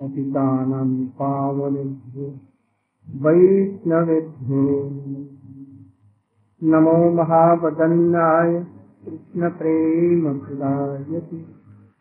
पतितानां 0.00 1.06
पावनेभ्यो 1.06 2.38
वैष्णवेभ्यो। 3.16 4.90
नमो 6.62 7.10
महावदन्नाय 7.10 8.66
कृष्णप्रेमप्रदायति। 9.04 11.56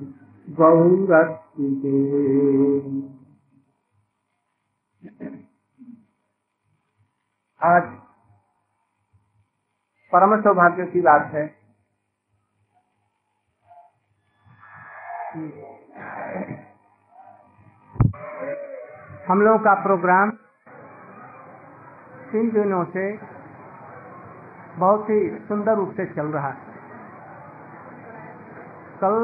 आज 7.64 8.05
परम 10.16 10.42
सौभाग्य 10.42 10.86
की 10.86 11.02
बात 11.02 11.24
है। 11.34 11.44
हम 19.28 19.42
लोगों 19.42 19.58
का 19.60 19.74
प्रोग्राम 19.84 20.30
तीन 22.32 22.52
दिनों 22.52 22.84
से 22.86 23.04
बहुत 24.78 25.10
ही 25.10 25.18
सुंदर 25.48 25.76
रूप 25.76 25.92
से 25.98 26.06
चल 26.06 26.28
रहा 26.28 26.48
है। 26.48 26.58
कल 29.02 29.18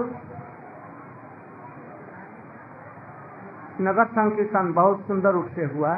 नगर 3.82 4.06
संकीर्तन 4.12 4.74
बहुत 4.74 5.08
सुंदर 5.08 5.32
रूप 5.32 5.48
से 5.56 5.66
हुआ। 5.66 5.94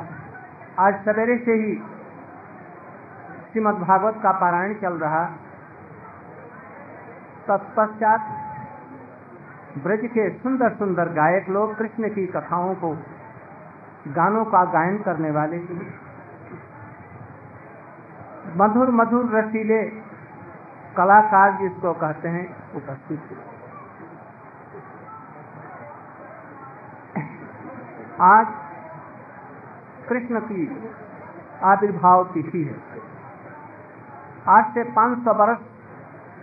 आज 0.79 1.01
सवेरे 1.05 1.37
से 1.37 1.53
ही 1.53 1.73
श्रीमद 3.53 3.75
भागवत 3.77 4.15
का 4.23 4.31
पारायण 4.31 4.73
चल 4.73 4.93
रहा। 4.93 5.23
तत्पश्चात 7.47 8.29
ब्रज 9.77 10.05
के 10.05 10.29
सुंदर 10.29 10.73
सुंदर 10.73 11.09
गायक 11.09 11.49
लोग 11.49 11.75
कृष्ण 11.77 12.09
की 12.09 12.25
कथाओं 12.27 12.73
को, 12.75 12.89
गानों 14.07 14.45
का 14.45 14.63
गायन 14.65 14.97
करने 14.97 15.31
वाले। 15.31 15.59
मधुर 18.55 18.91
मधुर 18.91 19.29
रसीले 19.35 19.83
कलाकार 20.97 21.57
जिसको 21.61 21.93
कहते 21.93 22.27
हैं, 22.29 22.47
उपस्थित 22.75 23.21
आज 28.21 28.47
कृष्ण 30.09 30.39
की 30.41 30.67
आविर्भाव 31.63 32.23
तिथि 32.23 32.63
है। 32.63 33.12
आज 34.49 34.65
से 34.73 34.83
500 34.83 35.33
वर्ष, 35.33 35.59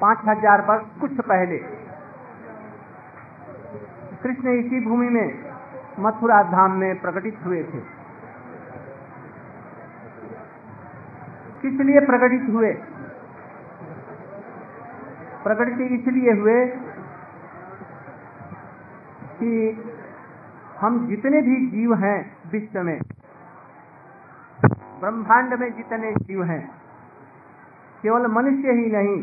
पाँच 0.01 0.19
हज़ार 0.27 0.61
वर्ष 0.61 0.85
कुछ 1.01 1.21
पहले। 1.21 1.59
कृष्ण 4.23 4.55
इसी 4.61 4.81
भूमि 4.85 5.09
में 5.09 5.29
मथुरा 6.01 6.43
धाम 6.43 6.73
में 6.73 7.01
प्रकटित 7.01 7.39
हुए 7.47 7.63
थे। 7.65 7.81
किस 11.63 11.81
लिए 11.81 12.01
प्रकटित 12.07 12.49
हुए? 12.51 12.73
प्रकटित 15.45 16.01
इसलिए 16.01 16.33
हुए 16.33 16.67
कि 19.37 19.53
हम 20.81 21.07
जितने 21.09 21.41
भी 21.43 21.67
जीव 21.67 21.95
हैं 21.95 22.19
विश्व 22.53 22.83
में, 22.83 22.99
ब्रह्मांड 25.01 25.55
में 25.55 25.73
जितने 25.77 26.13
जीव 26.13 26.43
हैं 26.45 26.80
केवल 28.03 28.27
मनुष्य 28.27 28.73
ही 28.73 28.87
नहीं, 28.93 29.17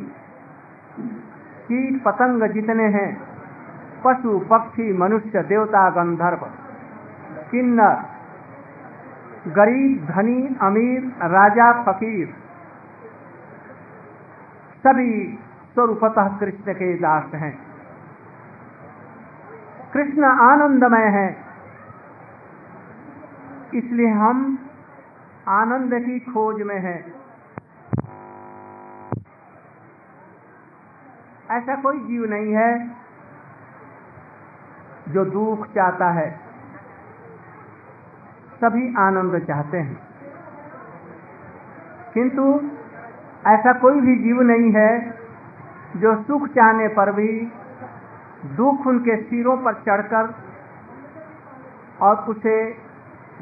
कीट 1.67 2.03
पतंग 2.03 2.43
जितने 2.51 2.83
हैं, 2.89 3.09
पशु, 4.03 4.37
पक्षी, 4.49 4.91
मनुष्य, 4.97 5.43
देवता, 5.43 5.89
गंधर्व, 5.91 6.45
किन्नर, 7.51 7.95
गरीब, 9.55 10.05
धनी, 10.07 10.39
अमीर, 10.61 11.01
राजा, 11.31 11.71
फकीर, 11.83 12.27
सभी 14.83 15.11
स्वरूपतः 15.73 16.27
कृष्ण 16.39 16.73
के 16.73 16.93
दास 16.97 17.33
हैं। 17.35 17.57
कृष्ण 19.93 20.23
आनंदमय 20.43 21.07
है, 21.11 21.27
इसलिए 23.75 24.09
हम 24.17 24.57
आनंद 25.51 25.93
की 26.01 26.19
खोज 26.25 26.61
में 26.61 26.79
हैं। 26.79 26.99
ऐसा 31.51 31.75
कोई 31.75 31.99
जीव 31.99 32.23
नहीं 32.29 32.53
है 32.53 32.91
जो 35.09 35.25
दुख 35.25 35.67
चाहता 35.67 36.09
है। 36.11 36.39
सभी 38.61 38.95
आनंद 38.97 39.39
चाहते 39.39 39.77
हैं। 39.77 39.97
किंतु 42.13 42.69
ऐसा 43.47 43.73
कोई 43.73 44.01
भी 44.01 44.15
जीव 44.23 44.41
नहीं 44.41 44.71
है 44.71 45.11
जो 45.97 46.23
सुख 46.23 46.47
चाहने 46.47 46.87
पर 46.87 47.11
भी 47.11 47.51
दुख 48.45 48.87
उनके 48.87 49.21
सिरों 49.23 49.57
पर 49.57 49.73
चढ़कर 49.73 50.35
और 52.01 52.15
उसे 52.15 52.71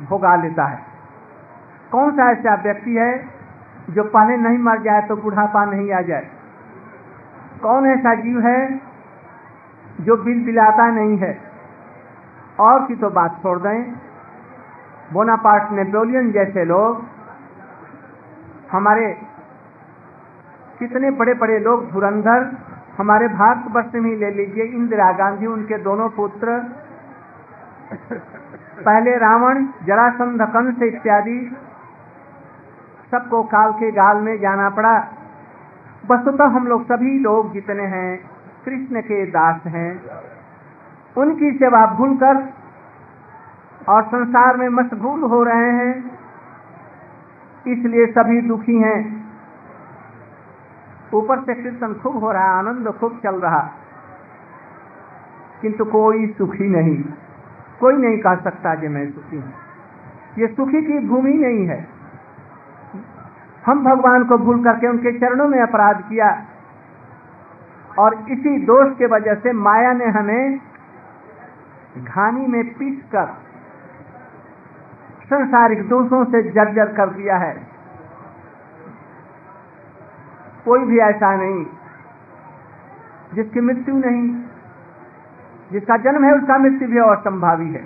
भोगा 0.10 0.36
लेता 0.36 0.66
है। 0.66 0.80
कौन 1.92 2.12
सा 2.12 2.32
ऐसा 2.32 2.56
व्यक्ति 2.56 2.96
है 2.96 3.30
जो 3.90 4.04
पहले 4.04 4.38
नहीं 4.38 4.58
मर 4.58 4.82
जाए 4.82 5.02
तो 5.02 5.16
बुढ़ापा 5.16 5.66
नहीं 5.66 5.94
आ 5.94 6.02
जाए? 6.02 6.35
कौन 7.62 7.86
ऐसा 7.88 8.14
जीव 8.16 8.40
है 8.40 8.60
जो 10.02 10.16
बिल 10.18 10.46
बिलाता 10.46 10.88
नहीं 10.92 11.18
है? 11.18 11.38
और 12.60 12.86
की 12.86 12.96
तो 12.96 13.10
बात 13.10 13.40
छोड़ 13.44 13.60
दें, 13.60 13.94
बोनापार्ट 15.14 15.72
नेपोलियन 15.72 16.32
जैसे 16.32 16.66
लोग, 16.66 17.04
हमारे 18.72 19.08
कितने 20.80 21.12
बड़े 21.12 21.34
बड़े 21.34 21.60
लोग 21.60 21.92
धुरंधर, 21.92 22.52
हमारे 22.98 23.28
भारतवर्ष 23.28 23.94
में 23.96 24.10
ही 24.10 24.16
ले 24.16 24.32
लीजिए, 24.32 24.64
इंदिरा 24.64 25.12
गांधी, 25.12 25.46
उनके 25.46 25.78
दोनों 25.78 26.10
पुत्र, 26.10 26.60
पहले 28.86 29.18
रावण, 29.18 29.66
जरासंध 29.86 30.42
कंस 30.42 30.82
इत्यादि, 30.84 31.40
सबको 33.12 33.44
काल 33.44 33.72
के 33.72 33.92
गाल 33.92 34.18
में 34.18 34.40
जाना 34.40 34.70
पड़ा। 34.70 34.98
वस्तुतः 36.12 36.46
हम 36.46 36.68
लोग 36.68 36.84
सभी 36.86 37.20
लोग 37.20 37.54
जितने 37.54 37.84
हैं, 37.84 38.18
कृष्ण 38.66 39.02
के 39.02 39.26
दास 39.26 39.62
हैं, 39.68 39.92
उनकी 41.16 41.52
सेवा 41.52 41.86
भूलकर 41.94 42.44
और 43.90 44.04
संसार 44.04 44.58
में 44.58 44.68
मशगूल 44.70 45.24
हो 45.24 45.44
रहे 45.44 45.72
हैं, 45.72 45.94
इसलिए 47.66 48.06
सभी 48.08 48.42
दुखी 48.42 48.78
हैं। 48.80 49.00
ऊपर 51.14 51.42
से 51.42 51.54
कीर्तन 51.54 51.94
खूब 51.94 52.18
हो 52.18 52.32
रहा, 52.32 52.52
आनंद 52.60 52.88
खूब 53.00 53.20
चल 53.24 53.36
रहा, 53.40 53.60
किंतु 55.62 55.86
कोई 55.86 56.28
सुखी 56.28 56.70
नहीं। 56.70 57.04
कोई 57.80 57.98
नहीं 57.98 58.18
कह 58.18 58.36
सकता 58.36 58.76
कि 58.76 58.88
मैं 58.88 59.06
सुखी 59.12 59.38
हूँ। 59.38 59.54
ये 60.40 60.48
सुखी 60.48 60.82
की 60.82 61.00
भूमि 61.08 61.34
नहीं 61.34 61.66
है। 61.68 61.95
हम 63.66 63.84
भगवान 63.84 64.24
को 64.24 64.38
भूल 64.38 64.64
करके 64.64 64.88
उनके 64.88 65.20
चरणों 65.20 65.48
में 65.48 65.60
अपराध 65.62 66.02
किया। 66.10 66.46
और 68.00 68.14
इसी 68.30 68.66
दोष 68.66 68.98
के 68.98 69.06
वजह 69.06 69.36
से 69.36 69.54
माया 69.54 69.94
ने 69.94 70.06
हमें 70.06 70.60
घानी 71.98 72.46
में 72.48 72.74
पीस 72.74 73.04
कर 73.12 73.26
संसारिक 75.26 75.88
दोषों 75.90 76.26
से 76.26 76.42
जर्जर 76.52 76.94
कर 76.94 77.10
दिया 77.10 77.38
है। 77.38 77.54
कोई 80.66 80.86
भी 80.86 81.00
ऐसा 81.00 81.36
नहीं, 81.36 81.66
जिसकी 83.34 83.62
मृत्यु 83.62 83.96
नहीं, 83.96 84.44
जिसका 85.72 85.98
जन्म 85.98 86.24
है 86.24 86.34
उसका 86.34 86.58
मृत्यु 86.58 86.88
भी 86.90 87.00
असंभावी 87.00 87.70
है। 87.74 87.84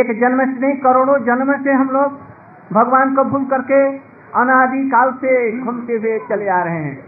एक 0.00 0.20
जन्म 0.20 0.44
से 0.44 0.60
नहीं, 0.60 0.76
करोड़ों 0.76 1.18
जन्म 1.18 1.52
से 1.64 1.72
हम 1.72 1.90
लोग 1.90 2.25
भगवान 2.72 3.14
को 3.14 3.24
भूल 3.24 3.44
करके 3.44 3.96
अनादि 4.40 4.88
काल 4.88 5.12
से 5.12 5.60
घूमते 5.60 5.92
हुए 5.92 6.18
चले 6.18 6.48
आ 6.48 6.62
रहे 6.62 6.84
हैं। 6.84 7.04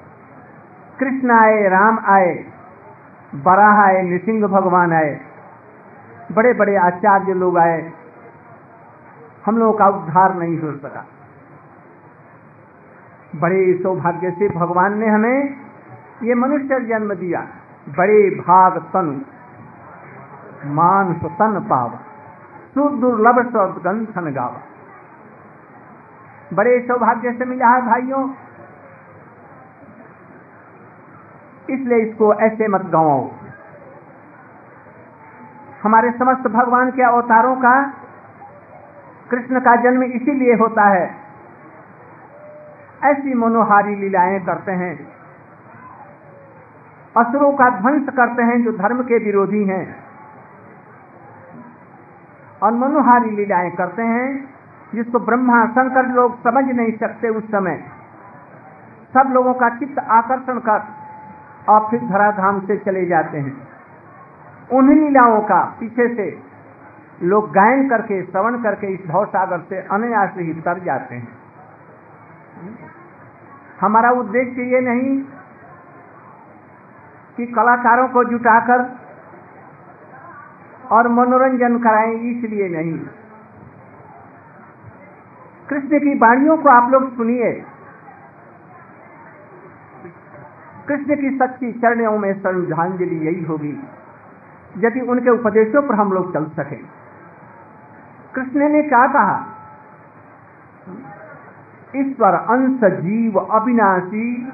कृष्ण 1.01 1.31
आए, 1.31 1.69
राम 1.69 1.99
आए, 2.07 2.45
बराह 3.35 3.81
आए, 3.81 4.03
नृसिंह 4.03 4.47
भगवान 4.47 4.93
आए 4.93 5.21
बड़े 6.33 6.53
बड़े 6.55 6.77
आचार्य 6.77 7.35
लोग 7.35 7.59
आए। 7.59 7.93
हम 9.47 9.59
लोगों 9.59 9.79
का 9.79 9.87
उद्धार 9.87 10.35
नहीं 10.35 10.59
हो 10.59 10.73
सका। 10.73 11.07
बड़े 13.37 13.81
सौभाग्य 13.83 14.31
से 14.31 14.49
भगवान 14.49 14.99
ने 14.99 15.07
हमें 15.07 15.55
ये 16.23 16.35
मनुष्य 16.35 16.81
जन्म 16.81 17.15
दिया। 17.15 17.47
बड़े 17.99 18.31
भाग 18.31 18.79
तन, 18.79 19.25
मानस 20.65 21.17
तन 21.17 21.67
पावा 21.71 22.01
सुदुर्लभ 22.75 23.49
सदगंथन 23.49 24.33
गावा। 24.33 24.61
बड़े 26.55 26.81
सौभाग्य 26.81 27.33
से 27.33 27.45
मिला 27.45 27.67
है 27.67 27.81
भाइयों। 27.81 28.29
इसलिए 31.71 31.99
इसको 31.99 32.35
ऐसे 32.35 32.69
मत 32.69 32.83
गवाओ 32.83 33.31
हमारे 35.83 36.11
समस्त 36.11 36.49
भगवान 36.49 36.91
के 36.91 37.03
अवतारों 37.03 37.57
का 37.57 37.83
कृष्ण 39.31 39.61
का 39.61 39.77
जन्म 39.77 40.03
इसीलिए 40.03 40.55
होता 40.55 40.89
है। 40.89 41.15
ऐसी 43.05 43.35
मनोहारी 43.35 43.95
लीलाएँ 43.95 44.41
करते 44.41 44.73
हैं। 44.73 44.95
असुरों 47.17 47.53
का 47.53 47.71
ध्वंस 47.71 48.09
करते 48.09 48.43
हैं 48.43 48.65
जो 48.65 48.73
धर्म 48.73 49.03
के 49.03 49.19
विरोधी 49.19 49.65
हैं। 49.65 49.85
और 52.63 52.73
मनोहारी 52.73 53.31
लीलाएँ 53.31 53.71
करते 53.71 54.03
हैं। 54.03 54.58
जिसको 54.95 55.19
ब्रह्मा 55.19 55.65
शंकर 55.67 56.07
लोग 56.07 56.39
समझ 56.39 56.65
नहीं 56.65 56.93
सकते 56.97 57.29
उस 57.29 57.45
समय। 57.45 57.79
सब 59.15 59.33
लोगों 59.33 59.55
का 59.55 59.69
चित्त 59.69 59.99
आकर्षण 59.99 60.59
कर 60.59 60.87
और 61.69 61.89
फिर 61.91 62.01
धराधाम 62.01 62.61
से 62.61 62.77
चले 62.77 63.05
जाते 63.07 63.39
हैं। 63.39 63.57
उन 64.73 64.89
लीलाओं 64.95 65.41
का 65.41 65.61
पीछे 65.81 66.09
से 66.15 66.27
लोग 67.23 67.51
गायन 67.51 67.89
करके, 67.89 68.23
श्रवण 68.23 68.63
करके 68.63 68.87
इस 68.87 69.07
भव 69.09 69.25
सागर 69.25 69.61
से 69.61 69.81
अनायास 69.91 70.35
ही 70.37 70.53
तर 70.61 70.79
जाते 70.79 71.15
हैं। 71.15 71.29
हमारा 73.81 74.11
उद्देश्य 74.11 74.63
ये 74.63 74.81
नहीं 74.81 75.19
कि 77.37 77.47
कलाकारों 77.47 78.09
को 78.09 78.25
जुटाकर 78.25 78.85
और 80.93 81.09
मनोरंजन 81.09 81.79
कराएँ, 81.79 82.15
इसलिए 82.15 82.69
नहीं। 82.69 82.99
कृष्ण 85.71 85.99
की 85.99 86.15
वाणियों 86.19 86.57
को 86.59 86.69
आप 86.69 86.91
लोग 86.93 87.17
सुनिए। 87.17 87.53
कृष्ण 90.89 91.17
की 91.17 91.31
सच्ची 91.39 91.73
चरणों 91.73 92.19
में 92.19 92.33
श्रद्धांजलि 92.41 93.17
यही 93.27 93.45
होगी, 93.45 93.73
यदि 94.79 95.01
उनके 95.01 95.31
उपदेशों 95.31 95.83
पर 95.83 95.95
हम 95.95 96.13
लोग 96.13 96.33
चल 96.33 96.45
सके। 96.57 96.77
कृष्ण 98.35 98.69
ने 98.69 98.83
क्या 98.83 99.07
कहा? 99.07 99.39
ईश्वर 101.97 102.35
अंश 102.35 102.85
जीव 102.95 103.39
अविनाशी, 103.39 104.51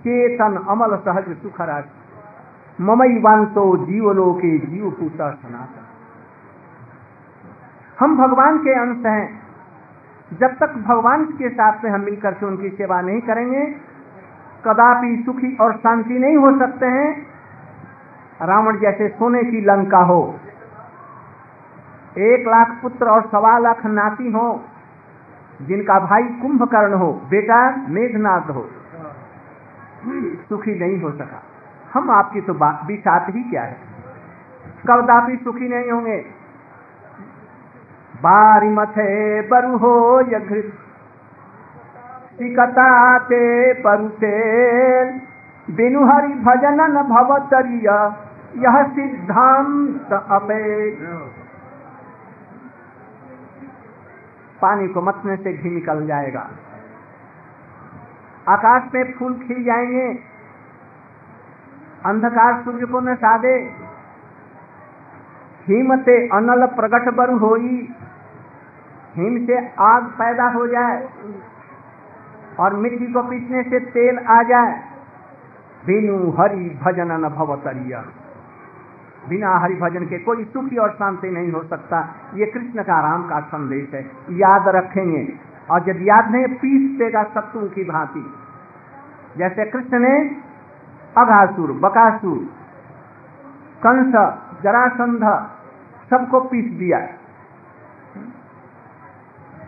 चेतन 0.00 0.56
अमल 0.68 0.96
सहज 0.96 1.36
सुख 1.36 1.60
राशि 1.60 2.82
ममई 2.82 3.18
वांतो 3.20 3.76
जीवलोके 3.86 4.58
जीव 4.58 4.90
पूता 4.90 5.30
सनातन। 5.30 5.84
हम 8.00 8.16
भगवान 8.16 8.58
के 8.58 8.72
अंश 8.80 9.06
हैं। 9.06 9.45
जब 10.30 10.56
तक 10.56 10.72
भगवान 10.86 11.24
के 11.32 11.48
साथ 11.48 11.84
में 11.84 11.90
हम 11.90 12.00
मिलकर 12.00 12.34
के 12.34 12.46
उनकी 12.46 12.68
सेवा 12.68 13.00
नहीं 13.00 13.20
करेंगे, 13.20 13.64
कदापि 14.64 15.22
सुखी 15.26 15.56
और 15.56 15.76
शांति 15.76 16.18
नहीं 16.18 16.36
हो 16.36 16.50
सकते 16.58 16.86
हैं। 16.86 17.10
रावण 18.42 18.78
जैसे 18.78 19.08
सोने 19.08 19.42
की 19.42 19.60
लंका 19.60 19.98
हो, 20.04 20.18
एक 22.20 22.48
लाख 22.48 22.78
पुत्र 22.82 23.06
और 23.06 23.22
सवा 23.26 23.58
लाख 23.58 23.84
नाती 23.86 24.30
हो, 24.32 24.48
जिनका 25.62 25.98
भाई 26.00 26.22
कुंभकर्ण 26.42 26.94
हो, 26.94 27.12
बेटा 27.30 27.60
मेघनाथ 27.88 28.50
हो, 28.50 28.68
सुखी 30.48 30.78
नहीं 30.80 31.00
हो 31.02 31.10
सका। 31.12 31.42
हम 31.92 32.10
आपकी 32.10 32.40
तो 32.40 32.54
बात 32.54 32.80
भी 32.86 32.96
साथ 32.96 33.28
ही 33.28 33.42
क्या 33.42 33.62
है? 33.62 33.76
कदापि 34.88 35.36
सुखी 35.36 35.68
नहीं 35.68 35.90
होंगे। 35.90 36.18
बारी 38.16 38.68
मथे 38.68 39.42
बरु 39.42 39.76
हो 39.76 40.20
यघृत 40.20 40.72
सिकता 42.38 43.18
ते 43.18 43.72
परुते 43.72 44.34
बिनु 45.70 46.06
हरि 46.06 46.28
भजनन 46.28 47.02
भवतरिय 47.02 47.88
यह 48.64 48.82
सिद्धांत 48.88 50.12
अपे 50.12 50.90
पानी 54.62 54.88
को 54.88 55.02
मतने 55.02 55.36
से 55.36 55.52
घी 55.52 55.70
निकल 55.70 56.06
जाएगा। 56.06 56.48
आकाश 58.48 58.82
में 58.94 59.12
फूल 59.12 59.34
खिल 59.34 59.64
जाएँगे। 59.64 60.06
अंधकार 62.06 62.62
सूर्य 62.62 62.86
को 62.86 63.00
न 63.00 63.14
सादे 65.66 65.76
हिमते 65.76 66.28
अनल 66.28 66.66
प्रगट 66.66 67.14
बरु 67.14 67.38
होई। 67.38 67.88
हिम 69.16 69.46
से 69.46 69.68
आग 69.68 70.04
पैदा 70.04 70.44
हो 70.44 70.66
जाए 70.66 71.08
और 72.60 72.74
मिट्टी 72.74 73.12
को 73.12 73.22
पीसने 73.22 73.62
से 73.62 73.80
तेल 73.80 74.18
आ 74.18 74.42
जाए। 74.42 74.80
बिनु 75.86 76.30
हरि 76.30 76.78
भजन 76.82 77.12
न 77.12 77.28
भवतरिया 77.28 78.04
बिना 79.28 79.58
हरि 79.58 79.74
भजन 79.74 80.06
के 80.06 80.18
कोई 80.18 80.44
सुखी 80.44 80.76
और 80.76 80.90
शांति 80.90 81.30
नहीं 81.30 81.52
हो 81.52 81.62
सकता। 81.62 82.14
ये 82.34 82.46
कृष्ण 82.46 82.82
का 82.82 83.00
राम 83.00 83.28
का 83.28 83.40
संदेश 83.40 83.94
है। 83.94 84.10
याद 84.30 84.68
रखेंगे। 84.68 85.34
और 85.70 85.80
जब 85.80 85.98
याद 86.00 86.30
नहीं, 86.30 86.46
पीस 86.48 86.98
देगा 86.98 87.22
शत्रु 87.22 87.68
की 87.68 87.84
भांति। 87.84 88.34
जैसे 89.36 89.64
कृष्ण 89.64 89.98
ने 89.98 90.36
अघासुर, 91.18 91.72
बकासुर, 91.72 92.38
कंस, 93.86 94.38
जरासंध 94.62 95.50
सबको 96.10 96.40
पीस 96.40 96.64
दिया 96.78 96.98
है। 96.98 97.14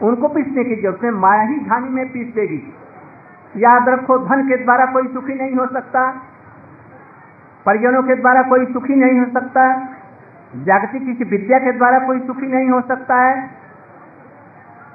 उनको 0.02 0.28
पीसने 0.28 0.64
की 0.64 0.74
ज़रूरत 0.76 1.04
है 1.04 1.10
माया 1.10 1.42
ही 1.42 1.56
घानी 1.56 1.88
में 1.88 2.08
पीस 2.08 2.34
देगी। 2.34 2.60
याद 3.54 3.88
रखो, 3.88 4.18
धन 4.18 4.48
के 4.48 4.56
द्वारा 4.64 4.86
कोई 4.86 5.06
सुखी 5.08 5.34
नहीं 5.34 5.54
हो 5.54 5.66
सकता, 5.66 6.02
परिजनों 7.66 8.02
के 8.02 8.14
द्वारा 8.14 8.42
कोई 8.42 8.66
सुखी 8.66 8.94
नहीं 8.94 9.18
हो 9.20 9.26
सकता, 9.32 9.62
जागतिक 10.64 11.04
किसी 11.06 11.24
विद्या 11.30 11.58
के 11.58 11.72
द्वारा 11.72 11.98
कोई 11.98 12.20
सुखी 12.20 12.46
नहीं 12.46 12.68
हो 12.70 12.80
सकता 12.80 13.16
है। 13.22 13.34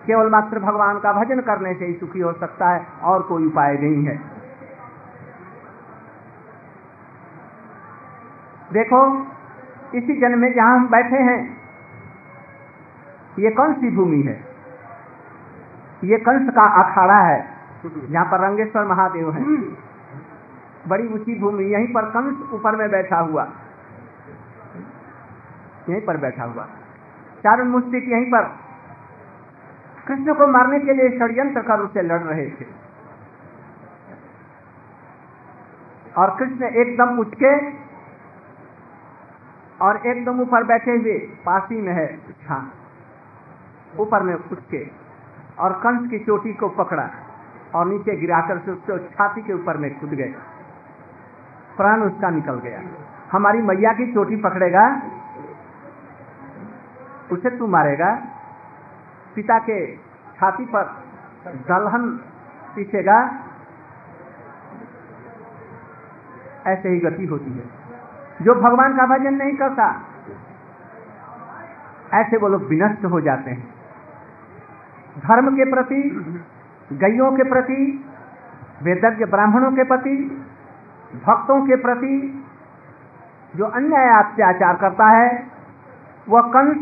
केवल 0.05 0.29
मात्र 0.29 0.59
भगवान 0.59 0.99
का 0.99 1.11
भजन 1.13 1.41
करने 1.41 1.73
से 1.73 1.85
ही 1.85 1.93
सुखी 1.93 2.19
हो 2.19 2.31
सकता 2.33 2.69
है, 2.69 2.85
और 3.03 3.21
कोई 3.21 3.45
उपाय 3.45 3.77
नहीं 3.77 4.05
है। 4.05 4.17
देखो 8.73 9.01
इसी 9.93 10.19
जन्म 10.21 10.39
में 10.39 10.53
जहाँ 10.53 10.75
हम 10.75 10.87
बैठे 10.89 11.17
हैं 11.23 11.41
ये 13.39 13.49
कौन 13.51 13.73
सी 13.73 13.89
भूमि 13.95 14.21
है? 14.21 14.35
ये 16.03 16.17
कंस 16.17 16.53
का 16.53 16.65
अखाड़ा 16.81 17.19
है 17.19 17.39
जहाँ 17.85 18.25
पर 18.25 18.39
रंगेश्वर 18.39 18.85
महादेव 18.85 19.31
है। 19.31 19.41
बड़ी 20.87 21.07
ऊँची 21.07 21.39
भूमि 21.39 21.65
यहीं 21.65 21.87
पर 21.93 22.05
कंस 22.09 22.51
ऊपर 22.53 22.75
में 22.75 22.89
बैठा 22.91 23.19
हुआ। 23.19 23.43
यहीं 25.89 26.01
पर 26.01 26.17
बैठा 26.17 26.43
हुआ। 26.43 26.65
चारुण 27.43 27.67
मुस्तिक 27.67 28.09
यहीं 28.09 28.25
पर। 28.25 28.43
कृष्ण 30.07 30.33
को 30.33 30.47
मारने 30.47 30.79
के 30.79 30.93
लिए 30.93 31.09
षड्यंत्र 31.19 31.61
कर 31.61 31.79
उससे 31.79 32.01
लड़ 32.01 32.21
रहे 32.21 32.49
थे। 32.51 32.65
और 36.17 36.35
कृष्ण 36.39 36.63
एकदम 36.81 37.19
उठ 37.19 37.35
के 37.43 37.51
और 39.83 39.97
एकदम 40.07 40.39
ऊपर 40.41 40.63
बैठे 40.63 40.91
हुए, 40.91 41.17
पासी 41.45 41.81
में 41.81 41.93
है 41.93 42.07
छा। 42.17 42.57
ऊपर 43.99 44.23
में 44.23 44.33
उठ 44.33 44.59
के 44.71 44.83
और 45.59 45.73
कंस 45.73 46.09
की 46.09 46.19
चोटी 46.19 46.53
को 46.53 46.69
पकड़ा 46.69 47.09
और 47.75 47.87
नीचे 47.87 48.15
गिराकर 48.15 48.59
से 48.59 48.71
उसको 48.71 48.97
छाती 48.97 49.41
के 49.41 49.53
ऊपर 49.53 49.77
में 49.77 49.89
कूद 49.99 50.09
गए। 50.09 50.33
प्राण 51.77 52.01
उसका 52.01 52.29
निकल 52.29 52.59
गया। 52.59 52.81
हमारी 53.31 53.61
मैया 53.61 53.93
की 53.93 54.11
चोटी 54.13 54.35
पकड़ेगा, 54.35 54.85
उसे 57.31 57.49
तू 57.49 57.67
मारेगा। 57.67 58.15
पिता 59.35 59.59
के 59.59 59.79
छाती 60.39 60.65
पर 60.65 60.83
दलहन 61.69 62.09
पीछेगा 62.75 63.19
ऐसे 66.67 66.89
ही 66.89 66.99
गति 66.99 67.25
होती 67.25 67.51
है। 67.51 67.82
जो 68.43 68.53
भगवान 68.55 68.95
का 68.97 69.05
भजन 69.07 69.33
नहीं 69.33 69.55
करता, 69.57 69.85
ऐसे 72.13 72.37
वो 72.37 72.47
लोग 72.47 72.63
विनष्ट 72.69 73.05
हो 73.05 73.19
जाते 73.21 73.51
हैं। 73.51 73.63
धर्म 75.19 75.49
के 75.55 75.65
प्रति 75.71 76.01
गैयों 76.93 77.31
के 77.31 77.43
प्रति, 77.49 77.77
वेदज्ञ 78.83 79.25
ब्राह्मणों 79.25 79.71
के 79.71 79.83
प्रति, 79.83 80.15
भक्तों 81.25 81.59
के 81.67 81.75
प्रति 81.75 82.15
जो 83.53 83.65
अन्याय 83.71 84.09
अत्याचार 84.13 84.75
करता 84.75 85.07
है, 85.09 85.27
वह 86.29 86.41
कंस, 86.47 86.77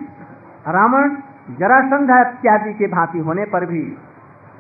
रावण, 0.67 1.15
जरासंध 1.59 2.11
इत्यादि 2.17 2.73
के 2.73 2.87
भांति 2.87 3.19
होने 3.19 3.45
पर 3.45 3.65
भी 3.65 3.81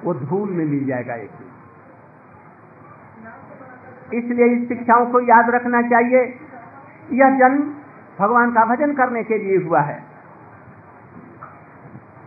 वो 0.03 0.13
धूल 0.13 0.49
में 0.49 0.65
मिल 0.65 0.85
जाएगा 0.85 1.15
एक 1.15 1.31
इसलिए 4.13 4.45
इस 4.45 4.67
शिक्षाओं 4.67 5.05
को 5.05 5.19
याद 5.21 5.49
रखना 5.49 5.81
चाहिए। 5.89 6.23
यह 7.11 7.37
जन्म 7.37 7.63
भगवान 8.19 8.51
का 8.51 8.65
भजन 8.65 8.93
करने 8.93 9.23
के 9.23 9.37
लिए 9.37 9.57
हुआ 9.57 9.81
है। 9.81 10.03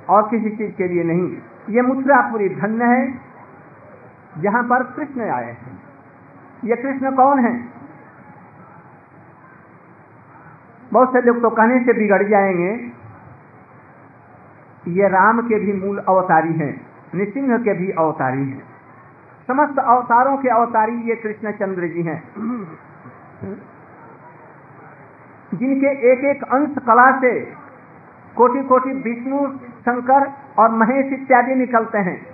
और 0.09 0.23
किसी 0.23 0.51
चीज़ 0.51 0.73
के 0.73 0.89
लिए 0.89 1.05
नहीं। 1.05 1.37
ये 1.71 1.83
मथुरा 1.83 2.21
पूरी 2.21 2.49
धन्य 2.49 2.85
है, 2.85 3.21
जहाँ 4.39 4.63
पर 4.63 4.83
कृष्ण 4.83 5.31
आए 5.31 5.51
हैं। 5.51 5.79
ये 6.65 6.77
कृष्ण 6.77 7.15
कौन 7.17 7.39
है? 7.39 7.53
बहुत 10.93 11.13
से 11.13 11.21
लोग 11.23 11.41
तो 11.43 11.51
कहने 11.51 11.79
से 11.81 11.93
बिगड़ 11.93 12.23
जाएँगे, 12.29 12.73
ये 14.89 15.09
राम 15.09 15.41
के 15.43 15.59
भी 15.61 15.73
मूल 15.73 15.99
अवतारी 15.99 16.53
हैं, 16.53 16.87
नृसिंह 17.15 17.59
के 17.59 17.75
भी 17.75 17.91
अवतारी 17.91 18.49
हैं। 18.49 18.63
समस्त 19.49 19.79
अवतारों 19.79 20.37
के 20.37 20.49
अवतारी 20.49 20.97
ये 20.97 21.15
कृष्ण 21.17 21.53
चंद्र 21.53 21.89
जी 21.89 22.03
हैं। 22.03 22.23
जिनके 25.57 26.13
एक 26.13 26.25
एक 26.25 26.43
अंश 26.43 26.69
कला 26.69 27.21
से 27.21 27.41
कोटि 28.37 28.63
कोटि 28.63 28.91
विष्णु, 28.91 29.59
शंकर 29.59 30.33
और 30.59 30.71
महेश 30.71 31.13
इत्यादि 31.13 31.55
निकलते 31.55 31.99
हैं। 31.99 32.27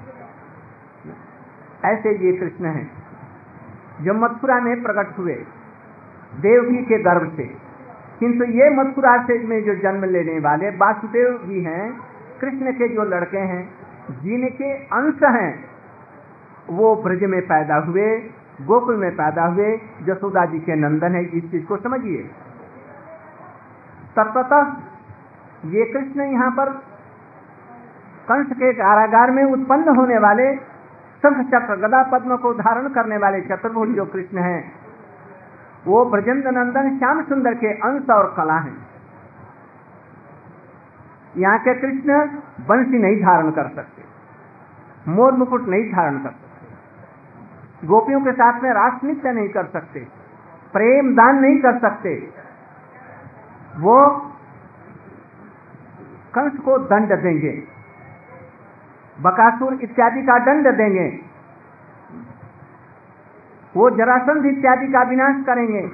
ऐसे 1.84 2.10
ये 2.10 2.32
कृष्ण 2.32 2.64
हैं, 2.64 2.90
जो 4.00 4.14
मथुरा 4.14 4.60
में 4.60 4.82
प्रकट 4.82 5.18
हुए, 5.18 5.34
देवकी 6.40 6.84
के 6.84 6.98
गर्भ 7.02 7.36
से। 7.36 7.70
किंतु 8.20 8.44
ये 8.44 8.70
मथुरा 8.70 9.22
से 9.22 9.46
में 9.46 9.64
जो 9.64 9.74
जन्म 9.74 10.04
लेने 10.04 10.38
वाले 10.38 10.70
वासुदेव 10.70 11.40
जी 11.44 11.60
हैं, 11.60 12.00
कृष्ण 12.40 12.72
के 12.72 12.88
जो 12.88 13.02
लड़के 13.02 13.38
हैं, 13.38 13.74
जिनके 14.10 14.72
अंश 14.72 15.22
हैं, 15.22 15.64
वो 16.70 16.96
ब्रज 16.96 17.24
में 17.24 17.42
पैदा 17.42 17.76
हुए, 17.76 18.18
गोकुल 18.62 18.96
में 18.96 19.12
पैदा 19.12 19.44
हुए। 19.44 19.80
जसोदा 20.02 20.44
जी 20.44 20.58
के 20.58 20.74
नंदन 20.74 21.12
है, 21.12 21.24
इस 21.24 21.50
चीज़ 21.50 21.66
को 21.66 21.76
समझिए। 21.76 22.30
तत्वतः 24.16 25.70
ये 25.70 25.84
कृष्ण 25.92 26.26
यहाँ 26.32 26.50
पर 26.52 26.70
कंस 28.28 28.52
के 28.54 28.72
कारागार 28.74 29.30
में 29.30 29.42
उत्पन्न 29.44 29.96
होने 29.96 30.18
वाले 30.18 30.54
शंख 31.22 31.40
चक्र, 31.46 31.76
गदा 31.78 32.02
पद्म 32.10 32.36
को 32.36 32.52
धारण 32.56 32.88
करने 32.90 33.16
वाले 33.18 33.40
चतुर्भुज 33.42 33.88
जो 33.96 34.04
कृष्ण 34.08 34.38
हैं, 34.40 34.60
वो 35.86 36.04
ब्रजेंद्र 36.10 36.50
नंदन 36.52 36.98
श्याम 36.98 37.22
सुंदर 37.24 37.54
के 37.56 37.72
अंश 37.80 38.10
और 38.10 38.32
कला 38.36 38.58
हैं। 38.58 38.76
यहाँ 41.34 41.58
के 41.58 41.74
कृष्ण 41.80 42.20
बंसी 42.68 42.98
नहीं 42.98 43.20
धारण 43.22 43.50
कर 43.50 43.68
सकते, 43.70 44.02
मोर 45.08 45.32
मुकुट 45.34 45.68
नहीं 45.68 45.90
धारण 45.92 46.18
कर 46.18 46.30
सकते, 46.30 47.86
गोपियों 47.86 48.20
के 48.20 48.32
साथ 48.34 48.62
में 48.62 48.70
रास 48.72 49.04
नृत्य 49.04 49.32
नहीं 49.32 49.48
कर 49.50 49.66
सकते, 49.68 50.00
प्रेम 50.74 51.14
दान 51.14 51.40
नहीं 51.40 51.58
कर 51.60 51.78
सकते 51.80 52.14
वो 53.76 54.06
कंस 56.34 56.58
को 56.58 56.78
दंड 56.78 57.22
देंगे। 57.22 57.62
बकासुर 59.20 59.74
इत्यादि 59.74 60.22
का 60.22 60.38
दंड 60.38 60.76
देंगे। 60.76 61.20
वो 63.76 63.90
जरासंध 63.90 64.46
इत्यादि 64.46 64.86
का 64.86 65.02
विनाश 65.02 65.44
करेंगे। 65.46 65.90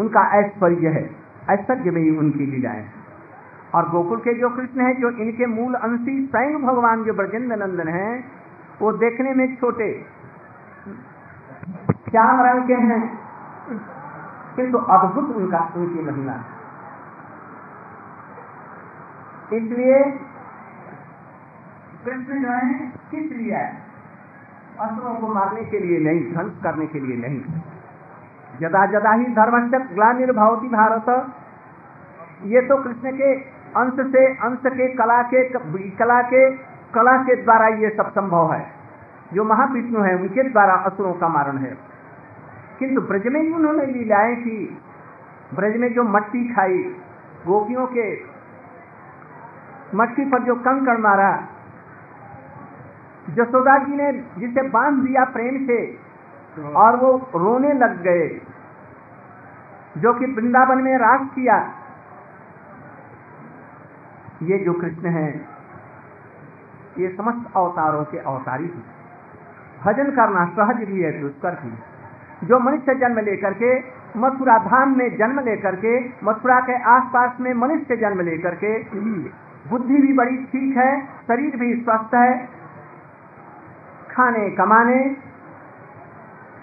उनका 0.00 0.34
ऐश्वर्य 0.34 0.88
है। 0.88 1.16
ऐश्वर्य 1.50 1.90
में 1.90 2.02
ही 2.02 2.18
उनकी 2.18 2.46
लीलाएँ 2.46 2.78
हैं। 2.78 2.94
और 3.74 3.90
गोकुल 3.90 4.18
के 4.18 4.40
जो 4.40 4.50
कृष्ण 4.50 4.80
हैं, 4.80 5.00
जो 5.00 5.10
इनके 5.10 5.46
मूल 5.46 5.74
अंशी 5.74 6.26
स्वयं 6.26 6.62
भगवान 6.62 7.04
जो 7.04 7.14
ब्रजेंद्र 7.14 7.56
नंदन 7.56 7.88
है, 7.88 8.24
वो 8.82 8.92
देखने 8.92 9.34
में 9.34 9.56
छोटे। 9.56 10.06
श्याम 12.10 12.40
रंग 12.46 12.66
के 12.66 12.74
हैं। 12.74 13.18
किंतु 14.56 14.78
अद्भुत 14.78 15.36
उनका, 15.36 15.72
उनकी 15.76 16.02
महिमा। 16.02 16.53
इसलिए 19.52 20.04
कृष्ण 22.04 22.42
जो 22.42 22.50
है, 22.50 22.92
किस 23.10 23.32
लिए 23.32 23.54
असुरों 24.80 25.14
को 25.14 25.28
मारने 25.28 25.64
के 25.64 25.78
लिए 25.78 25.98
नहीं 25.98 26.32
ध्वंस 26.32 26.52
करने 26.62 26.86
के 26.86 27.00
लिए 27.00 27.28
नहीं। 27.28 27.40
जदा 28.60 28.86
जदा 28.86 29.12
ही 29.12 29.24
धर्मश्च 29.24 29.92
ग्लानिर्भवती 29.92 30.68
भारत, 30.68 31.34
ये 32.44 32.60
तो 32.60 32.76
कृष्ण 32.76 33.16
के 33.16 33.34
अंश 33.76 33.92
से, 34.12 34.36
अंश 34.36 34.58
के 34.66 34.94
कला 34.94 35.22
के 35.22 35.48
कला 35.90 36.22
के 36.22 36.50
कला 36.94 37.22
के 37.22 37.42
द्वारा 37.42 37.68
ये 37.68 37.90
सब 37.90 38.10
संभव 38.10 38.52
है। 38.52 38.66
जो 39.32 39.44
महाविष्णु 39.44 40.00
है, 40.00 40.16
उनके 40.16 40.42
द्वारा 40.42 40.74
असुरों 40.74 41.12
का 41.12 41.28
मारण 41.28 41.56
है। 41.56 41.78
किंतु 42.78 43.00
ब्रज 43.00 43.26
में 43.26 43.40
ही 43.40 43.52
उन्होंने 43.52 43.86
लीलाएँ 43.86 44.36
की। 44.36 44.78
ब्रज 45.54 45.76
में 45.76 45.94
जो 45.94 46.02
मट्टी 46.02 46.54
खाई, 46.54 46.78
गोपियों 47.46 47.86
के 47.86 48.33
मट्टी 49.94 50.24
पर 50.24 50.42
जो 50.42 50.54
कंकड़ 50.54 50.98
मारा 50.98 51.48
जसोदा 53.30 53.78
जी 53.78 53.96
ने 53.96 54.12
जिसे 54.12 54.68
बाँध 54.68 55.04
दिया 55.04 55.24
प्रेम 55.24 55.66
से, 55.66 55.98
और 56.76 56.96
वो 56.96 57.28
रोने 57.34 57.72
लग 57.72 58.02
गए, 58.02 58.40
जो 59.98 60.14
कि 60.14 60.26
वृंदावन 60.26 60.82
में 60.82 60.98
रास 60.98 61.20
किया। 61.34 61.72
ये 64.42 64.58
जो 64.58 64.72
कृष्ण 64.72 65.08
हैं, 65.08 65.48
ये 66.98 67.08
समस्त 67.08 67.56
अवतारों 67.56 68.04
के 68.04 68.18
अवतारी 68.18 68.64
हैं। 68.64 68.84
भजन 69.84 70.10
करना 70.10 70.44
सहज 70.44 70.76
भी 70.76 71.00
है, 71.00 71.20
दुष्कर 71.20 71.50
भी। 71.50 71.74
जो 72.46 72.58
मनुष्य 72.58 72.94
जन्म 72.94 73.18
लेकर 73.18 73.54
के 73.54 73.80
मथुरा 74.16 74.58
धाम 74.58 74.98
में 74.98 75.16
जन्म 75.16 75.40
लेकर 75.40 75.76
के, 75.76 76.08
मथुरा 76.24 76.60
के 76.60 76.82
आसपास 76.82 77.32
में 77.40 77.54
मनुष्य 77.54 77.96
जन्म 77.96 78.20
लेकर 78.20 78.54
के 78.54 78.78
बुद्धि 79.70 79.94
भी 79.94 80.12
बड़ी 80.12 80.36
ठीक 80.36 80.76
है, 80.76 81.06
शरीर 81.06 81.56
भी 81.56 81.82
स्वस्थ 81.82 82.14
है, 82.14 82.48
खाने 84.10 84.50
कमाने 84.50 85.16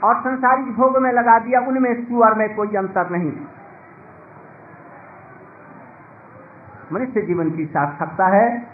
और 0.04 0.20
संसारिक 0.20 0.76
भोग 0.76 0.98
में 0.98 1.12
लगा 1.12 1.40
दिया, 1.40 1.60
उनमें 1.60 2.06
सुअर 2.06 2.34
में 2.34 2.56
कोई 2.56 2.68
अंतर 2.68 3.10
नहीं। 3.10 3.32
मनुष्य 6.94 7.22
जीवन 7.22 7.52
की 7.52 7.66
सार्थकता 7.66 8.28
है। 8.28 8.68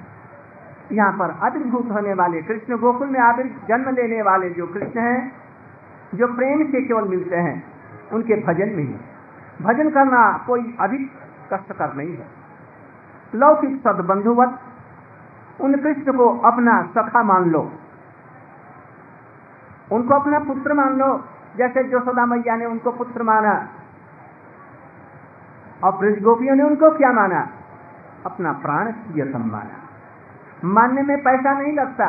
यहाँ 0.92 1.12
पर 1.12 1.32
आविर्भूत 1.32 1.92
होने 1.92 2.14
वाले 2.14 2.42
कृष्ण 2.42 2.78
गोकुल 2.78 3.08
में 3.08 3.20
आविर, 3.20 3.56
जन्म 3.68 3.90
लेने 3.90 4.22
वाले 4.22 4.50
जो 4.50 4.68
कृष्ण 4.68 5.00
हैं, 5.00 5.32
जो 6.16 6.28
प्रेम 6.28 6.64
से 6.72 6.82
केवल 6.82 7.08
मिलते 7.08 7.36
हैं, 7.36 7.64
उनके 8.14 8.36
भजन 8.36 8.70
में 8.70 8.84
ही। 8.84 8.96
भजन 9.62 9.90
करना 9.90 10.44
कोई 10.48 10.78
अधिक 10.80 11.12
कष्टकर 11.54 11.94
नहीं 11.94 12.18
है। 12.18 12.37
लौकिक 13.36 13.80
सदबंधुवत, 13.82 14.60
उन 15.62 15.76
कृष्ण 15.76 16.14
को 16.14 16.28
अपना 16.40 16.82
सखा 16.96 17.24
मान 17.24 17.50
लो। 17.52 17.72
उनको 19.92 20.14
अपना 20.16 20.40
पुत्र 20.40 20.74
मान 20.74 20.98
लो, 20.98 21.08
जैसे 21.58 21.84
जोशोदा 21.84 22.26
मैया 22.26 22.56
ने 22.56 22.66
उनको 22.66 22.92
पुत्र 22.92 23.24
माना, 23.24 23.54
और 25.84 25.98
ब्रज 25.98 26.22
गोपियों 26.24 26.56
ने 26.56 26.64
उनको 26.64 26.92
क्या 26.92 27.12
माना? 27.12 27.48
अपना 28.26 28.52
प्राण 28.54 28.92
प्रियतम 28.92 29.44
माना। 29.52 29.78
मानने 30.64 31.02
में 31.02 31.18
पैसा 31.24 31.54
नहीं 31.60 31.74
लगता, 31.74 32.08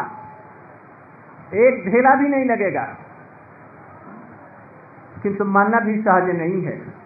एक 1.56 1.84
ढेला 1.86 2.14
भी 2.14 2.28
नहीं 2.28 2.44
लगेगा, 2.44 2.84
किंतु 5.22 5.44
मानना 5.44 5.80
भी 5.80 6.00
सहज 6.02 6.30
नहीं 6.36 6.62
है। 6.62 6.97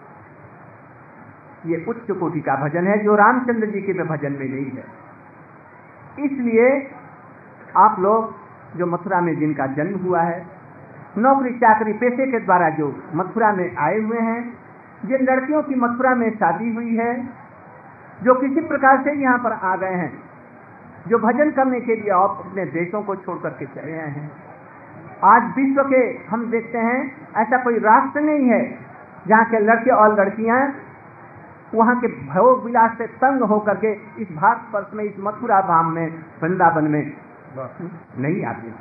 ये 1.67 1.85
उच्च 1.89 2.11
कोटि 2.11 2.41
का 2.41 2.55
भजन 2.57 2.87
है, 2.87 2.99
जो 3.05 3.15
रामचंद्र 3.15 3.67
जी 3.67 3.81
के 3.81 3.93
भजन 3.93 4.33
में 4.33 4.49
नहीं 4.49 4.71
है। 4.71 4.85
इसलिए 6.25 6.71
आप 7.77 8.01
लोग 8.01 8.35
जो 8.79 8.87
मथुरा 8.87 9.21
में 9.21 9.35
जिनका 9.39 9.67
जन्म 9.75 9.99
हुआ 9.99 10.23
है 10.23 10.45
नौकरी 11.19 11.51
चाकरी 11.55 11.93
पेशे 11.93 12.27
के 12.27 12.39
द्वारा 12.41 12.69
जो 12.71 12.87
मथुरा 13.15 13.53
में 13.53 13.77
आए 13.79 13.99
हुए 14.01 14.19
हैं, 14.19 14.43
जिन 15.07 15.25
लड़कियों 15.25 15.63
की 15.63 15.75
मथुरा 15.75 16.15
में 16.15 16.31
शादी 16.31 16.75
हुई 16.75 16.97
है, 16.97 17.13
जो 18.23 18.35
किसी 18.35 18.61
प्रकार 18.61 19.03
से 19.03 19.13
यहाँ 19.23 19.39
पर 19.39 19.53
आ 19.53 19.75
गए 19.77 19.95
हैं, 19.95 20.13
जो 21.09 21.19
भजन 21.19 21.51
करने 21.51 21.81
के 21.81 21.95
लिए 21.95 22.11
आप 22.11 22.43
अपने 22.47 22.65
देशों 22.73 23.03
को 23.03 23.17
छोड़ 23.17 23.39
करके 23.39 23.67
चले 23.67 23.99
आए 23.99 24.09
हैं, 24.11 24.31
आज 25.25 25.43
विश्व 25.57 25.83
के 25.83 26.03
हम 26.27 26.51
देखते 26.51 26.79
हैं, 26.79 27.01
ऐसा 27.37 27.63
कोई 27.65 27.79
राष्ट्र 27.81 28.21
नहीं 28.21 28.49
है, 28.49 28.63
जहाँ 29.29 29.45
के 29.45 29.59
लड़के 29.61 29.91
और 29.91 30.21
लड़कियाँ 30.21 30.61
वहाँ 31.75 31.99
के 32.01 32.07
भोग 32.07 32.65
विलास 32.65 32.97
से 32.99 33.07
तंग 33.07 33.43
होकर 33.43 33.77
के 33.77 33.93
इस 34.23 34.33
भारत 34.33 34.75
वर्ष 34.75 34.95
में, 34.95 35.05
इस 35.05 35.15
मथुरा 35.21 35.61
धाम 35.61 35.93
में, 35.93 36.07
वृंदावन 36.43 36.85
में 36.85 37.13
नहीं 38.19 38.45
आते 38.45 38.73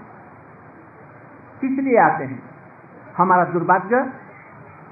किस 1.61 1.79
लिए 1.79 1.97
आते 1.99 2.23
हैं? 2.23 2.41
हमारा 3.17 3.43
दुर्भाग्य, 3.45 3.97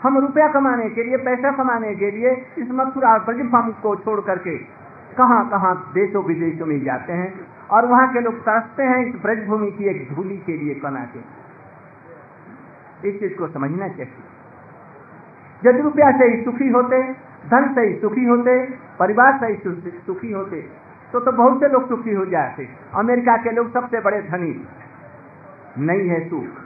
हम 0.03 0.17
रुपया 0.17 0.47
कमाने 0.47 0.89
के 0.89 1.03
लिए, 1.03 1.17
पैसा 1.17 1.51
कमाने 1.51 1.95
के 1.95 2.11
लिए 2.11 2.31
इस 2.57 2.67
मथुरा 2.71 3.17
ब्रजभम 3.17 3.71
को 3.81 3.95
छोड़ 3.95 4.19
करके 4.21 4.57
कहाँ 5.17 5.49
कहाँ 5.49 5.91
देशों, 5.93 6.23
विदेशों 6.23 6.65
में 6.65 6.83
जाते 6.83 7.13
हैं 7.13 7.33
और 7.71 7.85
वहाँ 7.85 8.07
के 8.13 8.19
लोग 8.19 8.39
तरसते 8.41 8.83
हैं 8.83 9.05
इस 9.05 9.15
ब्रजभूमि 9.21 9.71
की 9.71 9.85
एक 9.85 10.13
धूली 10.15 10.37
के 10.37 10.57
लिए 10.57 10.75
कना 10.75 11.03
के। 11.05 11.19
इस 13.09 13.19
चीज़ 13.19 13.33
को 13.33 13.47
समझना 13.47 13.87
चाहिए। 13.87 14.13
यदि 15.65 15.81
रुपया 15.81 16.11
से 16.11 16.25
ही 16.25 16.43
सुखी 16.43 16.69
होते 16.69 16.95
धन 17.47 17.73
से 17.75 17.81
ही 17.81 17.99
सुखी 17.99 18.25
होते, 18.25 18.65
परिवार 18.99 19.37
से 19.39 19.45
ही 19.45 19.55
सुखी 20.05 20.31
होते। 20.31 20.61
तो 21.13 21.19
तो 21.19 21.31
बहुत 21.31 21.59
से 21.59 21.67
लोग 21.67 21.89
सुखी 21.89 22.13
हो 22.13 22.25
जाते। 22.25 22.67
अमेरिका 22.95 23.37
के 23.37 23.51
लोग 23.51 23.73
सबसे 23.73 24.01
बड़े 24.01 24.21
धनी। 24.21 24.67
नहीं 25.77 26.09
है 26.09 26.29
सुख। 26.29 26.65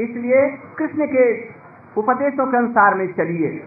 इसलिए 0.00 0.58
कृष्ण 0.78 1.06
के 1.06 1.48
उपदेशों 1.96 2.46
के 2.46 2.56
अनुसार 2.56 2.94
में 2.94 3.12
चलिए। 3.12 3.64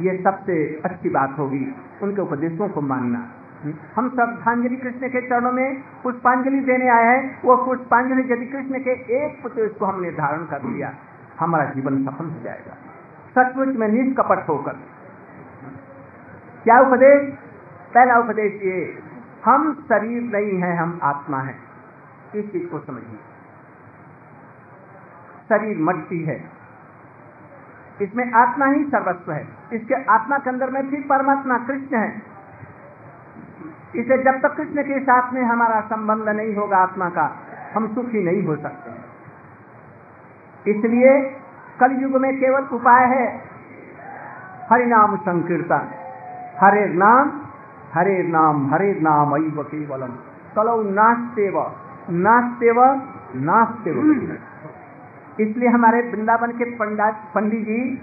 ये 0.00 0.22
सबसे 0.22 0.80
अच्छी 0.84 1.08
बात 1.08 1.38
होगी 1.38 1.74
उनके 2.02 2.22
उपदेशों 2.22 2.68
को 2.68 2.80
मानना। 2.80 3.28
हम 3.96 4.08
श्रद्धांजलि 4.10 4.76
कृष्ण 4.76 5.08
के 5.08 5.20
चरणों 5.20 5.52
में 5.52 5.82
पुष्पांजलि 6.02 6.60
देने 6.60 6.88
आए 6.88 7.04
हैं। 7.04 7.40
वो 7.44 7.56
पुष्पांजलि 7.56 8.32
यदि 8.32 8.46
कृष्ण 8.46 8.78
के 8.78 8.90
एक 8.90 9.46
उपदेश 9.46 9.72
को 9.72 9.86
हमने 9.86 10.10
धारण 10.10 10.44
कर 10.44 10.62
लिया, 10.62 10.92
हमारा 11.40 11.64
जीवन 11.64 12.04
सफल 12.04 12.24
हो 12.24 12.40
जाएगा। 12.40 12.76
सचमुच 13.42 13.68
में 13.68 13.88
निष्कपट 13.88 14.48
होकर। 14.48 14.72
क्या 16.64 16.80
उपदेश? 16.80 17.34
पहला 17.94 18.18
उपदेश 18.18 18.62
ये, 18.62 19.02
हम 19.44 19.74
शरीर 19.74 20.22
नहीं 20.22 20.62
है, 20.62 20.76
हम 20.76 21.00
आत्मा 21.02 21.38
है। 21.38 21.54
इस 22.36 22.52
चीज़ 22.52 22.68
को 22.68 22.78
समझिए। 22.78 23.18
शरीर 25.48 25.78
मट्टी 25.78 26.24
है। 26.24 26.50
इसमें 28.02 28.32
आत्मा 28.32 28.66
ही 28.66 28.84
सर्वस्व 28.84 29.32
है। 29.32 29.48
इसके 29.72 29.94
आत्मा 29.94 30.38
के 30.38 30.50
अंदर 30.50 30.70
में 30.70 30.90
फिर 30.90 31.00
परमात्मा 31.00 31.58
कृष्ण 31.58 31.96
है। 31.96 32.22
इसे 33.96 34.18
जब 34.22 34.40
तक 34.40 34.56
कृष्ण 34.56 34.82
के 34.82 35.00
साथ 35.00 35.32
में 35.32 35.42
हमारा 35.42 35.80
संबंध 35.80 36.28
नहीं 36.28 36.54
होगा 36.54 36.76
आत्मा 36.76 37.08
का, 37.08 37.36
हम 37.74 37.94
सुखी 37.94 38.24
नहीं 38.24 38.44
हो 38.46 38.56
सकते। 38.56 38.90
इसलिए 40.70 41.39
कलयुग 41.80 42.16
में 42.16 42.32
केवल 42.36 42.64
उपाय 42.72 43.04
है। 43.06 43.26
हरिनाम 44.70 45.16
संकीर्तन। 45.16 45.88
हरे 46.60 46.86
नाम 46.94 47.30
हरे 47.94 48.22
नाम 48.22 48.74
हरे 48.74 48.98
नाम 49.02 49.30
अव 49.30 49.62
केवलम। 49.62 50.12
कलौ 50.56 50.82
नास्तेव 50.82 51.58
नास्तेव 52.10 52.82
नास्तेव। 53.36 53.98
इसलिए 55.40 55.68
हमारे 55.68 56.00
वृंदावन 56.02 56.50
के 56.50 56.64
पंडित 56.64 57.14
पंडित 57.34 57.60
जी, 57.60 58.02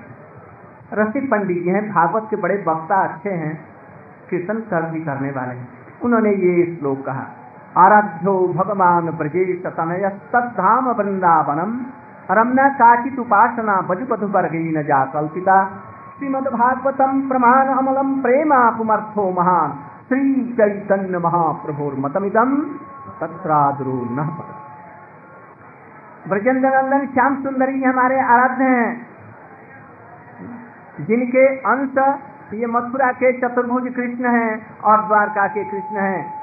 रसिक 0.94 1.30
पंडित 1.32 1.58
जी 1.58 1.70
हैं, 1.70 1.90
भागवत 1.94 2.28
के 2.30 2.36
बड़े 2.36 2.56
वक्ता 2.68 2.96
अच्छे 3.04 3.30
हैं, 3.32 3.54
कीर्तन 4.30 4.60
कर 4.60 4.82
भी 4.82 5.00
करने 5.00 5.32
वाले 5.32 5.54
हैं। 5.54 5.68
उन्होंने 6.04 6.32
ये 6.32 6.76
श्लोक 6.76 7.06
कहा, 7.06 7.26
आराध्यो 7.78 8.54
भगवान 8.54 9.10
ब्रजेश 9.12 9.62
तनय 9.66 10.10
तद्धाम 10.34 10.90
वृंदावनम 10.90 11.80
रमना 12.32 12.70
काचित 12.70 13.20
उपासना 13.20 13.82
बजुपधु 13.82 14.28
न 14.80 14.84
जा 14.84 15.06
कल्पिता। 15.06 15.66
श्रीमद 16.20 16.48
भागवतम 16.48 17.30
प्रमाण 17.30 17.68
अमलम 17.68 18.22
प्रेमा 18.22 18.70
पुमर्थो 18.70 19.32
महान। 19.32 19.74
श्री 20.08 20.54
चैतन्य 20.54 21.18
महाप्रभुर्मतमिदम 21.18 22.56
तत्राद्रो 23.22 24.08
न 24.12 24.38
ब्रजेंद्र 26.30 26.70
नंदन 26.70 27.08
श्याम 27.08 27.44
सुंदरी 27.44 27.84
हमारे 27.84 28.20
आराध्य 28.20 28.64
हैं। 28.64 29.08
जिनके 31.02 31.48
अंश 31.48 31.98
ये 32.54 32.66
मथुरा 32.66 33.12
के 33.12 33.32
चतुर्भुज 33.42 33.84
कृष्ण 33.84 34.36
हैं 34.36 34.82
और 34.82 35.06
द्वारका 35.08 35.48
के 35.48 35.64
कृष्ण 35.64 35.96
हैं। 35.98 36.34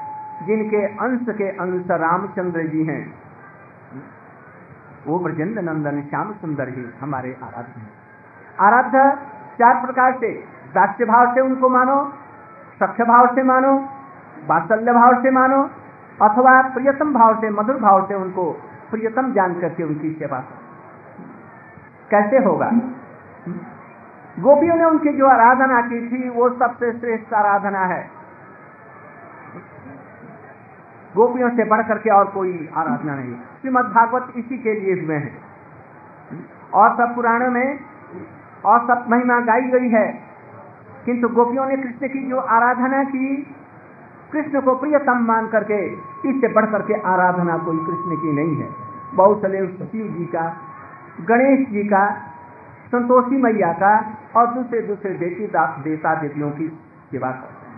जिनके 0.47 0.85
अंश 0.85 1.25
के 1.29 1.49
अंश 1.49 1.91
रामचंद्र 1.91 2.67
जी 2.67 2.83
हैं। 2.83 3.24
वो 5.07 5.19
ब्रजेंद्र 5.19 5.61
नंदन 5.61 6.01
श्याम 6.01 6.31
सुंदर 6.31 6.69
ही 6.69 6.85
हमारे 7.01 7.37
आराध्य 7.43 7.81
हैं। 7.81 7.89
आराध्य 8.59 9.17
चार 9.59 9.85
प्रकार 9.85 10.13
से, 10.13 10.31
दास्य 10.73 11.05
भाव 11.05 11.33
से 11.35 11.41
उनको 11.41 11.69
मानो, 11.69 12.13
सख्य 12.83 13.03
भाव 13.03 13.35
से 13.35 13.43
मानो 13.43 13.89
बात्सल्य 14.47 14.93
भाव 14.93 15.23
से 15.23 15.31
मानो, 15.31 15.69
अथवा 16.21 16.61
प्रियतम 16.61 17.13
भाव 17.13 17.41
से, 17.41 17.49
मधुर 17.49 17.75
भाव 17.75 18.07
से 18.07 18.15
उनको 18.15 18.51
प्रियतम 18.91 19.33
जान 19.33 19.59
करके 19.59 19.83
उनकी 19.83 20.11
सेवा 20.13 20.39
करो। 20.39 20.65
कैसे 22.09 22.37
होगा? 22.37 22.71
गोपियों 24.39 24.75
ने 24.75 24.85
उनकी 24.85 25.09
जो 25.09 25.27
आराधना 25.27 25.81
की 25.81 26.09
थी, 26.09 26.29
वो 26.29 26.49
सबसे 26.49 26.99
श्रेष्ठ 26.99 27.33
आराधना 27.33 27.79
है। 27.79 28.14
गोपियों 31.15 31.49
से 31.49 31.65
बढ़ 31.65 31.87
करके 31.87 32.09
और 32.09 32.25
कोई 32.25 32.69
आराधना 32.75 33.15
नहीं। 33.15 33.33
श्रीमद 33.33 33.85
भागवत 33.85 34.33
इसी 34.37 34.57
के 34.57 34.79
लिए 34.79 35.05
हुए 35.05 35.15
हैं। 35.15 35.37
और 36.73 36.97
सब 36.97 37.15
पुराणों 37.15 37.51
में 37.51 37.79
और 38.65 38.79
सब 38.79 39.05
महिमा 39.09 39.39
गाई 39.39 39.61
गई 39.61 39.89
है। 39.89 40.21
किंतु 41.05 41.29
गोपियों 41.29 41.65
ने 41.65 41.77
कृष्ण 41.77 42.07
की 42.07 42.29
जो 42.29 42.37
आराधना 42.37 43.03
की, 43.03 43.55
कृष्ण 44.31 44.61
को 44.61 44.75
प्रियतम 44.75 45.17
मान 45.17 45.47
करके 45.47 45.87
इससे 46.29 46.47
बढ़ 46.47 46.65
करके 46.65 46.93
आराधना 46.93 47.57
कोई 47.57 47.77
कृष्ण 47.77 48.21
की 48.21 48.33
नहीं 48.33 48.63
है। 48.63 48.69
बहुत 49.13 49.41
सले 49.41 49.67
शिव 49.67 50.15
जी 50.17 50.25
का, 50.25 50.57
गणेश 51.21 51.69
जी 51.69 51.83
का, 51.83 52.15
संतोषी 52.87 53.41
मैया 53.41 53.73
का 53.73 54.17
और 54.35 54.47
दूसरे 54.47 54.81
दूसरे 54.81 55.11
देवी 55.11 55.47
देवता 55.83 56.15
देवियों 56.15 56.51
की 56.51 56.67
सेवा 57.11 57.31
करते 57.31 57.67
हैं। 57.67 57.75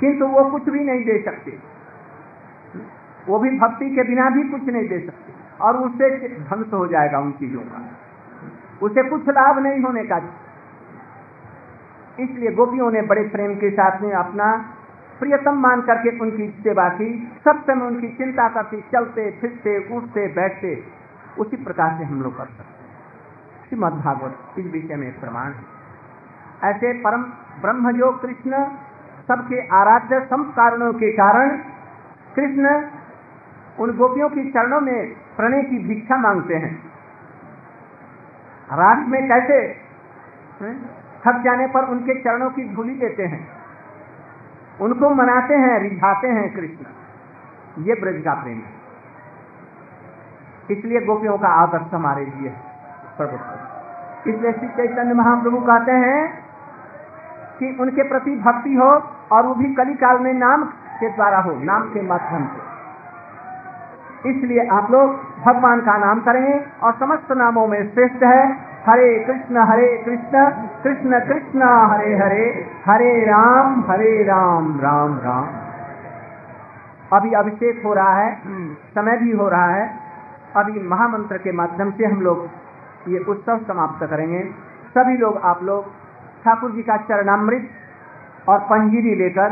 किंतु 0.00 0.26
वो 0.26 0.50
कुछ 0.50 0.68
भी 0.68 0.84
नहीं 0.84 1.04
दे 1.04 1.22
सकते। 1.24 1.72
वो 3.28 3.38
भी 3.38 3.58
भक्ति 3.58 3.90
के 3.90 4.02
बिना 4.02 4.30
भी 4.30 4.42
कुछ 4.42 4.64
नहीं 4.64 4.88
दे 4.88 4.98
सकते। 4.98 5.32
और 5.60 5.76
उससे 5.76 6.28
ध्वंस 6.28 6.72
हो 6.72 6.86
जाएगा 6.86 7.18
उन 7.18 7.32
चीज़ों 7.32 7.60
का। 7.60 7.88
उसे 8.82 9.08
कुछ 9.08 9.28
लाभ 9.28 9.58
नहीं 9.58 9.80
होने 9.80 10.04
का। 10.04 10.16
इसलिए 12.20 12.52
गोपियों 12.52 12.90
ने 12.90 13.02
बड़े 13.02 13.22
प्रेम 13.22 13.54
के 13.54 13.70
साथ 13.70 14.00
में 14.00 14.12
अपना 14.12 14.64
प्रियतम 15.20 15.52
मान 15.52 15.80
करके 15.80 16.18
उनकी 16.18 16.48
सेवा 16.48 16.88
की। 16.88 17.32
सब 17.44 17.64
समय 17.64 17.86
उनकी 17.86 18.08
चिंता 18.08 18.48
करती, 18.48 18.84
चलते, 18.92 19.30
फिरते, 19.30 19.96
उठते, 19.96 20.26
बैठते। 20.26 20.84
उसी 21.38 21.56
प्रकार 21.56 21.98
से 21.98 22.04
हम 22.04 22.22
लोग 22.22 22.38
कर 22.38 22.44
सकते 22.44 22.82
श्रीमद 23.68 23.92
भागवत, 23.92 24.58
इस 24.58 24.72
विषय 24.72 24.96
में 24.96 25.20
प्रमाण 25.20 25.52
है। 25.52 25.72
ऐसे 26.64 26.92
परम 26.92 27.22
ब्रह्म 27.60 27.92
जो 27.92 28.12
कृष्ण 28.12 28.64
सबके 29.28 29.66
आराध्य 29.66 30.26
सम 30.30 30.42
कारणों 30.42 30.92
के 30.92 31.12
कारण 31.12 31.58
कृष्ण 32.36 32.74
उन 33.80 33.96
गोपियों 33.96 34.28
की 34.28 34.50
चरणों 34.50 34.80
में 34.80 35.12
प्रणय 35.36 35.62
की 35.62 35.78
भिक्षा 35.88 36.16
मांगते 36.16 36.54
हैं। 36.54 36.74
रात 38.72 39.06
में 39.08 39.20
कैसे 39.28 39.58
थक 41.24 41.40
जाने 41.44 41.66
पर 41.66 41.88
उनके 41.88 42.14
चरणों 42.20 42.50
की 42.50 42.68
धूली 42.74 42.94
देते 42.94 43.22
हैं। 43.22 43.48
उनको 44.80 45.10
मनाते 45.10 45.54
हैं, 45.54 45.78
रिझाते 45.80 46.28
हैं 46.28 46.52
कृष्ण। 46.52 47.82
ये 47.84 47.94
ब्रज 47.94 48.22
का 48.24 48.34
प्रेम 48.34 48.58
है। 48.58 48.80
इसलिए 50.70 51.00
गोपियों 51.00 51.38
का 51.38 51.48
आदर्श 51.48 51.94
हमारे 51.94 52.24
लिए 52.24 52.52
प्रभु। 53.16 53.36
इसलिए 54.30 54.52
श्री 54.52 54.68
चैतन्य 54.68 55.14
महाप्रभु 55.14 55.60
कहते 55.60 55.92
हैं 55.92 56.20
कि 57.58 57.76
उनके 57.80 58.02
प्रति 58.08 58.36
भक्ति 58.36 58.74
हो 58.74 58.90
और 59.32 59.46
वो 59.46 59.54
भी 59.54 59.74
कली 59.74 59.94
काल 59.94 60.18
में 60.18 60.32
नाम 60.34 60.64
के 61.02 61.08
द्वारा 61.08 61.38
हो, 61.38 61.52
नाम 61.62 61.82
के 61.82 62.02
माध्यम 62.02 62.44
से। 62.46 62.72
इसलिए 64.30 64.66
आप 64.66 64.90
लोग 64.90 65.10
भगवान 65.46 65.80
का 65.80 65.96
नाम 65.98 66.20
करें 66.20 66.80
और 66.82 66.92
समस्त 66.92 67.32
नामों 67.32 67.66
में 67.66 67.88
श्रेष्ठ 67.94 68.22
है। 68.24 68.72
हरे 68.86 69.18
कृष्ण 69.18 69.56
हरे 69.56 70.02
कृष्ण 70.04 70.50
कृष्ण 70.84 71.18
कृष्ण, 71.20 71.62
हरे 71.62 72.14
हरे 72.16 72.44
हरे 72.86 73.24
राम 73.24 73.84
हरे 73.88 74.22
राम 74.22 74.80
राम 74.80 75.18
राम। 75.18 75.48
अभी 77.16 77.32
अभिषेक 77.32 77.82
हो 77.84 77.94
रहा 77.94 78.14
है, 78.14 78.36
समय 78.74 79.16
भी 79.16 79.32
हो 79.32 79.48
रहा 79.48 79.66
है। 79.66 79.90
अभी 80.56 80.88
महामंत्र 80.88 81.36
के 81.36 81.52
माध्यम 81.52 81.90
से 81.90 82.06
हम 82.06 82.20
लोग 82.20 82.48
ये 83.08 83.18
उत्सव 83.18 83.58
समाप्त 83.58 84.06
करेंगे। 84.06 84.40
सभी 84.94 85.16
लोग, 85.16 85.36
आप 85.36 85.62
लोग, 85.62 85.84
ठाकुर 86.44 86.70
जी 86.70 86.82
का 86.82 86.96
चरणामृत 86.96 87.68
और 88.48 88.58
पंजीरी 88.58 89.14
लेकर 89.14 89.50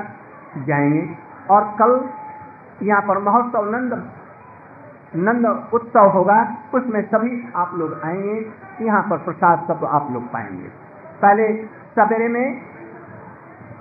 जाएँगे। 0.59 1.30
और 1.51 1.65
कल 1.79 2.01
यहाँ 2.87 3.03
पर 3.03 3.19
महोत्सव 3.19 3.71
नंद 3.71 3.93
नंद 5.17 5.47
उत्सव 5.75 6.09
होगा, 6.09 6.57
उसमें 6.75 7.03
सभी 7.03 7.53
आप 7.57 7.71
लोग 7.75 8.01
आएँगे, 8.05 8.53
यहाँ 8.85 9.03
पर 9.03 9.17
प्रसाद 9.19 9.65
सब 9.69 9.85
आप 9.85 10.09
लोग 10.13 10.23
पाएँगे। 10.23 10.69
पहले 11.23 11.47
सवेरे 11.97 12.29
में 12.29 12.61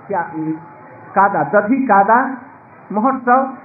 क्या, 0.08 0.22
कादा 1.14 1.42
दधी 1.44 1.86
कादा, 1.86 2.18
महोत्सव, 2.92 3.56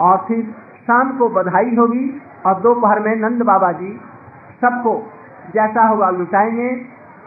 और 0.00 0.24
फिर 0.28 0.42
शाम 0.86 1.18
को 1.18 1.28
बधाई 1.28 1.76
होगी, 1.76 2.22
और 2.46 2.60
दोपहर 2.60 3.00
में 3.00 3.14
नंद 3.16 3.42
बाबा 3.42 3.72
जी 3.72 3.92
सबको 4.60 4.96
जैसा 5.54 5.86
होगा 5.88 6.10
लुटाएँगे। 6.10 6.70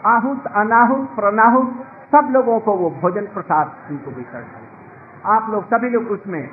आहुत, 0.06 0.46
अनाहुत, 0.46 1.08
प्रनाहुत, 1.16 1.72
सब 2.12 2.28
लोगों 2.30 2.60
को 2.60 2.72
वो 2.72 2.90
भोजन 2.90 3.26
प्रसाद 3.26 3.72
उनको 3.90 4.10
वितरण 4.10 4.63
आप 5.26 5.50
लोग, 5.50 5.64
सभी 5.66 5.90
लोग 5.90 6.10
उसमें 6.10 6.48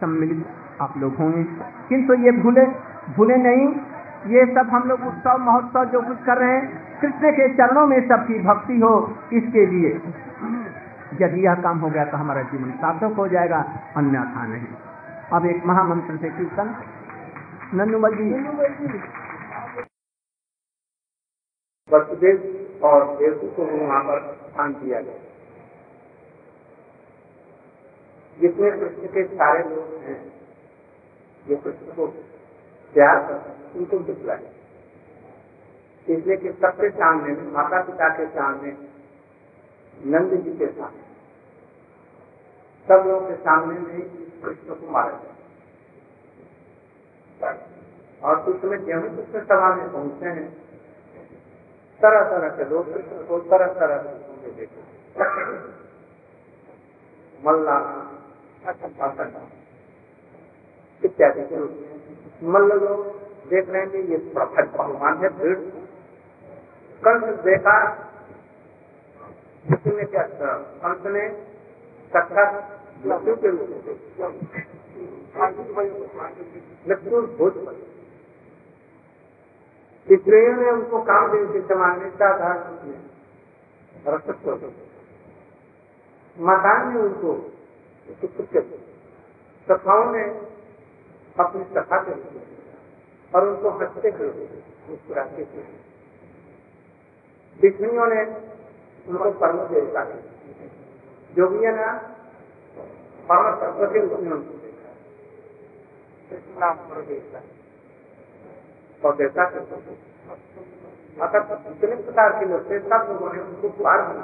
सम्मिलित 0.00 0.46
आप 0.80 0.94
लोग 0.98 1.14
होंगे। 1.14 1.44
किंतु 1.88 2.14
ये 2.14 2.32
भूले 2.32 2.64
भूले 3.16 3.36
नहीं, 3.36 3.68
ये 4.26 4.54
सब 4.54 4.70
हम 4.70 4.88
लोग 4.88 5.00
उत्सव, 5.00 5.38
महोत्सव 5.38 5.84
जो 5.84 6.02
कुछ 6.02 6.22
कर 6.24 6.36
रहे 6.36 6.50
हैं, 6.50 6.86
कृष्ण 7.00 7.32
के 7.32 7.54
चरणों 7.54 7.86
में 7.86 8.08
सबकी 8.08 8.38
भक्ति 8.38 8.80
हो, 8.80 9.16
इसके 9.32 9.66
लिए। 9.66 10.00
यदि 11.20 11.46
यह 11.46 11.54
काम 11.54 11.78
हो 11.78 11.90
गया 11.90 12.04
तो 12.04 12.16
हमारा 12.16 12.42
जीवन 12.42 12.70
सार्थक 12.70 13.16
हो 13.16 13.28
जाएगा, 13.28 13.64
अन्यथा 13.96 14.46
नहीं। 14.46 14.66
अब 15.32 15.46
एक 15.46 15.66
महामंत्र 15.66 16.16
से 16.16 16.28
कीर्तन। 16.28 16.74
नन्नुमल 17.74 18.14
जी। 18.14 18.32
और 22.78 23.16
देवू 23.16 23.48
को 23.48 23.86
वहाँ 23.86 24.02
पर 24.02 24.38
स्थान 24.50 24.72
दिया 24.72 25.00
गया। 25.00 25.25
जितने 28.40 28.70
कृष्ण 28.70 29.06
के 29.06 29.24
सारे 29.24 29.62
लोग 29.68 29.94
हैं 30.04 30.32
जो 31.46 31.56
कृष्ण 31.56 31.92
को 31.92 32.06
प्यार 32.94 33.22
करते 33.28 33.78
उनको 33.78 33.98
दिखलाए 33.98 34.54
इसलिए 36.08 36.36
कि 36.36 36.50
सबके 36.52 36.90
सामने 36.90 37.32
माता 37.50 37.82
पिता 37.82 38.08
के 38.08 38.26
सामने, 38.26 38.72
नंद 40.04 40.34
जी 40.42 40.50
के 40.50 40.66
सामने, 40.66 41.04
सब 42.88 43.08
लोगों 43.08 43.28
के 43.28 43.36
सामने 43.36 43.78
में 43.78 44.00
कृष्ण 44.42 44.74
को 44.74 44.90
मारा 44.90 45.10
जाए 45.10 45.34
और 48.22 48.42
कुछ 48.42 48.56
समय 48.56 48.78
जब 48.78 49.16
कृष्ण 49.16 49.40
सभा 49.44 49.74
में 49.74 49.92
पहुँचते 49.92 50.26
हैं 50.26 50.48
तरह 52.00 52.22
तरह 52.30 52.48
के 52.48 52.64
लोग 52.70 52.92
कृष्ण 52.92 53.24
को 53.24 53.38
तरह 53.38 53.66
तरह 53.66 53.96
के 53.96 54.50
देखे 54.50 54.80
मल्ला 57.46 57.78
इत्यादि 61.02 61.42
के 61.42 61.56
रूप 61.56 61.70
में 61.70 62.52
मल्ल 62.52 62.78
लोग 62.80 63.06
देख 63.48 63.68
रहे 63.68 63.82
हैं 63.82 64.02
ये 64.08 64.16
प्रखट 64.16 64.70
भगवान 64.76 65.16
है, 65.16 65.28
भीड़। 65.28 65.58
कंस 67.02 67.38
देखा, 67.38 67.74
किसी 69.66 69.96
ने 69.96 70.04
क्या 70.04 70.22
कंस 70.32 71.06
ने 71.06 71.28
सक्षात 72.12 72.52
मृत्यु 73.06 73.36
के 73.36 73.48
रूप 73.48 73.68
में 73.68 74.26
इसलिए 80.08 80.52
ने 80.52 80.70
उनको 80.70 81.02
काम 81.02 81.32
जमाने 81.68 82.10
का 82.10 82.26
आधार 82.26 82.58
रसत्व 84.06 84.72
मकान 86.38 86.94
ने 86.94 87.00
उनको 87.00 87.55
सखाओं 89.68 90.12
ने 90.12 90.40
अपनी 91.40 91.64
सखा 91.64 92.02
के 92.02 92.12
और 93.34 93.48
उनको 93.48 93.70
हँसते 93.70 94.08
हुए 94.08 94.48
मुस्कुराते 94.88 95.42
हुए। 95.42 95.64
बिजलियों 97.60 98.06
ने 98.06 98.36
उनको 99.08 99.30
परम 99.30 99.58
देवता 99.58 100.16
जो 101.36 101.48
भी 101.48 101.64
है 101.64 101.76
ना 101.76 102.16
परम 103.30 103.56
तत्व 103.56 103.92
के 103.92 104.00
रूप 104.00 104.20
में 104.20 104.30
उनको 104.30 104.52
देखा। 104.52 104.94
देवता। 107.00 107.42
और 109.08 109.16
देवता 109.16 109.44
अगर 111.20 111.70
इतने 111.70 111.96
प्रकार 111.96 112.32
के 112.32 112.46
लोग 112.46 112.70
थे 112.70 112.78
सब 112.78 112.88
लोगों 112.88 113.32
ने 113.32 113.40
उनको 113.40 113.68
बार 113.68 114.16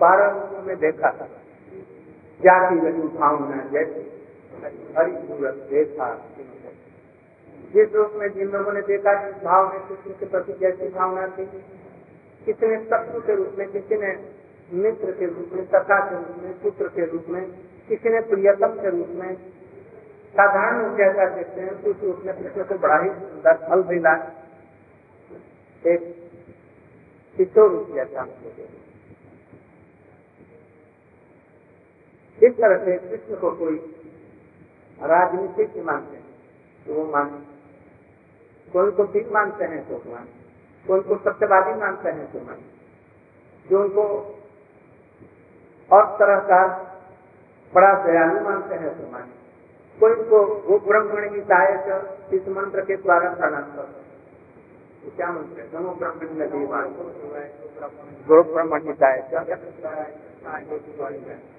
बारह 0.00 0.30
लोगों 0.30 0.62
में 0.62 0.76
देखा 0.78 1.10
था। 1.10 1.28
जाति 2.40 2.86
रही 2.86 3.08
भावना 3.18 3.68
जैसे। 3.72 4.14
हरिपूरक 4.98 5.54
देखा 5.54 6.28
जिस 7.74 7.92
रूप 7.92 8.12
में 8.14 8.32
जिन 8.32 8.48
लोगों 8.48 8.72
ने 8.72 8.80
देखा 8.80 9.14
जिस 9.24 9.44
भाव 9.44 9.72
में 9.72 9.88
कृष्ण 9.88 10.10
के 10.10 10.26
प्रति 10.26 10.52
जैसी 10.52 10.88
भावना 10.88 11.26
थी 11.26 11.46
किसी 12.46 12.66
ने 12.66 12.84
शत्रु 12.84 13.20
के 13.20 13.34
रूप 13.34 13.54
में 13.58 13.68
किसी 13.68 13.94
ने 13.94 14.34
मित्र 14.72 15.12
के 15.12 15.26
रूप 15.26 15.50
में 15.52 15.64
सखा 15.64 16.10
के 16.10 16.14
रूप 16.14 16.42
में, 16.42 16.60
पुत्र 16.60 16.88
के 16.88 17.06
रूप 17.06 17.24
में 17.28 17.52
किसी 17.88 18.08
ने 18.08 18.20
प्रियतम 18.20 18.66
के 18.66 18.90
रूप 18.90 19.08
में, 19.08 19.34
साधारण 20.36 20.82
लोग 20.82 20.96
जैसा 20.96 21.28
देखते 21.28 21.60
हैं, 21.60 21.70
उस 21.70 21.96
रूप 22.02 22.22
में 22.24 22.42
कृष्ण 22.42 22.64
को 22.64 22.74
बड़ा 22.74 22.98
ही 22.98 23.08
सुंदर 23.08 23.52
फल 23.52 23.84
मिला। 23.88 24.14
एक 25.86 26.23
किशोर 27.36 27.70
रूप 27.70 27.94
जैसा 27.94 28.26
इस 32.38 32.52
तरह 32.52 32.84
से 32.84 32.96
कृष्ण 32.98 33.36
को 33.36 33.50
कोई 33.56 33.76
राजनीतिक 34.98 35.76
मानते 35.84 36.16
हैं 36.16 36.86
तो 36.86 36.94
वो 36.94 37.04
माने 37.12 37.38
कोई 38.72 38.82
उनको 38.82 39.04
ठीक 39.12 39.28
मानते 39.32 39.64
हैं 39.64 39.82
तो 39.88 40.02
माने 40.10 40.32
कोई 40.86 40.98
उनको 40.98 41.16
सत्यवादी 41.24 41.74
मानते 41.80 42.10
हैं 42.10 42.32
तो 42.32 42.40
माने 42.40 43.70
जो 43.70 43.82
उनको 43.82 44.04
और 45.90 46.04
तरह 46.18 46.40
का 46.48 46.60
बड़ा 47.74 47.92
दयालु 48.04 48.40
मानते 48.40 48.74
हैं 48.74 48.92
तो 48.98 49.10
माने 49.12 49.32
कोई 50.00 50.12
उनको 50.12 50.44
वो 50.66 50.78
ब्रह्मण 50.78 51.28
की 51.34 51.40
सहायक 51.42 52.32
इस 52.32 52.48
मंत्र 52.48 52.84
के 52.84 52.96
द्वारा 52.96 53.34
प्रणाम 53.34 53.66
करते 53.76 53.98
हैं। 53.98 54.03
क्या 55.10 55.32
मंत्र 55.32 55.60
है 55.60 55.80
नमो 55.80 55.94
ब्रह्मण 55.94 56.28
नदी 56.30 56.66
गो 58.28 58.42
ब्रह्मण 58.42 58.80
की 60.78 61.54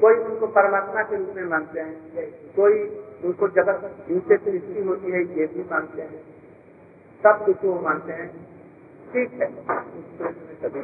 कोई 0.00 0.14
उनको 0.14 0.46
परमात्मा 0.46 1.02
के 1.02 1.16
रूप 1.16 1.28
में 1.36 1.44
मानते 1.44 1.80
हैं, 1.80 2.30
कोई 2.56 3.02
उनको 3.24 3.48
जगत 3.48 3.96
जिनसे 4.08 4.36
सृष्टि 4.36 4.82
होती 4.82 5.10
है, 5.10 5.38
ये 5.38 5.46
भी 5.46 5.62
मानते 5.62 6.02
हैं। 6.02 6.24
सब 7.22 7.44
कुछ 7.46 7.64
वो 7.64 7.80
मानते 7.80 8.12
हैं। 8.12 8.46
ठीक 9.12 9.32
है। 9.32 9.54
सभी 10.54 10.80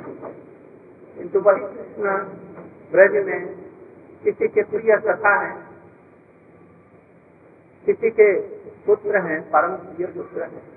किंतु 1.18 1.40
कृष्ण 1.40 2.18
ब्रज 2.92 3.26
में 3.26 3.56
किसी 4.24 4.48
के 4.48 4.62
प्रिय 4.62 4.96
कथा 4.96 5.42
है, 5.42 5.66
किसी 7.86 8.10
के 8.10 8.40
पुत्र 8.86 9.18
हैं, 9.18 9.42
परम 9.42 9.76
प्रिय 9.76 10.06
पुत्र 10.06 10.42
हैं। 10.42 10.71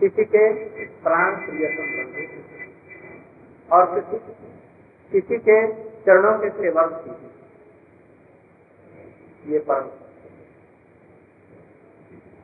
किसी 0.00 0.24
के 0.26 0.42
प्राण 1.02 1.34
प्रिय 1.40 1.64
और 3.68 3.84
किसी 3.94 4.18
किसी 5.12 5.38
के 5.38 5.56
चरणों 6.04 6.34
के 6.38 6.50
सेवक 6.52 6.92
थी 7.00 7.12
ये 9.46 9.58
परम 9.68 9.88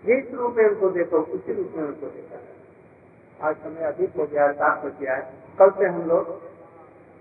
जिस 0.04 0.34
रूप 0.34 0.56
में 0.56 0.64
उनको 0.64 0.88
देखो, 0.90 1.18
उसी 1.18 1.52
रूप 1.52 1.72
में 1.76 1.84
उनको 1.84 2.06
देखा 2.06 2.38
आज 3.40 3.56
समय 3.56 3.84
अधिक 3.84 4.16
हो 4.16 4.26
गया, 4.26 4.44
सात 4.52 4.84
बज 4.84 5.00
गया 5.00 5.14
है। 5.14 5.22
कल 5.58 5.70
से 5.78 5.86
हम 5.86 6.02
लोग 6.08 6.28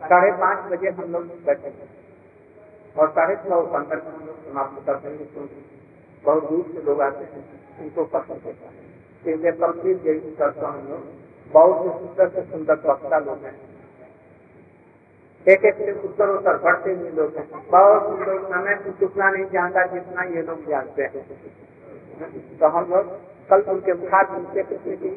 साढ़े 0.02 0.32
पाँच 0.40 0.72
बजे 0.72 0.90
हम 0.92 1.12
लोग 1.12 1.24
बैठे 1.46 1.70
थे 1.70 1.88
और 2.96 3.10
साढ़े 3.12 3.36
छह 3.36 3.62
पंद्रह 3.74 4.02
हम 4.08 4.26
लोग 4.28 4.36
समाप्त 4.46 4.86
करते 4.86 5.08
हैं 5.08 5.50
बहुत 6.24 6.50
दूर 6.50 6.64
से 6.74 6.82
लोग 6.82 7.02
आते 7.02 7.24
हैं, 7.26 7.44
उनको 7.82 8.04
पसंद 8.14 8.42
होता 8.46 8.66
है। 8.68 8.85
इसलिए 9.28 9.52
कल 9.52 9.72
फिर 9.72 10.02
यही 10.06 10.36
करता 10.36 10.68
लोग 10.80 11.04
बहुत 11.54 12.00
सुंदर 12.00 12.28
से 12.30 12.42
सुंदर 12.42 12.78
वक्ता 12.86 13.20
लोग 13.20 13.46
हैं। 13.46 13.56
एक 15.48 15.66
एक 15.66 15.76
से 15.76 15.92
उत्तर 16.04 16.30
उत्तर 16.30 16.58
बढ़ते 16.58 16.94
हुए 16.94 17.10
लोग 17.12 17.36
हैं। 17.38 17.48
बहुत 17.72 18.20
लोग 18.20 18.46
समय 18.50 18.76
कुछ 18.76 19.04
उतना 19.04 19.30
नहीं 19.30 19.46
जानता 19.46 19.86
जितना 19.86 20.24
ये 20.24 20.42
लोग 20.42 20.68
जानते 20.70 21.04
हैं। 21.04 21.24
तो 22.60 22.68
हम 22.68 22.90
लोग 22.90 23.04
कल 23.50 23.62
उनके 23.72 23.94
खास 24.08 24.30
उनसे 24.30 24.64
कृष्ण 24.64 24.96
की, 24.96 25.10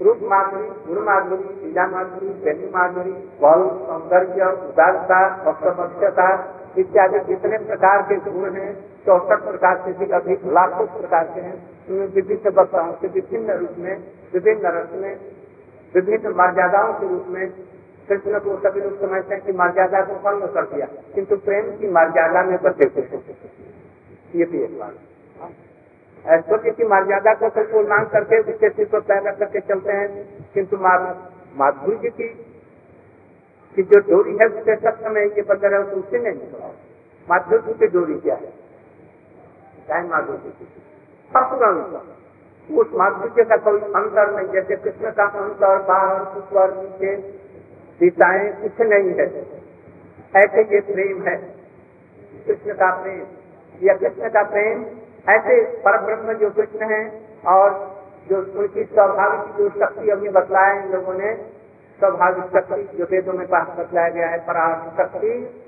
रूप 0.00 0.18
माधुरी, 0.22 0.68
गुरु 0.86 1.02
माधुरी, 1.02 1.48
लीला 1.64 1.86
माधुरी 1.86 2.32
शैली 2.44 2.68
माधुरी 2.74 3.12
बल 3.42 3.62
सौंदर्य, 3.86 4.50
उदारता 4.68 5.20
भक्तभक्षता 5.44 6.28
इत्यादि 6.76 7.18
जितने 7.26 7.58
प्रकार 7.60 8.02
के 8.02 8.16
गुण 8.22 8.54
हैं, 8.54 8.72
चौसठ 9.06 9.42
प्रकार 9.42 9.82
से 9.84 9.92
भी 9.94 10.10
अधिक, 10.12 10.44
लाखों 10.48 10.86
प्रकार 10.92 11.24
के 11.34 11.40
हैं, 11.40 11.56
उनमें 11.88 12.06
विभिन्न 12.14 12.52
वक्ताओं 12.56 12.92
से 12.92 13.08
विभिन्न 13.10 13.58
रूप 13.58 13.74
में, 13.78 13.96
विभिन्न 14.34 14.72
रस 14.76 14.90
में, 14.94 15.14
विभिन्न 15.94 16.34
मर्यादाओं 16.36 16.92
के 16.94 17.08
रूप 17.08 17.26
में, 17.28 17.50
कृष्ण 18.08 18.38
को 18.38 18.56
सभी 18.60 18.80
लोग 18.80 19.00
समझते 19.00 19.34
हैं 19.34 19.42
कि 19.44 19.52
मर्यादा 19.54 20.00
को 20.02 20.14
भंग 20.24 20.42
कर 20.54 20.64
दिया, 20.66 20.86
किंतु 21.14 21.36
प्रेम 21.44 21.70
की 21.76 21.88
मर्यादा 21.92 22.42
में 22.42 22.58
बचे 22.62 22.86
ये 24.34 24.44
भी 24.44 24.62
एक 24.64 24.78
बात। 24.78 24.94
ऐश्वर्य 26.24 26.70
की 26.70 26.84
मर्यादा 26.86 27.32
को 27.34 27.48
सबको 27.50 27.78
उल्लांघन 27.78 28.08
करके 28.10 28.38
उसके 28.42 28.68
सिर 28.70 28.86
पर 28.86 29.00
पैदा 29.08 29.30
करके 29.32 29.60
चलते 29.62 29.92
हैं, 29.92 30.08
किंतु 30.54 30.76
माधुरी 30.76 31.96
जी 31.98 32.08
की 32.10 32.28
कि 33.76 33.82
जो 33.82 34.00
डोरी 34.00 34.36
है 34.36 34.46
उसके 34.46 34.76
सब 34.76 35.00
समय 35.00 35.22
ये 35.22 35.42
बंद 35.42 35.64
रहे 35.64 35.82
तो 35.82 35.96
उससे 35.96 36.18
नहीं 36.18 36.32
निकला 36.32 36.74
माधुर्य 37.30 37.72
की 37.72 37.86
डोरी 37.86 38.14
क्या 38.14 38.34
है? 38.34 38.52
चाहे 39.88 40.08
माधुर्य 40.08 40.52
परपुरंत 41.30 42.12
उस 42.78 42.86
माधुर्य 42.94 43.44
का 43.44 43.56
कोई 43.56 43.80
अंतर 43.80 44.30
नहीं, 44.36 44.48
जैसे 44.48 44.76
कृष्ण 44.76 45.10
का 45.10 45.24
अंतर, 45.24 45.82
बाहर, 45.82 46.20
ऊपर, 46.38 46.76
नीचे 46.76 47.16
दिशाएँ 48.00 48.52
कुछ 48.52 48.80
नहीं 48.80 49.14
है। 49.14 49.26
ऐसे 50.36 50.62
ये 50.74 50.80
प्रेम 50.80 51.22
है? 51.22 51.36
कृष्ण 52.46 52.72
का 52.72 53.02
प्रेम। 53.02 53.26
या 53.82 53.94
कृष्ण 53.94 54.28
का 54.28 54.42
प्रेम 54.42 54.84
ऐसे 55.28 55.62
पर 55.62 56.00
ब्रह्म 56.00 56.32
जो 56.32 56.50
कृष्ण 56.50 56.90
है 56.90 57.22
और 57.46 57.96
जो 58.30 58.58
उनकी 58.58 58.84
स्वाभाविक 58.84 59.56
जो 59.56 59.68
शक्ति 59.80 60.10
अभी 60.10 60.28
बतलाया 60.28 60.82
इन 60.82 60.92
लोगों 60.92 61.14
ने 61.14 61.55
स्वाभाविक 61.98 62.44
शक्ति 62.44 62.98
जो 62.98 63.04
वेदों 63.04 63.32
में 63.32 63.46
पास 63.46 63.66
बतलाया 63.78 64.08
गया 64.08 64.28
है 64.28 64.38
पराग 64.38 64.96
शक्ति 64.96 65.62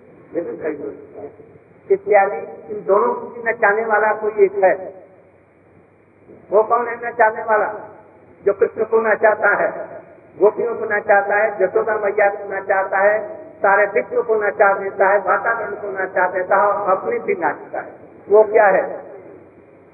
इत्यादि, 1.90 2.36
इन 2.74 2.84
दोनों 2.84 3.14
को 3.14 3.50
नचाने 3.50 3.84
वाला 3.84 4.12
कोई 4.12 4.44
एक 4.44 4.52
है। 4.64 4.94
वो 6.50 6.62
कौन 6.62 6.88
है 6.88 7.08
नचाने 7.08 7.42
वाला? 7.42 7.74
जो 8.46 8.52
कृष्ण 8.52 8.84
को 8.84 9.00
नचाता 9.00 9.54
है, 9.62 9.88
गोपियों 10.38 10.74
को 10.74 10.84
नचाता 10.84 11.36
है, 11.36 11.58
जसोदा 11.58 11.96
मैया 11.96 12.30
को 12.30 12.52
नचाता 12.52 12.98
है, 12.98 13.34
सारे 13.58 13.86
विश्व 13.86 14.22
को 14.22 14.34
नचा 14.34 14.78
देता 14.78 15.08
है, 15.08 15.18
वातावरण 15.18 15.70
को 15.70 16.02
नचा 16.02 16.30
देता 16.30 16.56
है 16.56 16.62
और 16.62 16.96
अपने 16.96 17.18
भी 17.18 17.34
नाचता 17.34 17.80
है। 17.80 17.92
वो 18.28 18.42
क्या 18.44 18.66
है? 18.66 19.04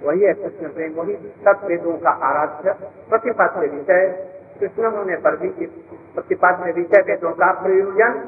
वही 0.02 0.20
है 0.20 0.34
कृष्ण 0.34 0.68
प्रेम, 0.68 0.92
वही 0.92 1.16
सब 1.16 1.60
वेदों 1.64 1.92
का 1.92 2.10
आराध्य, 2.10 2.72
प्रतिपाद्य 3.10 3.66
विषय। 3.66 4.33
कृष्ण 4.56 4.90
होने 4.92 5.16
पर 5.18 5.36
भी 5.36 5.48
प्रतिपाद्य 6.14 6.72
विषय 6.72 7.02
वेदों 7.02 7.32
का 7.34 7.52
प्रयोजन 7.60 8.18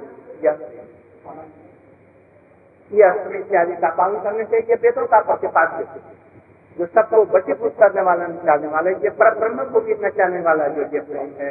इत्यादि 2.91 3.77
का 3.77 3.89
पालन 3.95 4.21
करने 4.21 4.45
से 4.45 4.61
ये 4.65 4.75
वेदों 4.83 5.07
का 5.07 5.21
प्रतिपाद्य 5.23 6.01
जो 6.77 6.87
सबको 6.89 7.25
बचीभूत 7.29 7.77
करने 7.79 8.03
वाला 8.03 8.27
नचाने 8.29 8.69
वाला 8.69 8.91
ये 8.99 9.11
पर 9.17 9.35
ब्रह्म 9.39 9.65
को 9.71 9.81
भी 9.81 9.95
नचाने 10.01 10.41
वाला 10.43 10.69
जो 10.71 10.83
ये 10.95 11.01
प्रेम 11.05 11.31
है 11.39 11.51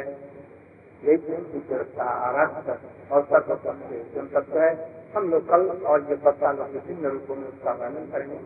यही 1.02 1.16
प्रेम 1.18 1.82
का 1.96 2.04
आराध्य 2.24 2.76
और 3.10 3.22
सर्वतत्व 3.24 4.58
है 4.58 4.70
हम 5.16 5.28
लोग 5.30 5.48
कल 5.48 5.66
और 5.86 6.06
ये 6.10 6.16
बता 6.22 6.52
लोग 6.52 6.72
विभिन्न 6.72 7.10
रूपों 7.10 7.36
में 7.36 7.46
उसका 7.46 7.72
वर्णन 7.74 8.10
करेंगे 8.12 8.38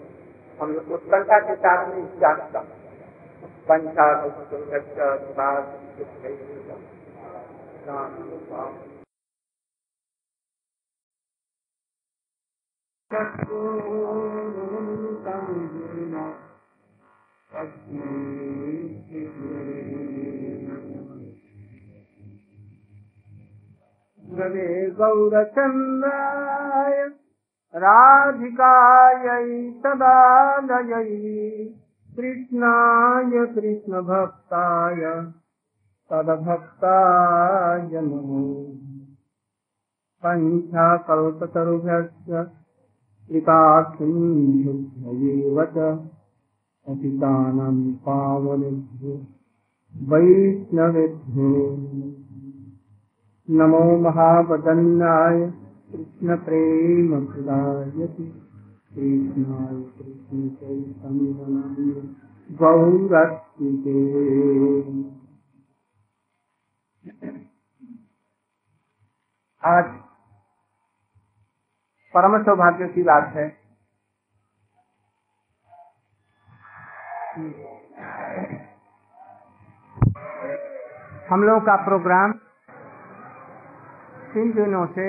हम 0.58 0.72
लोग 0.72 0.92
उत्कंठा 0.92 1.38
के 1.40 1.54
साथ 1.56 1.86
में 1.88 2.02
जागता 2.20 2.60
पंचा 6.02 7.96
गौरचन्द्राय 24.98 26.96
राधिकायै 27.74 29.46
तदालयै 29.84 31.04
कृष्णाय 32.16 33.44
कृष्णभक्ताय 33.46 35.04
तदभक्ताय 36.12 38.00
नमो 38.02 38.40
पञ्चाकल्पतरुभ्यश्च 40.24 42.30
कृतासिन्धुभ्यैव 43.28 45.64
च 45.64 45.76
पतितानां 46.86 47.76
पावनेभ्यो 48.06 49.14
वैष्णवेभ्यो। 50.10 51.50
नमो 53.50 53.84
महावदन्नाय 53.98 55.38
कृष्ण 55.92 56.28
प्रेम 56.36 57.26
प्रदायति 57.26 58.26
कृष्णाय 58.94 59.76
कृष्ण 59.98 60.48
चैतन्य 60.48 61.28
आज 69.62 69.88
परम 72.14 72.36
सौभाग्य 72.42 72.86
की 72.88 73.02
बात 73.02 73.26
है 73.34 73.42
हम 81.30 81.44
लोगों 81.44 81.60
का 81.60 81.76
प्रोग्राम 81.84 82.32
तीन 84.32 84.52
दिनों 84.52 84.86
से 84.86 85.06